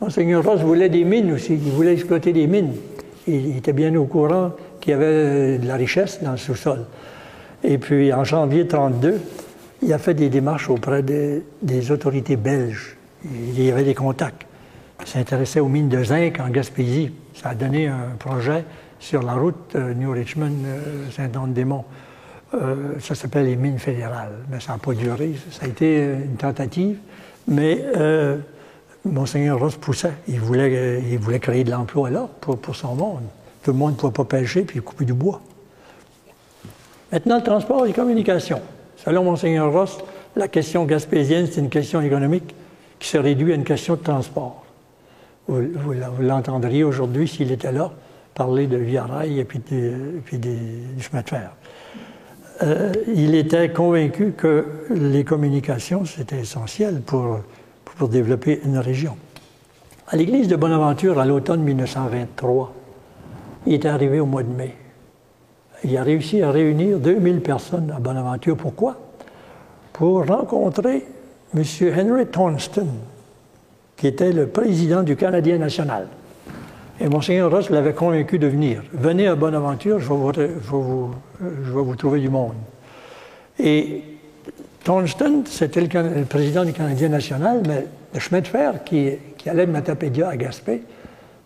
Monseigneur 0.00 0.44
Ross 0.44 0.60
voulait 0.60 0.88
des 0.88 1.02
mines 1.02 1.32
aussi. 1.32 1.54
Il 1.54 1.72
voulait 1.72 1.94
exploiter 1.94 2.32
des 2.32 2.46
mines. 2.46 2.74
Il, 3.26 3.56
était 3.56 3.72
bien 3.72 3.94
au 3.96 4.04
courant 4.04 4.52
qu'il 4.80 4.92
y 4.92 4.94
avait 4.94 5.58
de 5.58 5.66
la 5.66 5.74
richesse 5.74 6.22
dans 6.22 6.32
le 6.32 6.36
sous-sol. 6.36 6.86
Et 7.64 7.78
puis, 7.78 8.12
en 8.12 8.22
janvier 8.22 8.62
1932, 8.62 9.20
il 9.82 9.92
a 9.92 9.98
fait 9.98 10.14
des 10.14 10.28
démarches 10.28 10.70
auprès 10.70 11.02
des 11.02 11.90
autorités 11.90 12.36
belges. 12.36 12.96
Il 13.24 13.60
y 13.60 13.70
avait 13.70 13.84
des 13.84 13.94
contacts. 13.94 14.46
Il 15.00 15.06
s'intéressait 15.06 15.60
aux 15.60 15.68
mines 15.68 15.88
de 15.88 16.02
zinc 16.02 16.38
en 16.40 16.48
Gaspésie. 16.48 17.12
Ça 17.40 17.50
a 17.50 17.54
donné 17.54 17.86
un 17.86 18.16
projet 18.18 18.64
sur 18.98 19.22
la 19.22 19.34
route 19.34 19.76
euh, 19.76 19.94
New 19.94 20.10
Richmond-Saint-Anne-des-Monts. 20.10 21.84
Euh, 22.54 22.98
ça 22.98 23.14
s'appelle 23.14 23.44
les 23.44 23.56
mines 23.56 23.78
fédérales, 23.78 24.32
mais 24.50 24.58
ça 24.58 24.72
n'a 24.72 24.78
pas 24.78 24.94
duré. 24.94 25.34
Ça 25.52 25.66
a 25.66 25.68
été 25.68 26.02
une 26.02 26.36
tentative, 26.36 26.98
mais 27.46 27.84
euh, 27.96 28.38
Monseigneur 29.04 29.60
Ross 29.60 29.76
poussait. 29.76 30.14
Il 30.26 30.40
voulait, 30.40 30.70
euh, 30.74 31.38
créer 31.38 31.62
de 31.62 31.70
l'emploi 31.70 32.10
là 32.10 32.28
pour, 32.40 32.74
son 32.74 32.94
monde. 32.96 33.22
Tout 33.62 33.72
le 33.72 33.78
monde 33.78 33.92
ne 33.92 33.96
pouvait 33.96 34.12
pas 34.12 34.24
pêcher 34.24 34.62
puis 34.62 34.80
couper 34.80 35.04
du 35.04 35.12
bois. 35.12 35.40
Maintenant, 37.12 37.36
le 37.36 37.44
transport 37.44 37.84
et 37.84 37.88
les 37.88 37.94
communications. 37.94 38.62
Selon 38.96 39.22
Monseigneur 39.22 39.72
Ross, 39.72 39.98
la 40.34 40.48
question 40.48 40.84
gaspésienne, 40.86 41.46
c'est 41.46 41.60
une 41.60 41.70
question 41.70 42.00
économique 42.00 42.54
qui 42.98 43.08
se 43.08 43.18
réduit 43.18 43.52
à 43.52 43.54
une 43.54 43.64
question 43.64 43.94
de 43.94 44.00
transport. 44.02 44.64
Vous, 45.48 45.94
l'entendriez 46.20 46.84
aujourd'hui, 46.84 47.26
s'il 47.26 47.50
était 47.50 47.72
là, 47.72 47.90
parler 48.34 48.66
de 48.66 48.76
via 48.76 49.04
rail 49.04 49.40
et 49.40 49.44
puis, 49.44 49.58
du 49.58 51.02
chemin 51.02 51.22
de 51.22 51.28
fer. 51.28 51.52
Euh, 52.62 52.92
il 53.14 53.34
était 53.34 53.72
convaincu 53.72 54.32
que 54.36 54.66
les 54.90 55.24
communications, 55.24 56.04
c'était 56.04 56.40
essentiel 56.40 57.00
pour 57.00 57.40
pour 57.98 58.08
développer 58.08 58.60
une 58.64 58.78
région. 58.78 59.16
À 60.06 60.16
l'église 60.16 60.48
de 60.48 60.56
Bonaventure, 60.56 61.18
à 61.18 61.26
l'automne 61.26 61.62
1923, 61.62 62.72
il 63.66 63.74
est 63.74 63.86
arrivé 63.86 64.20
au 64.20 64.26
mois 64.26 64.44
de 64.44 64.52
mai. 64.52 64.74
Il 65.84 65.96
a 65.96 66.02
réussi 66.02 66.40
à 66.42 66.50
réunir 66.50 66.98
2000 66.98 67.40
personnes 67.40 67.92
à 67.94 67.98
Bonaventure. 67.98 68.56
Pourquoi? 68.56 68.96
Pour 69.92 70.26
rencontrer 70.26 71.04
M. 71.54 71.62
Henry 71.98 72.26
Thornston, 72.26 72.86
qui 73.98 74.06
était 74.06 74.32
le 74.32 74.46
président 74.46 75.02
du 75.02 75.16
Canadien 75.16 75.58
national. 75.58 76.06
Et 77.00 77.08
Monseigneur 77.08 77.50
Ross 77.50 77.68
l'avait 77.68 77.92
convaincu 77.92 78.38
de 78.38 78.46
venir. 78.46 78.82
Venez 78.92 79.26
à 79.26 79.34
Bonaventure, 79.34 79.98
je 79.98 80.08
vais 80.08 80.14
vous, 80.14 81.10
je 81.40 81.72
vais 81.72 81.82
vous 81.82 81.96
trouver 81.96 82.20
du 82.20 82.28
monde. 82.28 82.54
Et 83.58 84.02
Thornston, 84.84 85.42
c'était 85.46 85.80
le, 85.80 86.24
président 86.24 86.64
du 86.64 86.72
Canadien 86.72 87.08
national, 87.08 87.62
mais 87.66 87.86
le 88.14 88.20
chemin 88.20 88.40
de 88.40 88.46
fer 88.46 88.84
qui, 88.84 89.10
allait 89.46 89.66
de 89.66 89.72
Matapédia 89.72 90.28
à 90.28 90.36
Gaspé, 90.36 90.82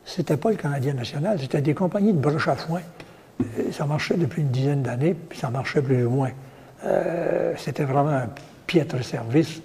c'était 0.04 0.36
pas 0.36 0.50
le 0.50 0.56
Canadien 0.56 0.94
national, 0.94 1.38
c'était 1.40 1.62
des 1.62 1.74
compagnies 1.74 2.12
de 2.12 2.18
broche 2.18 2.48
à 2.48 2.56
foin. 2.56 2.80
ça 3.72 3.86
marchait 3.86 4.16
depuis 4.16 4.42
une 4.42 4.50
dizaine 4.50 4.82
d'années, 4.82 5.14
puis 5.14 5.38
ça 5.38 5.48
marchait 5.48 5.80
plus 5.80 6.04
ou 6.04 6.10
moins. 6.10 6.30
Euh, 6.84 7.54
c'était 7.56 7.84
vraiment 7.84 8.10
un 8.10 8.28
piètre 8.66 9.02
service. 9.02 9.62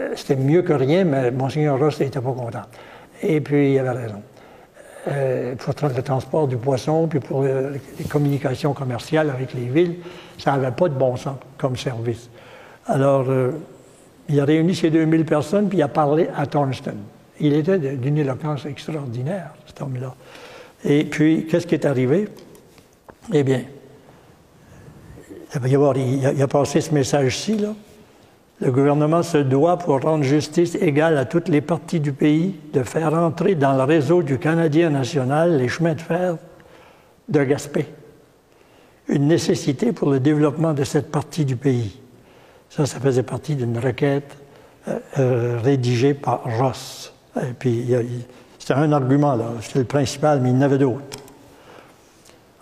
Euh, 0.00 0.12
c'était 0.16 0.36
mieux 0.36 0.62
que 0.62 0.72
rien, 0.72 1.04
mais 1.04 1.30
Monseigneur 1.30 1.78
Ross 1.78 2.00
n'était 2.00 2.20
pas 2.20 2.32
content. 2.32 2.62
Et 3.22 3.40
puis, 3.40 3.74
il 3.74 3.78
avait 3.78 3.90
raison. 3.90 4.22
Euh, 5.08 5.56
pour 5.56 5.74
le 5.88 6.02
transport 6.02 6.46
du 6.46 6.56
poisson, 6.56 7.08
puis 7.08 7.18
pour 7.18 7.42
les 7.42 8.04
communications 8.08 8.72
commerciales 8.72 9.30
avec 9.30 9.52
les 9.52 9.64
villes, 9.64 9.96
ça 10.38 10.52
n'avait 10.52 10.70
pas 10.70 10.88
de 10.88 10.94
bon 10.94 11.16
sens 11.16 11.38
comme 11.58 11.76
service. 11.76 12.30
Alors, 12.86 13.28
euh, 13.28 13.50
il 14.28 14.38
a 14.38 14.44
réuni 14.44 14.74
ces 14.74 14.90
2000 14.90 15.24
personnes, 15.24 15.68
puis 15.68 15.78
il 15.78 15.82
a 15.82 15.88
parlé 15.88 16.28
à 16.36 16.46
Thornston. 16.46 16.94
Il 17.40 17.52
était 17.54 17.78
d'une 17.78 18.18
éloquence 18.18 18.64
extraordinaire, 18.66 19.50
cet 19.66 19.82
homme-là. 19.82 20.14
Et 20.84 21.04
puis, 21.04 21.46
qu'est-ce 21.46 21.66
qui 21.66 21.74
est 21.74 21.84
arrivé? 21.84 22.28
Eh 23.32 23.42
bien, 23.42 23.62
il, 25.64 25.74
avoir, 25.74 25.96
il, 25.96 26.42
a, 26.42 26.46
passé 26.46 26.80
ce 26.80 26.94
message-ci, 26.94 27.58
là. 27.58 27.74
Le 28.62 28.70
gouvernement 28.70 29.24
se 29.24 29.38
doit, 29.38 29.76
pour 29.76 30.00
rendre 30.00 30.22
justice 30.22 30.76
égale 30.76 31.18
à 31.18 31.24
toutes 31.24 31.48
les 31.48 31.60
parties 31.60 31.98
du 31.98 32.12
pays, 32.12 32.54
de 32.72 32.84
faire 32.84 33.12
entrer 33.12 33.56
dans 33.56 33.72
le 33.72 33.82
réseau 33.82 34.22
du 34.22 34.38
Canadien 34.38 34.88
national 34.88 35.56
les 35.56 35.66
chemins 35.66 35.94
de 35.94 36.00
fer 36.00 36.36
de 37.28 37.42
Gaspé. 37.42 37.86
Une 39.08 39.26
nécessité 39.26 39.90
pour 39.90 40.12
le 40.12 40.20
développement 40.20 40.74
de 40.74 40.84
cette 40.84 41.10
partie 41.10 41.44
du 41.44 41.56
pays. 41.56 41.98
Ça, 42.70 42.86
ça 42.86 43.00
faisait 43.00 43.24
partie 43.24 43.56
d'une 43.56 43.76
requête 43.78 44.36
euh, 44.86 44.98
euh, 45.18 45.58
rédigée 45.60 46.14
par 46.14 46.44
Ross. 46.60 47.12
Et 47.42 47.54
puis, 47.58 47.92
c'était 48.60 48.74
un 48.74 48.92
argument, 48.92 49.34
là. 49.34 49.46
C'était 49.60 49.80
le 49.80 49.86
principal, 49.86 50.40
mais 50.40 50.50
il 50.50 50.54
y 50.54 50.58
en 50.58 50.62
avait 50.62 50.78
d'autres. 50.78 51.02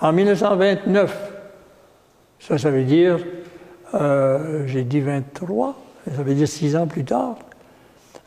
En 0.01 0.14
1929, 0.14 1.32
ça, 2.38 2.57
ça 2.57 2.70
veut 2.70 2.84
dire, 2.84 3.18
euh, 3.92 4.66
j'ai 4.66 4.84
dit 4.84 5.01
23, 5.01 5.76
ça 6.07 6.22
veut 6.22 6.34
dire 6.34 6.48
six 6.48 6.76
ans 6.76 6.86
plus 6.86 7.05
tard, 7.05 7.36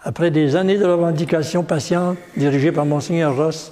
après 0.03 0.31
des 0.31 0.55
années 0.55 0.77
de 0.77 0.85
revendications 0.85 1.63
patientes 1.63 2.17
dirigées 2.35 2.71
par 2.71 2.85
Monseigneur 2.85 3.35
Ross, 3.35 3.71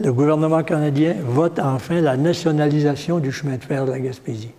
le 0.00 0.12
gouvernement 0.12 0.62
canadien 0.62 1.14
vote 1.24 1.60
enfin 1.60 2.00
la 2.00 2.16
nationalisation 2.16 3.20
du 3.20 3.30
chemin 3.30 3.56
de 3.56 3.64
fer 3.64 3.86
de 3.86 3.92
la 3.92 4.00
Gaspésie. 4.00 4.50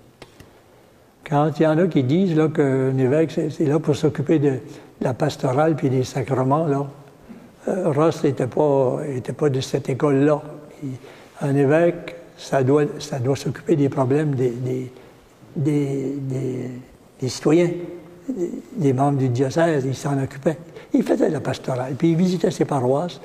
Quand 1.30 1.51
il 1.59 1.63
y 1.63 1.67
en 1.67 1.78
a 1.78 1.88
qui 1.88 2.03
disent 2.03 2.39
qu'un 2.53 2.97
évêque, 2.97 3.32
c'est 3.32 3.65
là 3.65 3.80
pour 3.80 3.95
s'occuper 3.95 4.39
de, 4.39 4.59
la 5.01 5.13
pastorale 5.13 5.76
puis 5.76 5.89
des 5.89 6.03
sacrements, 6.03 6.65
là, 6.65 6.86
euh, 7.67 7.91
Ross 7.91 8.23
n'était 8.23 8.47
pas, 8.47 8.99
pas 9.38 9.49
de 9.49 9.61
cette 9.61 9.89
école-là. 9.89 10.41
Un 11.41 11.55
évêque, 11.55 12.15
ça 12.38 12.63
doit, 12.63 12.84
ça 12.99 13.19
doit 13.19 13.36
s'occuper 13.36 13.76
des 13.76 13.89
problèmes 13.89 14.36
des, 14.36 14.53
des, 15.55 16.15
des, 17.19 17.30
citoyens, 17.30 17.71
des, 18.28 18.93
membres 18.93 19.17
du 19.17 19.30
diocèse. 19.30 19.86
Il 19.86 19.95
s'en 19.95 20.21
occupait. 20.21 20.57
Il 20.93 21.03
faisait 21.03 21.30
la 21.30 21.39
pastorale, 21.39 21.95
puis 21.97 22.11
il 22.11 22.15
visitait 22.15 22.51
ses 22.51 22.65
paroisses. 22.65 23.19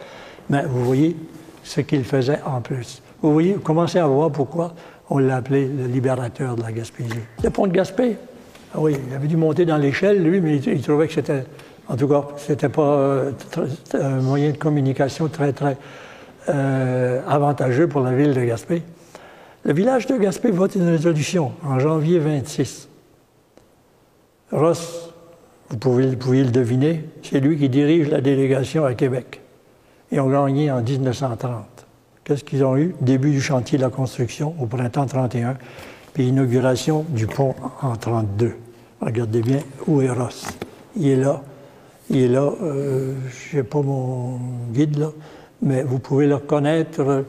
Mais 0.48 0.64
vous 0.64 0.84
voyez 0.84 1.16
ce 1.62 1.80
qu'il 1.80 2.04
faisait 2.04 2.40
en 2.44 2.60
plus. 2.60 3.02
Vous 3.22 3.32
voyez, 3.32 3.54
vous 3.54 3.60
commencez 3.60 3.98
à 3.98 4.06
voir 4.06 4.30
pourquoi 4.30 4.74
on 5.10 5.18
l'a 5.18 5.36
appelé 5.36 5.68
le 5.68 5.86
libérateur 5.86 6.56
de 6.56 6.62
la 6.62 6.72
Gaspésie. 6.72 7.10
Le 7.42 7.50
pont 7.50 7.66
de 7.66 7.72
Gaspé, 7.72 8.16
ah 8.74 8.78
oui, 8.78 8.96
il 9.08 9.14
avait 9.14 9.26
dû 9.26 9.36
monter 9.36 9.64
dans 9.64 9.76
l'échelle, 9.76 10.22
lui, 10.22 10.40
mais 10.40 10.56
il, 10.56 10.80
trouvait 10.82 11.08
que 11.08 11.14
c'était, 11.14 11.44
en 11.88 11.96
tout 11.96 12.08
cas, 12.08 12.28
c'était 12.36 12.68
pas 12.68 12.82
euh, 12.82 13.32
un 13.94 14.20
moyen 14.20 14.52
de 14.52 14.56
communication 14.56 15.28
très, 15.28 15.52
très 15.52 15.76
euh, 16.48 17.20
avantageux 17.28 17.88
pour 17.88 18.00
la 18.02 18.12
ville 18.12 18.32
de 18.32 18.40
Gaspé. 18.40 18.82
Le 19.64 19.72
village 19.72 20.06
de 20.06 20.16
Gaspé 20.16 20.50
vote 20.50 20.74
une 20.76 20.88
résolution 20.88 21.52
en 21.64 21.78
janvier 21.78 22.18
26. 22.18 22.89
Ross 24.52 25.12
Vous 25.68 25.76
pouvez, 25.76 26.06
le 26.06 26.50
deviner, 26.50 27.04
c'est 27.22 27.40
lui 27.40 27.56
qui 27.56 27.68
dirige 27.68 28.08
la 28.08 28.20
délégation 28.20 28.84
à 28.84 28.94
Québec. 28.94 29.40
Ils 30.10 30.20
ont 30.20 30.28
gagné 30.28 30.70
en 30.72 30.82
1930. 30.82 31.64
Qu'est-ce 32.24 32.42
qu'ils 32.42 32.64
ont 32.64 32.76
eu? 32.76 32.94
Début 33.00 33.30
du 33.30 33.40
chantier 33.40 33.78
de 33.78 33.84
la 33.84 33.90
construction 33.90 34.54
au 34.60 34.66
printemps 34.66 35.06
31, 35.06 35.56
puis 36.12 36.28
inauguration 36.28 37.04
du 37.08 37.28
pont 37.28 37.54
en 37.80 37.94
32. 37.94 38.56
Regardez 39.00 39.40
bien 39.40 39.60
où 39.86 40.00
est 40.00 40.10
Ross. 40.10 40.46
Il 40.96 41.06
est 41.06 41.16
là. 41.16 41.42
Il 42.08 42.18
est 42.18 42.28
là. 42.28 42.52
Euh, 42.62 43.14
je 43.52 43.58
n'ai 43.58 43.62
pas 43.62 43.82
mon 43.82 44.38
guide 44.72 44.98
là, 44.98 45.10
mais 45.62 45.84
vous 45.84 46.00
pouvez 46.00 46.26
le 46.26 46.34
reconnaître 46.34 47.00
euh, 47.00 47.22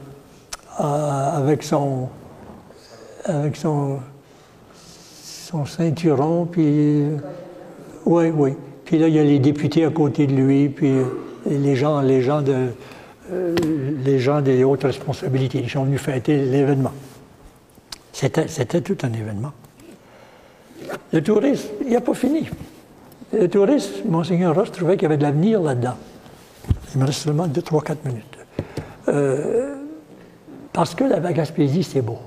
avec 0.78 1.62
son 1.62 2.08
son 5.52 5.66
ceinturon, 5.66 6.46
puis 6.46 7.02
oui, 8.06 8.32
oui. 8.34 8.54
Puis 8.86 8.98
là, 8.98 9.08
il 9.08 9.14
y 9.14 9.18
a 9.18 9.22
les 9.22 9.38
députés 9.38 9.84
à 9.84 9.90
côté 9.90 10.26
de 10.26 10.32
lui, 10.32 10.70
puis 10.70 10.92
les 11.46 11.76
gens, 11.76 12.00
les 12.00 12.22
gens 12.22 12.40
de 12.40 12.68
euh, 13.30 13.54
les 14.04 14.18
gens 14.18 14.40
des 14.40 14.64
hautes 14.64 14.82
responsabilités. 14.82 15.60
Ils 15.60 15.70
sont 15.70 15.84
venus 15.84 16.00
fêter 16.00 16.44
l'événement. 16.44 16.92
C'était, 18.12 18.80
tout 18.80 18.96
un 19.02 19.12
événement. 19.12 19.52
Le 21.12 21.22
tourisme, 21.22 21.68
il 21.86 21.92
n'a 21.92 22.00
pas 22.00 22.14
fini. 22.14 22.48
Le 23.32 23.48
tourisme, 23.48 24.08
Monseigneur 24.08 24.54
Ross 24.54 24.72
trouvait 24.72 24.96
qu'il 24.96 25.04
y 25.04 25.06
avait 25.06 25.16
de 25.16 25.22
l'avenir 25.22 25.62
là-dedans. 25.62 25.96
Il 26.94 27.00
me 27.00 27.06
reste 27.06 27.20
seulement 27.20 27.46
2, 27.46 27.62
3, 27.62 27.82
4 27.82 28.04
minutes. 28.04 28.38
Euh, 29.08 29.76
parce 30.72 30.94
que 30.94 31.04
la 31.04 31.32
Gaspésie, 31.32 31.84
c'est 31.84 32.02
beau. 32.02 32.18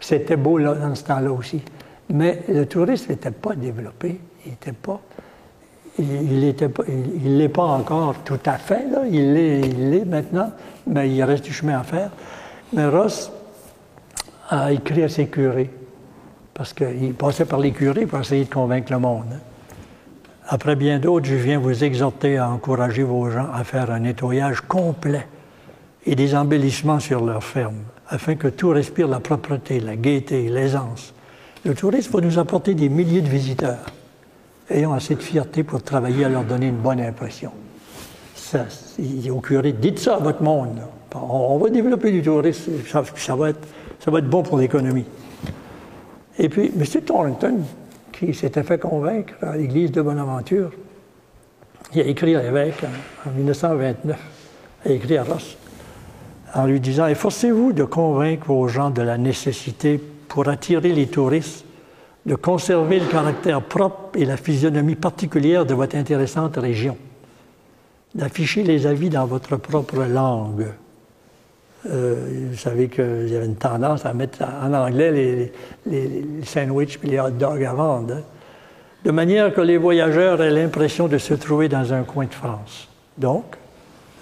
C'était 0.00 0.36
beau 0.36 0.58
dans 0.60 0.94
ce 0.94 1.04
temps-là 1.04 1.32
aussi. 1.32 1.62
Mais 2.10 2.42
le 2.48 2.66
tourisme 2.66 3.10
n'était 3.10 3.30
pas 3.30 3.54
développé. 3.54 4.20
Il 4.44 4.50
n'était 4.50 4.72
pas 4.72 5.00
il 5.98 7.38
l'est 7.38 7.48
pas 7.48 7.64
encore 7.64 8.14
tout 8.24 8.40
à 8.46 8.56
fait, 8.56 8.86
il 9.10 9.34
l'est 9.34 10.04
maintenant, 10.04 10.50
mais 10.86 11.10
il 11.10 11.22
reste 11.22 11.44
du 11.44 11.52
chemin 11.52 11.78
à 11.78 11.82
faire. 11.82 12.10
Mais 12.72 12.86
Ross 12.86 13.30
a 14.48 14.72
écrit 14.72 15.02
à 15.02 15.08
ses 15.08 15.26
curés, 15.26 15.70
parce 16.54 16.72
qu'il 16.72 17.14
passait 17.14 17.44
par 17.44 17.58
les 17.58 17.72
curés 17.72 18.06
pour 18.06 18.20
essayer 18.20 18.44
de 18.44 18.52
convaincre 18.52 18.90
le 18.92 18.98
monde. 18.98 19.38
Après 20.48 20.76
bien 20.76 20.98
d'autres, 20.98 21.26
je 21.26 21.34
viens 21.34 21.58
vous 21.58 21.84
exhorter 21.84 22.38
à 22.38 22.48
encourager 22.48 23.02
vos 23.02 23.30
gens 23.30 23.48
à 23.52 23.62
faire 23.64 23.90
un 23.90 24.00
nettoyage 24.00 24.62
complet 24.62 25.26
et 26.04 26.14
des 26.14 26.34
embellissements 26.34 27.00
sur 27.00 27.24
leurs 27.24 27.44
fermes, 27.44 27.82
afin 28.08 28.34
que 28.34 28.48
tout 28.48 28.70
respire 28.70 29.08
la 29.08 29.20
propreté, 29.20 29.78
la 29.78 29.96
gaieté, 29.96 30.48
l'aisance. 30.48 31.14
Le 31.64 31.74
tourisme 31.74 32.12
va 32.12 32.20
nous 32.20 32.38
apporter 32.38 32.74
des 32.74 32.88
milliers 32.88 33.20
de 33.20 33.28
visiteurs 33.28 33.86
ayant 34.68 34.92
assez 34.92 35.14
de 35.14 35.22
fierté 35.22 35.62
pour 35.62 35.82
travailler 35.82 36.24
à 36.24 36.28
leur 36.28 36.44
donner 36.44 36.68
une 36.68 36.76
bonne 36.76 37.00
impression. 37.00 37.52
Ça, 38.34 38.66
au 39.30 39.40
curé, 39.40 39.72
dites 39.72 39.98
ça 39.98 40.16
à 40.16 40.18
votre 40.18 40.42
monde. 40.42 40.80
On, 41.14 41.58
va 41.58 41.68
développer 41.68 42.10
du 42.10 42.22
tourisme, 42.22 42.72
ça, 43.16 43.34
va, 43.36 43.50
être, 43.50 43.68
ça 44.00 44.10
va 44.10 44.18
être 44.18 44.28
bon 44.28 44.42
pour 44.42 44.58
l'économie. 44.58 45.04
Et 46.38 46.48
puis, 46.48 46.72
M. 46.74 46.84
Thornton, 47.02 47.60
qui 48.12 48.34
s'était 48.34 48.62
fait 48.62 48.78
convaincre 48.78 49.34
à 49.42 49.56
l'église 49.56 49.92
de 49.92 50.00
Bonaventure, 50.00 50.70
il 51.94 52.00
a 52.00 52.04
écrit 52.04 52.34
à 52.34 52.42
l'évêque 52.42 52.82
en, 53.26 53.30
1929, 53.30 54.18
il 54.86 54.92
a 54.92 54.94
écrit 54.94 55.16
à 55.18 55.24
Ross, 55.24 55.56
en 56.54 56.66
lui 56.66 56.80
disant 56.80 57.06
Efforcez-vous 57.06 57.72
de 57.72 57.84
convaincre 57.84 58.46
vos 58.46 58.68
gens 58.68 58.90
de 58.90 59.02
la 59.02 59.18
nécessité 59.18 60.00
pour 60.28 60.48
attirer 60.48 60.92
les 60.92 61.06
touristes 61.06 61.64
de 62.26 62.34
conserver 62.34 63.00
le 63.00 63.06
caractère 63.06 63.62
propre 63.62 64.16
et 64.16 64.24
la 64.24 64.36
physionomie 64.36 64.94
particulière 64.94 65.66
de 65.66 65.74
votre 65.74 65.96
intéressante 65.96 66.56
région, 66.56 66.96
d'afficher 68.14 68.62
les 68.62 68.86
avis 68.86 69.10
dans 69.10 69.26
votre 69.26 69.56
propre 69.56 70.04
langue. 70.04 70.68
Euh, 71.90 72.46
vous 72.50 72.56
savez 72.56 72.88
qu'il 72.88 73.28
y 73.28 73.34
avait 73.34 73.46
une 73.46 73.56
tendance 73.56 74.06
à 74.06 74.14
mettre 74.14 74.42
en 74.42 74.72
anglais 74.72 75.10
les, 75.10 75.52
les, 75.86 76.24
sandwichs 76.44 77.00
et 77.02 77.08
les 77.08 77.18
hot 77.18 77.30
dogs 77.30 77.64
à 77.64 77.72
vendre, 77.72 78.14
hein, 78.14 78.22
de 79.04 79.10
manière 79.10 79.52
que 79.52 79.60
les 79.60 79.78
voyageurs 79.78 80.40
aient 80.40 80.50
l'impression 80.50 81.08
de 81.08 81.18
se 81.18 81.34
trouver 81.34 81.68
dans 81.68 81.92
un 81.92 82.04
coin 82.04 82.26
de 82.26 82.34
France. 82.34 82.88
Donc, 83.18 83.56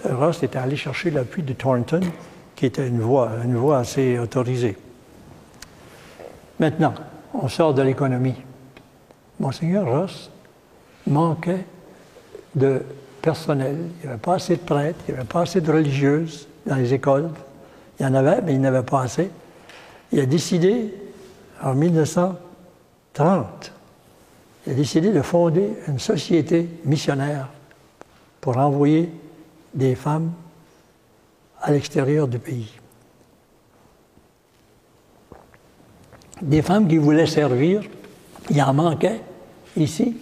Ross 0.08 0.42
était 0.42 0.58
allé 0.58 0.76
chercher 0.76 1.10
l'appui 1.10 1.42
de 1.42 1.52
Thornton, 1.52 2.00
qui 2.56 2.66
était 2.66 2.86
une 2.86 3.00
voix, 3.00 3.30
une 3.44 3.56
voix 3.56 3.78
assez 3.78 4.18
autorisée. 4.18 4.76
Maintenant, 6.58 6.94
on 7.34 7.48
sort 7.48 7.74
de 7.74 7.82
l'économie. 7.82 8.36
Monseigneur 9.38 9.86
Ross 9.86 10.30
manquait 11.06 11.64
de 12.54 12.82
personnel. 13.22 13.76
Il 13.78 14.06
n'y 14.06 14.12
avait 14.12 14.20
pas 14.20 14.34
assez 14.34 14.56
de 14.56 14.62
prêtres, 14.62 14.98
il 15.08 15.12
n'y 15.12 15.18
avait 15.18 15.28
pas 15.28 15.42
assez 15.42 15.60
de 15.60 15.72
religieuses 15.72 16.48
dans 16.66 16.76
les 16.76 16.92
écoles. 16.92 17.30
Il 17.98 18.02
y 18.04 18.06
en 18.06 18.14
avait, 18.14 18.42
mais 18.42 18.54
il 18.54 18.60
n'y 18.60 18.66
avait 18.66 18.82
pas 18.82 19.02
assez. 19.02 19.30
Il 20.12 20.20
a 20.20 20.26
décidé, 20.26 20.94
en 21.62 21.74
1930, 21.74 23.72
il 24.66 24.72
a 24.72 24.74
décidé 24.74 25.12
de 25.12 25.22
fonder 25.22 25.70
une 25.88 25.98
société 25.98 26.68
missionnaire 26.84 27.48
pour 28.40 28.56
envoyer 28.58 29.10
des 29.74 29.94
femmes 29.94 30.32
à 31.60 31.72
l'extérieur 31.72 32.28
du 32.28 32.38
pays. 32.38 32.80
des 36.42 36.62
femmes 36.62 36.88
qui 36.88 36.96
voulaient 36.96 37.26
servir. 37.26 37.82
Il 38.50 38.62
en 38.62 38.74
manquait 38.74 39.20
ici. 39.76 40.16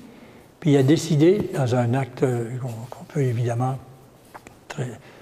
Puis 0.61 0.72
il 0.72 0.76
a 0.76 0.82
décidé, 0.82 1.51
dans 1.55 1.74
un 1.74 1.94
acte 1.94 2.24
qu'on 2.61 3.05
peut 3.05 3.22
évidemment 3.22 3.76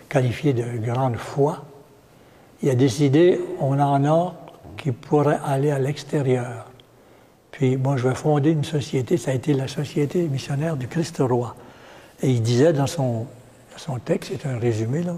qualifier 0.08 0.52
de 0.52 0.78
grande 0.78 1.16
foi, 1.16 1.64
il 2.62 2.70
a 2.70 2.74
décidé, 2.74 3.40
on 3.60 3.78
en 3.78 4.04
a 4.04 4.34
qui 4.76 4.92
pourraient 4.92 5.38
aller 5.44 5.70
à 5.70 5.78
l'extérieur. 5.78 6.66
Puis 7.50 7.76
moi, 7.76 7.96
je 7.96 8.08
vais 8.08 8.14
fonder 8.14 8.50
une 8.50 8.64
société, 8.64 9.16
ça 9.16 9.30
a 9.30 9.34
été 9.34 9.54
la 9.54 9.68
Société 9.68 10.22
missionnaire 10.22 10.76
du 10.76 10.88
Christ 10.88 11.18
roi. 11.20 11.54
Et 12.22 12.30
il 12.30 12.42
disait 12.42 12.72
dans 12.72 12.86
son, 12.86 13.26
son 13.76 13.98
texte, 13.98 14.32
c'est 14.32 14.48
un 14.48 14.58
résumé 14.58 15.02
là, 15.02 15.16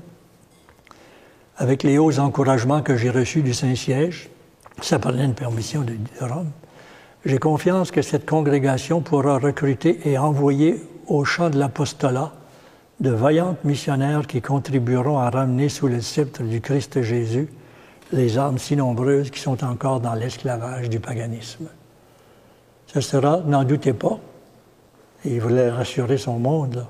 avec 1.57 1.83
les 1.83 1.99
hauts 1.99 2.19
encouragements 2.19 2.83
que 2.83 2.97
j'ai 2.97 3.11
reçus 3.11 3.43
du 3.43 3.53
Saint-Siège, 3.53 4.31
ça 4.81 4.99
parlait 4.99 5.23
d'une 5.23 5.35
permission 5.35 5.83
de, 5.83 5.97
Rome. 6.21 6.51
J'ai 7.25 7.39
confiance 7.39 7.91
que 7.91 8.01
cette 8.01 8.27
congrégation 8.27 9.01
pourra 9.01 9.39
recruter 9.39 10.09
et 10.09 10.19
envoyer 10.19 10.81
au 11.09 11.25
champ 11.25 11.51
de 11.51 11.59
l'apostolat 11.59 12.33
de 13.01 13.11
vaillantes 13.11 13.65
missionnaires 13.65 14.27
qui 14.27 14.41
contribueront 14.41 15.19
à 15.19 15.31
ramener 15.31 15.69
sous 15.69 15.89
le 15.89 16.01
sceptre 16.01 16.43
du 16.43 16.61
Christ 16.61 17.03
Jésus 17.03 17.49
les 18.13 18.39
âmes 18.39 18.59
si 18.59 18.77
nombreuses 18.77 19.31
qui 19.31 19.41
sont 19.41 19.65
encore 19.65 20.01
dans 20.01 20.15
l'esclavage 20.15 20.89
du 20.89 21.01
paganisme. 21.01 21.69
Ce 22.87 23.01
sera, 23.01 23.41
n'en 23.47 23.65
doutez 23.65 23.93
pas, 23.93 24.19
il 25.25 25.41
voulait 25.41 25.71
rassurer 25.71 26.17
son 26.17 26.39
monde, 26.39 26.87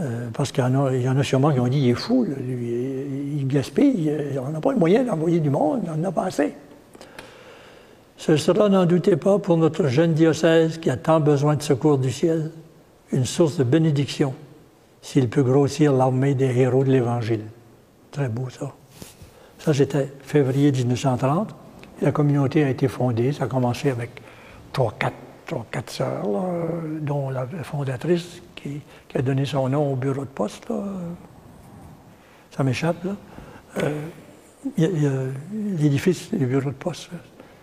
euh, 0.00 0.28
parce 0.32 0.50
qu'il 0.50 0.64
y, 0.64 1.08
en 1.08 1.18
a 1.18 1.22
sûrement 1.22 1.52
qui 1.52 1.60
ont 1.60 1.68
dit 1.68 1.78
il 1.78 1.90
est 1.90 1.94
fou, 1.94 2.26
il 2.26 3.46
gaspille, 3.46 4.12
on 4.44 4.50
n'a 4.50 4.60
pas 4.60 4.72
le 4.72 4.78
moyen 4.78 5.04
d'envoyer 5.04 5.38
du 5.38 5.50
monde, 5.50 5.82
on 5.86 5.96
n'en 5.96 6.08
a 6.08 6.12
pas 6.12 6.24
assez. 6.24 6.54
Ce 8.16 8.36
sera, 8.36 8.68
n'en 8.68 8.86
doutez 8.86 9.16
pas, 9.16 9.38
pour 9.38 9.56
notre 9.56 9.86
jeune 9.86 10.14
diocèse 10.14 10.78
qui 10.78 10.90
a 10.90 10.96
tant 10.96 11.20
besoin 11.20 11.56
de 11.56 11.62
secours 11.62 11.98
du 11.98 12.10
ciel, 12.10 12.50
une 13.12 13.24
source 13.24 13.56
de 13.56 13.64
bénédiction 13.64 14.34
s'il 15.02 15.28
peut 15.28 15.42
grossir 15.42 15.92
l'armée 15.92 16.34
des 16.34 16.58
héros 16.58 16.82
de 16.82 16.90
l'Évangile. 16.90 17.44
Très 18.10 18.28
beau 18.28 18.48
ça. 18.48 18.72
Ça, 19.58 19.74
c'était 19.74 20.10
février 20.22 20.72
1930. 20.72 21.54
La 22.02 22.12
communauté 22.12 22.64
a 22.64 22.70
été 22.70 22.88
fondée. 22.88 23.32
Ça 23.32 23.44
a 23.44 23.46
commencé 23.46 23.90
avec 23.90 24.10
trois, 24.72 24.94
quatre, 24.98 25.16
trois, 25.46 25.66
quatre 25.70 25.90
sœurs, 25.90 26.26
dont 27.00 27.30
la 27.30 27.46
fondatrice 27.62 28.42
qui, 29.08 29.18
a 29.18 29.22
donné 29.22 29.44
son 29.44 29.68
nom 29.68 29.92
au 29.92 29.96
bureau 29.96 30.22
de 30.22 30.30
poste. 30.30 30.66
Ça 32.50 32.64
m'échappe, 32.64 33.04
là. 33.04 33.16
Euh, 33.82 35.30
l'édifice 35.52 36.32
du 36.32 36.46
bureau 36.46 36.70
de 36.70 36.74
poste 36.74 37.10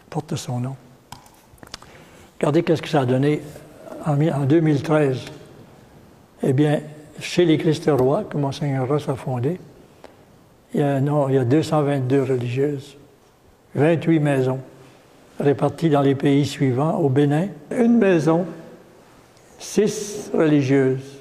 porte 0.09 0.35
son 0.35 0.59
nom. 0.59 0.75
Regardez 2.37 2.63
qu'est-ce 2.63 2.81
que 2.81 2.89
ça 2.89 3.01
a 3.01 3.05
donné 3.05 3.41
en, 4.05 4.45
2013. 4.45 5.19
Eh 6.43 6.53
bien, 6.53 6.81
chez 7.19 7.45
les 7.45 7.57
Christ-Rois, 7.57 8.25
que 8.25 8.37
Monseigneur 8.37 8.87
Ross 8.87 9.07
a 9.09 9.15
fondé, 9.15 9.59
il 10.73 10.79
y 10.79 10.83
a, 10.83 10.99
il 10.99 11.33
y 11.33 11.37
a 11.37 11.45
222 11.45 12.23
religieuses, 12.23 12.97
28 13.75 14.19
maisons 14.19 14.59
réparties 15.39 15.89
dans 15.89 16.01
les 16.01 16.15
pays 16.15 16.45
suivants. 16.45 16.97
Au 16.97 17.09
Bénin, 17.09 17.47
une 17.71 17.97
maison, 17.97 18.45
six 19.61 20.31
religieuses. 20.33 21.19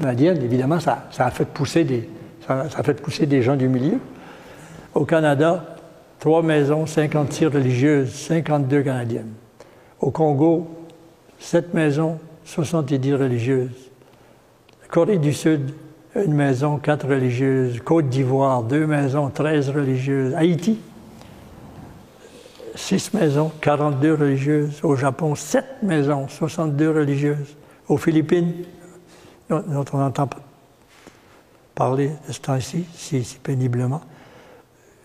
Madienne, 0.00 0.42
évidemment, 0.42 0.80
ça, 0.80 1.08
a 1.16 1.30
fait 1.30 1.46
pousser 1.46 1.84
des, 1.84 2.08
ça 2.46 2.66
a 2.76 2.82
fait 2.82 3.00
pousser 3.00 3.24
des 3.26 3.42
gens 3.42 3.56
du 3.56 3.68
milieu. 3.68 3.98
Au 4.94 5.04
Canada, 5.04 5.76
trois 6.18 6.42
maisons, 6.42 6.84
56 6.86 7.46
religieuses, 7.46 8.12
52 8.12 8.82
canadiennes. 8.82 9.32
Au 10.00 10.10
Congo, 10.10 10.68
sept 11.38 11.72
maisons, 11.72 12.18
70 12.44 13.14
religieuses. 13.14 13.90
Corée 14.90 15.18
du 15.18 15.32
Sud, 15.32 15.70
une 16.14 16.34
maison, 16.34 16.76
quatre 16.78 17.08
religieuses. 17.08 17.80
Côte 17.80 18.08
d'Ivoire, 18.08 18.62
deux 18.62 18.86
maisons, 18.86 19.30
13 19.30 19.70
religieuses. 19.70 20.34
Haïti, 20.34 20.78
six 22.76 23.12
maisons, 23.12 23.50
42 23.60 24.14
religieuses. 24.14 24.80
Au 24.82 24.94
Japon, 24.96 25.34
sept 25.34 25.82
maisons, 25.82 26.28
62 26.28 26.90
religieuses. 26.90 27.56
Aux 27.88 27.96
Philippines, 27.96 28.52
dont 29.48 29.84
on 29.92 30.00
entend 30.00 30.28
parler 31.74 32.10
de 32.26 32.32
ce 32.32 32.40
temps-ci, 32.40 32.84
si, 32.94 33.38
péniblement, 33.42 34.00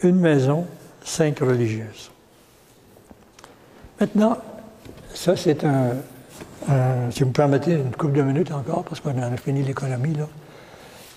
une 0.03 0.19
maison, 0.19 0.65
cinq 1.03 1.39
religieuses. 1.39 2.11
Maintenant, 3.99 4.37
ça 5.13 5.35
c'est 5.35 5.63
un, 5.63 5.91
si 7.11 7.19
vous 7.19 7.29
me 7.29 7.33
permettez 7.33 7.73
une 7.73 7.91
couple 7.91 8.13
de 8.13 8.21
minutes 8.23 8.51
encore, 8.51 8.83
parce 8.83 8.99
qu'on 8.99 9.17
a 9.21 9.37
fini 9.37 9.61
l'économie. 9.63 10.15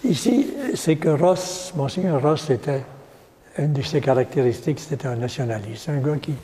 Ici, 0.05 0.49
c'est 0.75 0.97
que 0.97 1.09
Ross, 1.09 1.73
Monseigneur 1.77 2.21
Ross, 2.21 2.51
était 2.51 2.83
une 3.59 3.73
de 3.73 3.83
ses 3.83 4.01
caractéristiques, 4.01 4.81
c'était 4.81 5.07
un 5.07 5.17
nationaliste, 5.17 5.89
un 5.89 5.99
gars 5.99 6.17
qui 6.21 6.35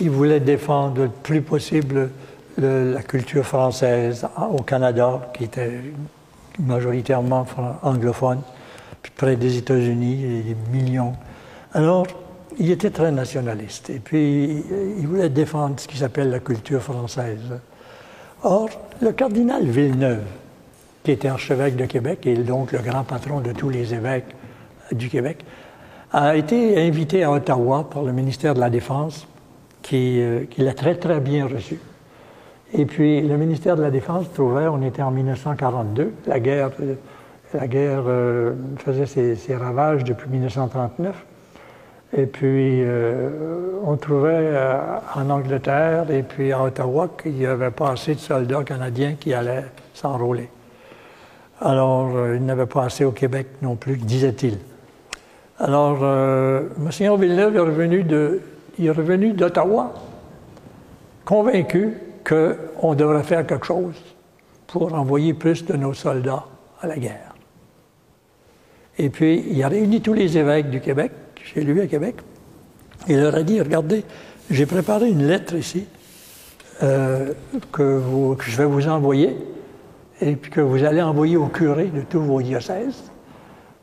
il 0.00 0.10
voulait 0.10 0.40
défendre 0.40 1.02
le 1.02 1.08
plus 1.08 1.42
possible 1.42 2.10
la 2.56 3.02
culture 3.02 3.44
française 3.44 4.26
au 4.50 4.62
Canada, 4.62 5.30
qui 5.34 5.44
était 5.44 5.80
majoritairement 6.58 7.46
anglophone, 7.82 8.40
près 9.16 9.36
des 9.36 9.58
États-Unis, 9.58 10.44
des 10.44 10.56
millions. 10.76 11.14
Alors, 11.72 12.06
il 12.58 12.70
était 12.70 12.90
très 12.90 13.12
nationaliste, 13.12 13.90
et 13.90 14.00
puis 14.00 14.64
il 14.98 15.06
voulait 15.06 15.28
défendre 15.28 15.78
ce 15.78 15.86
qui 15.86 15.96
s'appelle 15.96 16.30
la 16.30 16.40
culture 16.40 16.82
française. 16.82 17.60
Or, 18.42 18.68
le 19.00 19.12
cardinal 19.12 19.64
Villeneuve, 19.64 20.24
qui 21.04 21.12
était 21.12 21.28
archevêque 21.28 21.76
de 21.76 21.86
Québec 21.86 22.26
et 22.26 22.36
donc 22.36 22.72
le 22.72 22.80
grand 22.80 23.04
patron 23.04 23.40
de 23.40 23.52
tous 23.52 23.70
les 23.70 23.94
évêques 23.94 24.34
du 24.92 25.08
Québec, 25.08 25.44
a 26.12 26.36
été 26.36 26.80
invité 26.86 27.22
à 27.24 27.30
Ottawa 27.30 27.88
par 27.90 28.02
le 28.02 28.12
ministère 28.12 28.54
de 28.54 28.60
la 28.60 28.70
Défense, 28.70 29.26
qui, 29.82 30.20
euh, 30.20 30.44
l'a 30.56 30.72
très, 30.72 30.94
très 30.94 31.20
bien 31.20 31.46
reçu. 31.46 31.78
Et 32.72 32.86
puis, 32.86 33.20
le 33.20 33.36
ministère 33.36 33.76
de 33.76 33.82
la 33.82 33.90
Défense 33.90 34.30
trouvait, 34.32 34.68
on 34.68 34.82
était 34.82 35.02
en 35.02 35.10
1942, 35.10 36.12
la 36.26 36.40
guerre, 36.40 36.70
guerre 37.66 38.04
euh, 38.06 38.54
faisait 38.78 39.06
ses, 39.06 39.56
ravages 39.56 40.04
depuis 40.04 40.28
1939. 40.28 41.24
Et 42.16 42.26
puis, 42.26 42.82
euh, 42.82 43.30
on 43.84 43.96
trouvait 43.96 44.58
en 45.14 45.28
Angleterre 45.28 46.10
et 46.10 46.22
puis 46.22 46.52
à 46.52 46.62
Ottawa 46.62 47.10
qu'il 47.22 47.34
n'y 47.34 47.44
avait 47.44 47.70
pas 47.70 47.90
assez 47.90 48.14
de 48.14 48.20
soldats 48.20 48.64
canadiens 48.64 49.14
qui 49.20 49.34
allaient 49.34 49.66
s'enrôler. 49.92 50.48
Alors, 51.60 52.10
il 52.34 52.40
n'y 52.40 52.50
avait 52.50 52.66
pas 52.66 52.84
assez 52.84 53.04
au 53.04 53.12
Québec 53.12 53.46
non 53.60 53.76
plus, 53.76 53.96
disait-il. 53.98 54.56
Alors, 55.60 55.98
euh, 56.02 56.68
M. 56.78 57.20
Villeneuve 57.20 57.56
est 57.56 57.60
revenu, 57.60 58.04
de, 58.04 58.40
il 58.78 58.86
est 58.86 58.90
revenu 58.90 59.32
d'Ottawa, 59.32 59.92
convaincu 61.24 61.94
qu'on 62.24 62.94
devrait 62.94 63.24
faire 63.24 63.44
quelque 63.46 63.66
chose 63.66 63.96
pour 64.68 64.94
envoyer 64.94 65.34
plus 65.34 65.64
de 65.64 65.74
nos 65.74 65.94
soldats 65.94 66.44
à 66.80 66.86
la 66.86 66.96
guerre. 66.96 67.34
Et 68.98 69.10
puis, 69.10 69.44
il 69.50 69.62
a 69.62 69.68
réuni 69.68 70.00
tous 70.00 70.12
les 70.12 70.38
évêques 70.38 70.70
du 70.70 70.80
Québec, 70.80 71.12
chez 71.42 71.62
lui 71.62 71.80
à 71.80 71.86
Québec. 71.86 72.16
Il 73.08 73.20
leur 73.20 73.34
a 73.34 73.42
dit, 73.42 73.60
regardez, 73.60 74.04
j'ai 74.50 74.66
préparé 74.66 75.08
une 75.08 75.26
lettre 75.26 75.54
ici 75.54 75.86
euh, 76.82 77.32
que, 77.72 78.00
je 78.46 78.56
vais 78.56 78.64
vous 78.64 78.86
envoyer 78.88 79.36
et 80.20 80.36
que 80.36 80.60
vous 80.60 80.84
allez 80.84 81.02
envoyer 81.02 81.36
au 81.36 81.46
curé 81.46 81.86
de 81.86 82.02
tous 82.02 82.20
vos 82.20 82.42
diocèses 82.42 83.10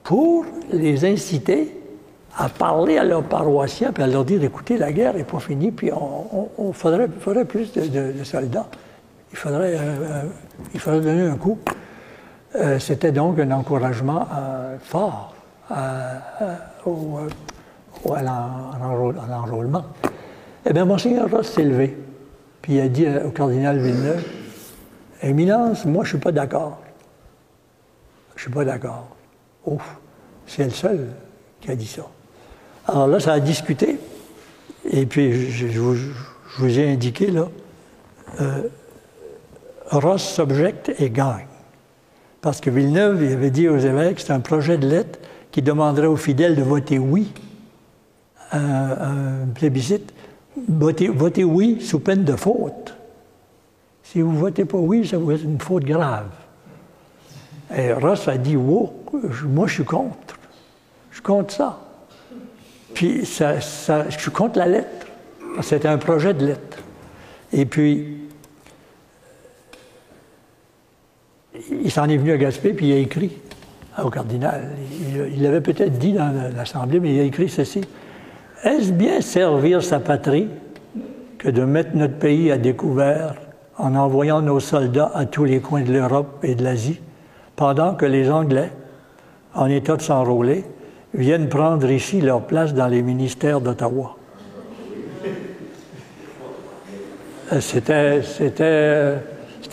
pour 0.06 0.46
les 0.72 1.04
inciter 1.04 1.76
à 2.38 2.48
parler 2.48 2.98
à 2.98 3.04
leurs 3.04 3.24
paroissiens, 3.24 3.92
puis 3.92 4.04
à 4.04 4.08
leur 4.08 4.24
dire, 4.24 4.42
écoutez, 4.44 4.78
la 4.78 4.94
guerre 4.94 5.16
n'est 5.16 5.24
pas 5.24 5.40
finie, 5.40 5.72
puis 5.72 5.92
on, 5.92 6.74
faudrait, 6.74 7.08
plus 7.46 7.74
de, 7.74 8.24
soldats. 8.24 8.68
Il 9.32 9.38
faudrait, 9.38 9.76
euh, 9.78 10.22
il 10.74 10.80
faudrait 10.80 11.02
donner 11.02 11.28
un 11.28 11.38
coup. 11.38 11.58
Euh, 12.56 12.78
c'était 12.78 13.12
donc 13.12 13.40
un 13.40 13.50
encouragement 13.52 14.28
euh, 14.34 14.78
fort 14.80 15.34
au, 16.86 17.18
à 18.14 18.22
l'enrôlement. 18.22 19.86
Eh 20.66 20.74
bien, 20.74 20.86
Monseigneur 20.86 21.32
Ross 21.32 21.50
s'est 21.50 21.64
levé, 21.64 21.98
puis 22.62 22.76
il 22.76 22.82
a 22.82 22.88
dit 22.90 23.08
au 23.26 23.32
cardinal 23.32 23.80
Villeneuve, 23.80 24.24
Éminence, 25.24 25.86
moi, 25.86 26.04
je 26.04 26.10
ne 26.10 26.18
suis 26.18 26.24
pas 26.24 26.32
d'accord. 26.32 26.78
Je 28.36 28.42
ne 28.42 28.44
suis 28.44 28.52
pas 28.52 28.66
d'accord. 28.66 29.15
Ouf, 29.66 29.98
c'est 30.46 30.66
le 30.66 30.72
seul 30.72 31.08
qui 31.62 31.72
a 31.72 31.76
dit 31.76 31.88
ça. 31.88 32.08
Alors 32.88 33.08
là, 33.08 33.20
ça 33.20 33.34
a 33.34 33.40
discuté. 33.40 33.98
Et 34.90 35.06
puis, 35.06 35.50
je, 35.52 35.80
vous, 35.80 36.80
ai 36.80 36.92
indiqué, 36.92 37.32
là, 37.32 37.48
euh, 38.42 38.64
Ross 39.88 40.24
s'objecte 40.24 40.92
et 41.00 41.10
gagne. 41.10 41.48
Parce 42.42 42.62
que 42.62 42.70
Villeneuve 42.70 43.24
il 43.24 43.34
avait 43.34 43.50
dit 43.50 43.68
aux 43.68 43.78
évêques, 43.78 44.20
c'est 44.20 44.32
un 44.32 44.40
projet 44.40 44.78
de 44.78 44.88
lettre 44.88 45.20
qui 45.52 45.62
demanderait 45.62 46.08
aux 46.08 46.16
fidèles 46.16 46.56
de 46.56 46.62
voter 46.62 47.00
oui 47.00 47.34
à 48.52 48.60
un, 48.60 49.48
plébiscite. 49.54 50.14
Votez, 50.68 51.44
oui 51.44 51.82
sous 51.82 52.00
peine 52.00 52.24
de 52.24 52.36
faute. 52.36 52.96
Si 54.04 54.22
vous 54.22 54.38
votez 54.38 54.66
pas 54.66 54.78
oui, 54.78 55.08
ça 55.08 55.18
vous 55.18 55.32
être 55.32 55.44
une 55.44 55.60
faute 55.60 55.84
grave. 55.84 56.30
Et 57.76 57.94
Ross 57.94 58.28
a 58.28 58.38
dit, 58.38 58.56
wow, 58.56 58.94
moi 59.46 59.68
je 59.68 59.74
suis 59.76 59.86
contre. 59.86 60.38
Je 61.12 61.22
compte 61.22 61.52
ça. 61.52 61.80
Puis 62.94 63.26
ça, 63.26 63.60
je 63.60 64.18
suis 64.18 64.32
contre 64.32 64.60
la 64.60 64.68
lettre. 64.68 65.08
C'était 65.62 65.88
un 65.88 65.98
projet 65.98 66.34
de 66.34 66.46
lettre. 66.46 66.78
Et 67.54 67.66
puis, 67.66 68.18
il 71.72 71.92
s'en 71.92 72.08
est 72.10 72.18
venu 72.18 72.32
à 72.32 72.38
Gaspé, 72.38 72.74
puis 72.74 72.90
il 72.90 72.94
a 72.94 72.98
écrit 72.98 73.32
au 74.04 74.10
cardinal. 74.10 74.70
Il 75.34 75.42
l'avait 75.42 75.62
peut-être 75.62 75.98
dit 75.98 76.14
dans 76.14 76.34
l'Assemblée, 76.56 77.00
mais 77.00 77.14
il 77.14 77.20
a 77.22 77.24
écrit 77.24 77.50
ceci. 77.50 77.82
Est-ce 78.64 78.92
bien 78.92 79.22
servir 79.22 79.84
sa 79.84 80.00
patrie 80.00 80.50
que 81.38 81.50
de 81.50 81.64
mettre 81.64 81.96
notre 81.96 82.18
pays 82.18 82.52
à 82.52 82.58
découvert 82.58 83.36
en 83.78 83.96
envoyant 83.96 84.42
nos 84.42 84.60
soldats 84.60 85.12
à 85.14 85.26
tous 85.26 85.44
les 85.44 85.60
coins 85.60 85.82
de 85.82 85.94
l'Europe 85.94 86.40
et 86.44 86.56
de 86.56 86.64
l'Asie, 86.64 87.00
pendant 87.56 87.96
que 87.96 88.06
les 88.06 88.30
Anglais, 88.30 88.72
en 89.54 89.68
état 89.68 89.96
de 89.96 90.02
s'enrôler, 90.02 90.66
viennent 91.14 91.50
prendre 91.50 91.90
ici 91.90 92.22
leur 92.22 92.42
place 92.42 92.74
dans 92.74 92.88
les 92.88 93.02
ministères 93.02 93.62
d'Ottawa. 93.62 94.18
Euh, 97.54 97.62
c'était, 97.62 99.22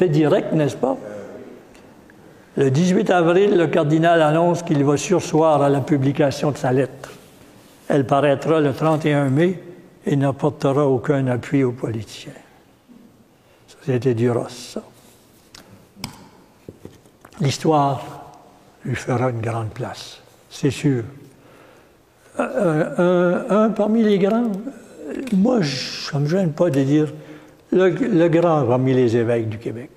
direct, 0.08 0.52
n'est-ce 0.52 0.76
pas? 0.76 0.96
Le 2.56 2.70
18 2.70 3.10
avril, 3.10 3.56
le 3.56 3.66
cardinal 3.66 4.20
annonce 4.20 4.62
qu'il 4.62 4.84
va 4.84 4.98
sursoir 4.98 5.62
à 5.62 5.70
la 5.70 5.80
publication 5.80 6.50
de 6.50 6.58
sa 6.58 6.72
lettre. 6.72 7.12
Elle 7.88 8.06
paraîtra 8.06 8.60
le 8.60 8.74
31 8.74 9.30
mai 9.30 9.58
et 10.04 10.16
n'apportera 10.16 10.86
aucun 10.86 11.26
appui 11.28 11.64
aux 11.64 11.72
politiciens. 11.72 12.32
C'était 13.84 14.14
du 14.14 14.30
Ross, 14.30 14.78
L'histoire 17.42 18.00
lui 18.84 18.94
fera 18.94 19.30
une 19.30 19.40
grande 19.40 19.70
place, 19.70 20.20
c'est 20.48 20.70
sûr. 20.70 21.02
Un, 22.38 23.70
parmi 23.70 24.04
les 24.04 24.16
grands, 24.16 24.52
moi, 25.34 25.58
ça 25.62 26.18
ne 26.18 26.24
me 26.24 26.28
gêne 26.28 26.52
pas 26.52 26.70
de 26.70 26.80
dire 26.82 27.12
le, 27.72 28.28
grand 28.28 28.64
parmi 28.64 28.94
les 28.94 29.16
évêques 29.16 29.48
du 29.48 29.58
Québec. 29.58 29.90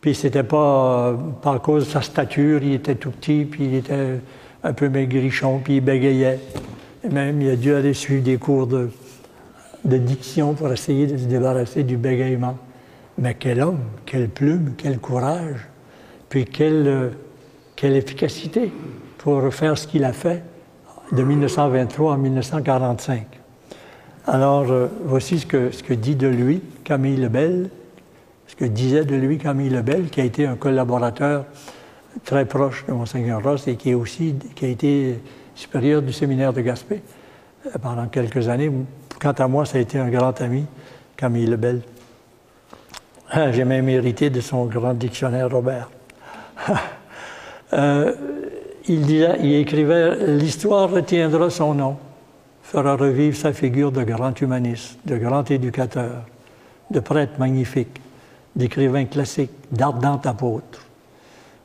Puis 0.00 0.16
c'était 0.16 0.42
pas, 0.42 1.16
pas 1.40 1.54
à 1.54 1.58
cause 1.60 1.86
de 1.86 1.90
sa 1.90 2.02
stature, 2.02 2.60
il 2.60 2.72
était 2.72 2.96
tout 2.96 3.12
petit, 3.12 3.44
puis 3.44 3.66
il 3.66 3.74
était 3.76 4.18
un 4.64 4.72
peu 4.72 4.88
maigrichon, 4.88 5.60
puis 5.62 5.76
il 5.76 5.80
bégayait. 5.80 6.40
Et 7.04 7.08
même, 7.08 7.40
il 7.40 7.50
a 7.50 7.56
dû 7.56 7.72
aller 7.72 7.94
suivre 7.94 8.24
des 8.24 8.36
cours 8.36 8.66
de, 8.66 8.90
de 9.84 9.96
diction 9.96 10.54
pour 10.54 10.72
essayer 10.72 11.06
de 11.06 11.16
se 11.16 11.26
débarrasser 11.26 11.84
du 11.84 11.96
bégayement. 11.96 12.58
Mais 13.16 13.34
quel 13.34 13.60
homme, 13.60 13.84
quelle 14.04 14.28
plume, 14.28 14.72
quel 14.76 14.98
courage, 14.98 15.68
puis 16.34 16.46
quelle, 16.46 17.12
quelle 17.76 17.94
efficacité 17.94 18.72
pour 19.18 19.54
faire 19.54 19.78
ce 19.78 19.86
qu'il 19.86 20.02
a 20.02 20.12
fait 20.12 20.42
de 21.12 21.22
1923 21.22 22.14
à 22.14 22.16
1945. 22.16 23.24
Alors, 24.26 24.68
euh, 24.68 24.88
voici 25.04 25.38
ce 25.38 25.46
que, 25.46 25.94
dit 25.94 26.16
de 26.16 26.26
lui 26.26 26.60
Camille 26.82 27.18
Lebel, 27.18 27.70
ce 28.48 28.56
que 28.56 28.64
disait 28.64 29.04
de 29.04 29.14
lui 29.14 29.38
Camille 29.38 29.68
Lebel, 29.68 30.08
qui 30.08 30.20
a 30.22 30.24
été 30.24 30.44
un 30.44 30.56
collaborateur 30.56 31.44
très 32.24 32.46
proche 32.46 32.84
de 32.88 32.92
Monseigneur 32.92 33.40
Ross 33.40 33.68
et 33.68 33.76
qui, 33.76 33.94
aussi, 33.94 34.34
qui 34.56 34.64
a 34.64 34.68
été 34.70 35.20
supérieur 35.54 36.02
du 36.02 36.12
séminaire 36.12 36.52
de 36.52 36.62
Gaspé 36.62 37.00
euh, 37.66 37.78
pendant 37.80 38.08
quelques 38.08 38.48
années. 38.48 38.72
Quant 39.20 39.34
à 39.38 39.46
moi, 39.46 39.66
ça 39.66 39.78
a 39.78 39.80
été 39.80 40.00
un 40.00 40.10
grand 40.10 40.40
ami, 40.40 40.64
Camille 41.16 41.46
Lebel. 41.46 41.82
J'ai 43.52 43.64
même 43.64 43.88
hérité 43.88 44.30
de 44.30 44.40
son 44.40 44.64
grand 44.64 44.94
dictionnaire 44.94 45.48
Robert. 45.48 45.90
Euh, 47.72 48.12
il, 48.86 49.10
il 49.10 49.54
écrivait 49.54 50.36
L'histoire 50.36 50.88
retiendra 50.88 51.50
son 51.50 51.74
nom, 51.74 51.96
fera 52.62 52.94
revivre 52.94 53.36
sa 53.36 53.52
figure 53.52 53.90
de 53.90 54.04
grand 54.04 54.38
humaniste, 54.40 54.98
de 55.04 55.16
grand 55.16 55.50
éducateur, 55.50 56.22
de 56.90 57.00
prêtre 57.00 57.32
magnifique, 57.38 58.00
d'écrivain 58.54 59.06
classique, 59.06 59.50
d'ardent 59.72 60.20
apôtre. 60.24 60.86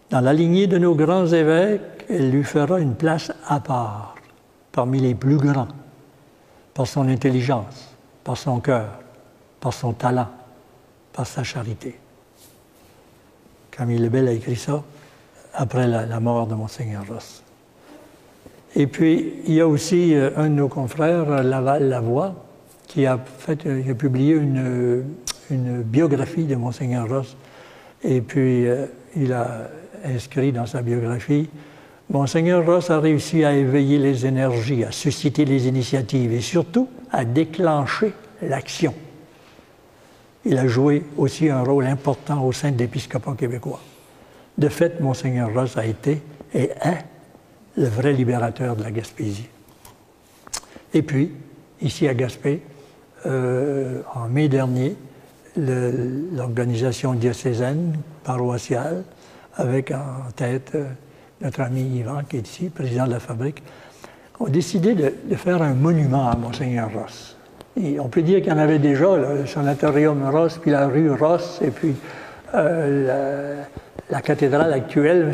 Dans 0.10 0.22
la 0.22 0.34
lignée 0.34 0.68
de 0.68 0.78
nos 0.78 0.96
grands 0.96 1.28
évêques, 1.28 2.06
elle 2.10 2.32
lui 2.32 2.44
fera 2.44 2.80
une 2.80 2.96
place 2.96 3.32
à 3.48 3.60
part, 3.60 4.16
parmi 4.72 5.00
les 5.00 5.14
plus 5.14 5.38
grands, 5.38 5.68
par 6.74 6.88
son 6.88 7.08
intelligence, 7.08 7.96
par 8.24 8.38
son 8.38 8.60
cœur, 8.60 8.90
par 9.60 9.74
son 9.74 9.94
talent, 9.94 10.30
par 11.14 11.28
sa 11.28 11.44
charité. 11.44 12.00
Camille 13.80 14.00
Lebel 14.00 14.28
a 14.28 14.34
écrit 14.34 14.58
ça 14.58 14.84
après 15.54 15.88
la, 15.88 16.20
mort 16.20 16.48
de 16.48 16.54
Monseigneur 16.54 17.06
Ross. 17.08 17.42
Et 18.76 18.88
puis, 18.88 19.36
il 19.48 19.54
y 19.54 19.62
a 19.62 19.68
aussi 19.70 20.14
euh, 20.14 20.32
un 20.36 20.50
de 20.50 20.56
nos 20.56 20.68
confrères, 20.68 21.42
Laval 21.44 21.88
Lavoie, 21.88 22.36
qui 22.88 23.06
a, 23.06 23.18
fait, 23.18 23.66
euh, 23.66 23.90
a 23.90 23.96
publié 23.96 24.34
une, 24.34 25.06
biographie 25.84 26.44
de 26.44 26.56
Monseigneur 26.56 27.08
Ross. 27.08 27.38
Et 28.04 28.20
puis, 28.20 28.68
euh, 28.68 28.86
il 29.16 29.32
a 29.32 29.70
inscrit 30.04 30.52
dans 30.52 30.66
sa 30.66 30.82
biographie 30.82 31.50
Monseigneur 32.10 32.66
Ross 32.66 32.90
a 32.90 33.00
réussi 33.00 33.46
à 33.46 33.54
éveiller 33.54 33.98
les 33.98 34.26
énergies, 34.26 34.84
à 34.84 34.92
susciter 34.92 35.46
les 35.46 35.68
initiatives 35.68 36.34
et 36.34 36.42
surtout 36.42 36.90
à 37.12 37.24
déclencher 37.24 38.14
l'action. 38.42 38.94
Il 40.50 40.58
a 40.58 40.68
joué 40.68 41.04
aussi 41.16 41.48
un 41.48 41.62
rôle 41.62 41.86
important 41.86 42.44
au 42.44 42.52
sein 42.52 42.72
de 42.72 42.80
l'épiscopat 42.80 43.36
québécois. 43.38 43.80
De 44.58 44.68
fait, 44.68 45.00
Monseigneur 45.00 45.54
Ross 45.54 45.78
a 45.78 45.86
été 45.86 46.24
et 46.56 46.72
est 46.82 47.06
le 47.78 47.86
vrai 47.86 48.14
libérateur 48.14 48.76
de 48.76 48.82
la 48.82 48.90
Gaspésie. 48.90 49.48
Et 50.92 51.04
puis, 51.04 51.32
ici 51.82 52.08
à 52.08 52.16
Gaspé, 52.16 52.64
euh, 53.28 54.02
en 54.16 54.28
mai 54.28 54.50
dernier, 54.50 54.96
l'organisation 55.56 57.14
diocésaine 57.14 57.98
paroissiale, 58.24 59.04
avec 59.56 59.92
en 59.92 60.32
tête 60.36 60.72
euh, 60.74 60.88
notre 61.42 61.62
ami 61.62 61.82
Yvan, 62.00 62.24
qui 62.28 62.38
est 62.38 62.48
ici, 62.48 62.70
président 62.70 63.06
de 63.06 63.12
la 63.12 63.20
fabrique, 63.20 63.62
ont 64.40 64.48
décidé 64.48 64.96
de, 64.96 65.36
faire 65.36 65.62
un 65.62 65.76
monument 65.76 66.28
à 66.28 66.36
Monseigneur 66.36 66.90
Ross. 66.92 67.38
On 68.00 68.10
peut 68.10 68.22
dire 68.22 68.42
qu'il 68.42 68.50
y 68.50 68.52
en 68.52 68.58
avait 68.58 68.80
déjà, 68.80 69.16
le 69.16 69.46
sanatorium 69.46 70.30
Ross, 70.30 70.60
puis 70.62 70.72
la 70.72 70.88
rue 70.88 71.12
Ross, 71.12 71.60
et 71.64 71.72
puis 71.72 71.96
euh, 72.54 73.64
la, 74.10 74.22
cathédrale 74.22 74.74
actuelle, 74.74 75.32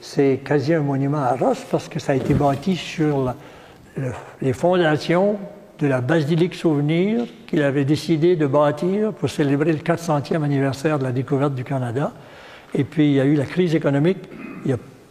c'est 0.00 0.40
quasi 0.44 0.74
un 0.74 0.82
monument 0.82 1.22
à 1.22 1.34
Ross 1.34 1.64
parce 1.70 1.88
que 1.88 1.98
ça 1.98 2.12
a 2.12 2.14
été 2.14 2.34
bâti 2.34 2.76
sur 2.76 3.34
les 4.40 4.52
fondations 4.52 5.36
de 5.80 5.86
la 5.86 6.00
basilique 6.00 6.54
Souvenir 6.54 7.24
qu'il 7.46 7.62
avait 7.62 7.84
décidé 7.84 8.36
de 8.36 8.46
bâtir 8.46 9.12
pour 9.12 9.30
célébrer 9.30 9.72
le 9.72 9.78
400e 9.78 10.44
anniversaire 10.44 10.98
de 10.98 11.04
la 11.04 11.12
découverte 11.12 11.54
du 11.54 11.64
Canada. 11.64 12.12
Et 12.74 12.84
puis 12.84 13.06
il 13.06 13.14
y 13.14 13.20
a 13.20 13.24
eu 13.24 13.34
la 13.34 13.46
crise 13.46 13.74
économique, 13.74 14.18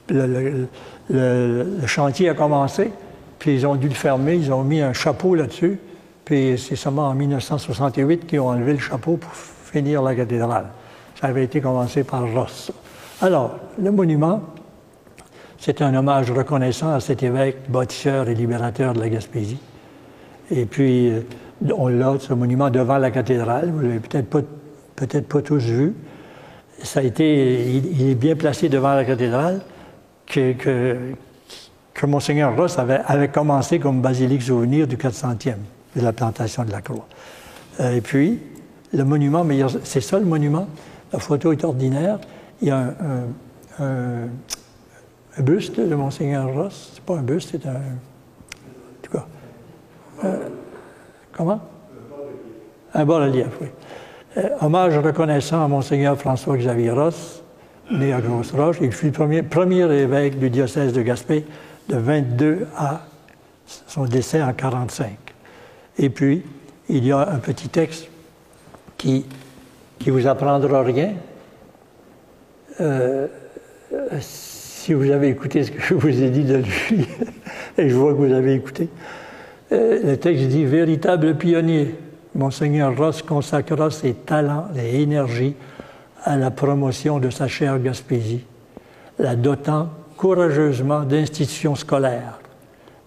le, 0.10 0.68
chantier 1.86 2.30
a 2.30 2.34
commencé, 2.34 2.92
puis 3.38 3.54
ils 3.54 3.68
ont 3.68 3.76
dû 3.76 3.88
le 3.88 3.96
fermer, 3.96 4.36
ils 4.36 4.54
ont 4.54 4.64
mis 4.64 4.82
un 4.82 4.94
chapeau 4.94 5.36
là-dessus, 5.36 5.80
puis 6.30 6.60
c'est 6.60 6.76
seulement 6.76 7.08
en 7.08 7.16
1968 7.16 8.28
qu'ils 8.28 8.40
ont 8.40 8.50
enlevé 8.50 8.74
le 8.74 8.80
chapeau 8.80 9.18
pour 9.18 9.32
finir 9.34 10.04
la 10.04 10.14
cathédrale. 10.14 10.68
Ça 11.20 11.26
avait 11.26 11.44
été 11.44 11.60
commencé 11.60 12.04
par 12.04 12.32
Ross. 12.32 12.72
Alors, 13.20 13.56
le 13.82 13.90
monument, 13.90 14.44
c'est 15.58 15.82
un 15.82 15.96
hommage 15.96 16.30
reconnaissant 16.30 16.94
à 16.94 17.00
cet 17.00 17.24
évêque 17.24 17.68
bâtisseur 17.68 18.30
et 18.30 18.36
libérateur 18.36 18.94
de 18.94 19.00
la 19.00 19.10
Gaspésie. 19.10 19.58
Et 20.52 20.68
puis, 20.68 21.10
euh, 21.10 21.22
on 21.76 21.88
l'a, 21.88 22.18
ce 22.20 22.36
monument, 22.36 22.70
devant 22.70 23.00
la 23.00 23.10
cathédrale. 23.10 23.72
Vous 23.72 23.80
l'avez 23.80 24.00
peut-être 24.00 24.30
pas, 24.30 24.42
peut-être 24.98 25.28
pas 25.28 25.42
tous 25.42 25.64
vu. 25.64 25.96
Ça 26.84 27.00
a 27.00 27.04
été, 27.04 27.72
il, 27.72 28.08
est 28.08 28.14
bien 28.14 28.36
placé 28.36 28.70
devant 28.70 28.94
la 28.94 29.04
cathédrale, 29.04 29.62
que, 30.28 30.54
que, 30.54 30.96
que 31.92 32.06
Monseigneur 32.06 32.56
Ross 32.56 32.78
avait, 32.78 33.02
avait, 33.08 33.30
commencé 33.30 33.80
comme 33.80 34.00
basilique 34.00 34.44
souvenir 34.44 34.86
du 34.86 34.96
400e, 34.96 35.56
de 35.96 36.02
la 36.02 36.14
plantation 36.14 36.64
de 36.64 36.72
la 36.72 36.82
croix. 36.82 37.08
Euh, 37.80 37.96
et 37.96 38.02
puis, 38.02 38.40
le 38.94 39.04
monument, 39.04 39.44
mais 39.44 39.62
c'est 39.84 40.02
ça 40.02 40.20
le 40.20 40.26
monument, 40.26 40.68
la 41.14 41.20
photo 41.20 41.52
est 41.52 41.64
ordinaire. 41.64 42.20
Il 42.62 42.68
y 42.68 42.72
a 42.72 42.94
un, 43.80 44.28
buste 45.42 45.80
de 45.80 45.96
Monseigneur 45.96 46.54
Ross. 46.54 46.92
C'est 46.94 47.04
pas 47.04 47.16
un 47.16 47.22
buste, 47.22 47.50
c'est 47.52 47.66
un. 47.66 47.76
En 47.76 49.02
tout 49.02 49.12
cas. 49.12 49.26
Euh, 50.26 50.50
comment? 51.32 51.62
Un 52.94 53.06
bas-relief, 53.06 53.48
oui. 53.62 53.68
Euh, 54.38 54.50
hommage 54.62 54.98
reconnaissant 54.98 55.64
à 55.64 55.68
Monseigneur 55.68 56.18
François-Xavier 56.18 56.92
Ross, 56.92 57.44
né 57.92 58.14
à 58.14 58.22
Grosse-Roche. 58.22 58.78
Il 58.82 58.92
fut 58.92 59.08
le 59.08 59.12
premier, 59.12 59.44
premier 59.44 59.92
évêque 59.92 60.38
du 60.38 60.50
diocèse 60.50 60.94
de 60.94 61.02
Gaspé 61.02 61.46
de 61.88 61.96
22 61.98 62.68
à 62.78 63.02
son 63.66 64.06
décès 64.06 64.42
en 64.44 64.54
45. 64.54 65.29
Et 66.00 66.10
puis, 66.10 66.42
il 66.88 67.06
y 67.06 67.12
a 67.12 67.20
un 67.20 67.38
petit 67.38 67.70
texte 67.70 68.10
qui 68.98 69.26
qui 70.00 70.10
vous 70.10 70.26
apprendra 70.28 70.82
rien. 70.82 71.14
Euh, 72.82 73.28
si 74.22 74.94
vous 74.94 75.12
avez 75.12 75.28
écouté 75.28 75.64
ce 75.64 75.72
que 75.72 75.82
je 75.82 75.94
vous 75.94 76.24
ai 76.24 76.30
dit 76.30 76.46
de 76.46 76.56
lui, 76.56 77.08
et 77.78 77.90
je 77.90 77.96
vois 77.96 78.14
que 78.14 78.18
vous 78.18 78.34
avez 78.34 78.54
écouté, 78.54 78.90
euh, 79.72 80.12
le 80.12 80.18
texte 80.18 80.46
dit 80.46 80.64
Véritable 80.66 81.36
pionnier, 81.36 81.96
Monseigneur 82.34 82.96
Ross 82.98 83.22
consacra 83.22 83.92
ses 83.92 84.14
talents 84.14 84.68
et 84.78 85.02
énergies 85.02 85.56
à 86.24 86.38
la 86.38 86.52
promotion 86.52 87.20
de 87.20 87.30
sa 87.30 87.48
chère 87.48 87.80
Gaspésie, 87.80 88.46
la 89.20 89.36
dotant 89.36 89.90
courageusement 90.16 91.02
d'institutions 91.02 91.76
scolaires, 91.76 92.40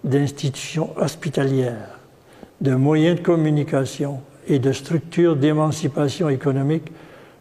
d'institutions 0.05 0.91
hospitalières, 0.97 1.99
de 2.63 2.75
moyens 2.75 3.19
de 3.19 3.25
communication, 3.25 4.21
et 4.47 4.59
de 4.59 4.73
structures 4.73 5.37
d'émancipation 5.37 6.29
économique 6.29 6.93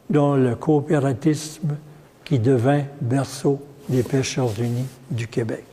dont 0.09 0.35
le 0.35 0.55
coopératisme 0.55 1.75
qui 2.23 2.39
devint 2.39 2.83
berceau 3.01 3.59
des 3.89 4.03
pêcheurs 4.03 4.51
unis 4.59 4.85
du 5.09 5.27
Québec. 5.27 5.65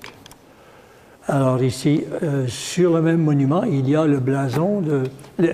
Alors 1.26 1.62
ici, 1.62 2.04
euh, 2.22 2.46
sur 2.46 2.94
le 2.94 3.02
même 3.02 3.20
monument, 3.20 3.62
il 3.64 3.88
y 3.88 3.94
a 3.94 4.06
le 4.06 4.18
blason 4.18 4.80
de, 4.80 5.02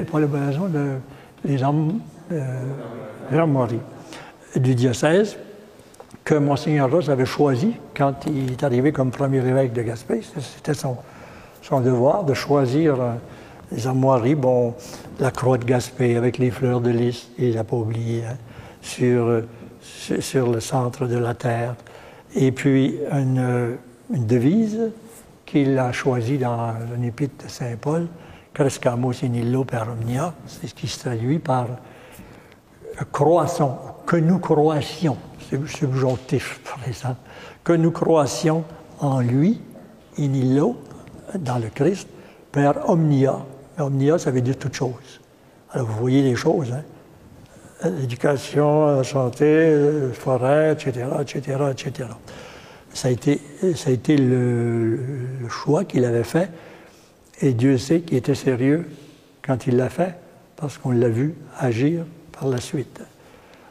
pas 0.04 0.20
le 0.20 0.28
blason, 0.28 0.68
de, 0.68 0.92
les 1.44 1.60
euh, 2.32 2.60
du 4.56 4.74
diocèse 4.76 5.36
que 6.24 6.36
Monseigneur 6.36 6.90
Ross 6.90 7.08
avait 7.08 7.26
choisi 7.26 7.74
quand 7.94 8.26
il 8.26 8.52
est 8.52 8.62
arrivé 8.62 8.92
comme 8.92 9.10
premier 9.10 9.44
évêque 9.46 9.72
de 9.72 9.82
Gaspé. 9.82 10.20
C'était 10.22 10.74
son, 10.74 10.96
son 11.60 11.80
devoir 11.80 12.24
de 12.24 12.34
choisir 12.34 12.96
les 13.74 13.86
armoiries, 13.86 14.34
bon, 14.34 14.74
la 15.18 15.30
croix 15.30 15.58
de 15.58 15.64
Gaspé 15.64 16.16
avec 16.16 16.38
les 16.38 16.50
fleurs 16.50 16.80
de 16.80 16.90
lys, 16.90 17.28
il 17.38 17.54
n'a 17.54 17.64
pas 17.64 17.76
oublié, 17.76 18.24
hein, 18.24 18.36
sur, 18.80 19.42
sur, 19.80 20.50
le 20.50 20.60
centre 20.60 21.06
de 21.06 21.18
la 21.18 21.34
terre. 21.34 21.74
Et 22.34 22.52
puis 22.52 22.98
une, 23.10 23.76
devise 24.10 24.90
qu'il 25.44 25.78
a 25.78 25.92
choisie 25.92 26.38
dans 26.38 26.74
l'épître 27.00 27.44
de 27.44 27.50
Saint 27.50 27.76
Paul, 27.80 28.06
Crescamus 28.52 29.24
in 29.24 29.34
illo 29.34 29.64
per 29.64 29.82
omnia, 29.90 30.32
c'est 30.46 30.68
ce 30.68 30.74
qui 30.74 30.86
se 30.86 31.00
traduit 31.00 31.40
par 31.40 31.66
croissons, 33.10 33.76
que 34.06 34.16
nous 34.16 34.38
croissions, 34.38 35.16
c'est 35.48 35.66
subjonctif 35.66 36.60
exemple, 36.86 37.20
que 37.64 37.72
nous 37.72 37.90
croissions 37.90 38.64
en 39.00 39.20
lui, 39.20 39.60
in 40.18 40.32
illo, 40.32 40.76
dans 41.36 41.58
le 41.58 41.68
Christ, 41.70 42.08
per 42.52 42.74
omnia, 42.86 43.44
Omnia, 43.78 44.18
ça 44.18 44.30
veut 44.30 44.40
dire 44.40 44.56
toute 44.56 44.74
chose. 44.74 45.20
Alors, 45.70 45.86
vous 45.86 45.98
voyez 45.98 46.22
les 46.22 46.36
choses, 46.36 46.72
hein? 46.72 46.82
L'éducation, 47.84 48.96
la 48.96 49.04
santé, 49.04 49.74
la 49.74 50.12
forêt, 50.14 50.72
etc., 50.72 51.06
etc., 51.20 51.58
etc. 51.70 52.08
Ça 52.94 53.08
a 53.08 53.10
été, 53.10 53.40
ça 53.74 53.90
a 53.90 53.92
été 53.92 54.16
le, 54.16 54.98
choix 55.50 55.84
qu'il 55.84 56.04
avait 56.04 56.24
fait, 56.24 56.50
et 57.40 57.52
Dieu 57.52 57.76
sait 57.76 58.00
qu'il 58.00 58.16
était 58.16 58.36
sérieux 58.36 58.86
quand 59.42 59.66
il 59.66 59.76
l'a 59.76 59.90
fait, 59.90 60.14
parce 60.56 60.78
qu'on 60.78 60.92
l'a 60.92 61.08
vu 61.08 61.34
agir 61.58 62.04
par 62.32 62.48
la 62.48 62.60
suite. 62.60 63.00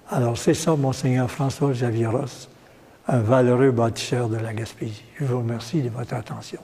Alors, 0.09 0.37
c'est 0.37 0.53
ça, 0.53 0.75
Monseigneur 0.75 1.31
François 1.31 1.71
Xavier 1.71 2.07
Ross, 2.07 2.49
un 3.07 3.19
valeureux 3.19 3.71
bâtisseur 3.71 4.29
de 4.29 4.37
la 4.37 4.53
Gaspésie. 4.53 5.05
Je 5.19 5.25
vous 5.25 5.39
remercie 5.39 5.81
de 5.81 5.89
votre 5.89 6.13
attention. 6.13 6.59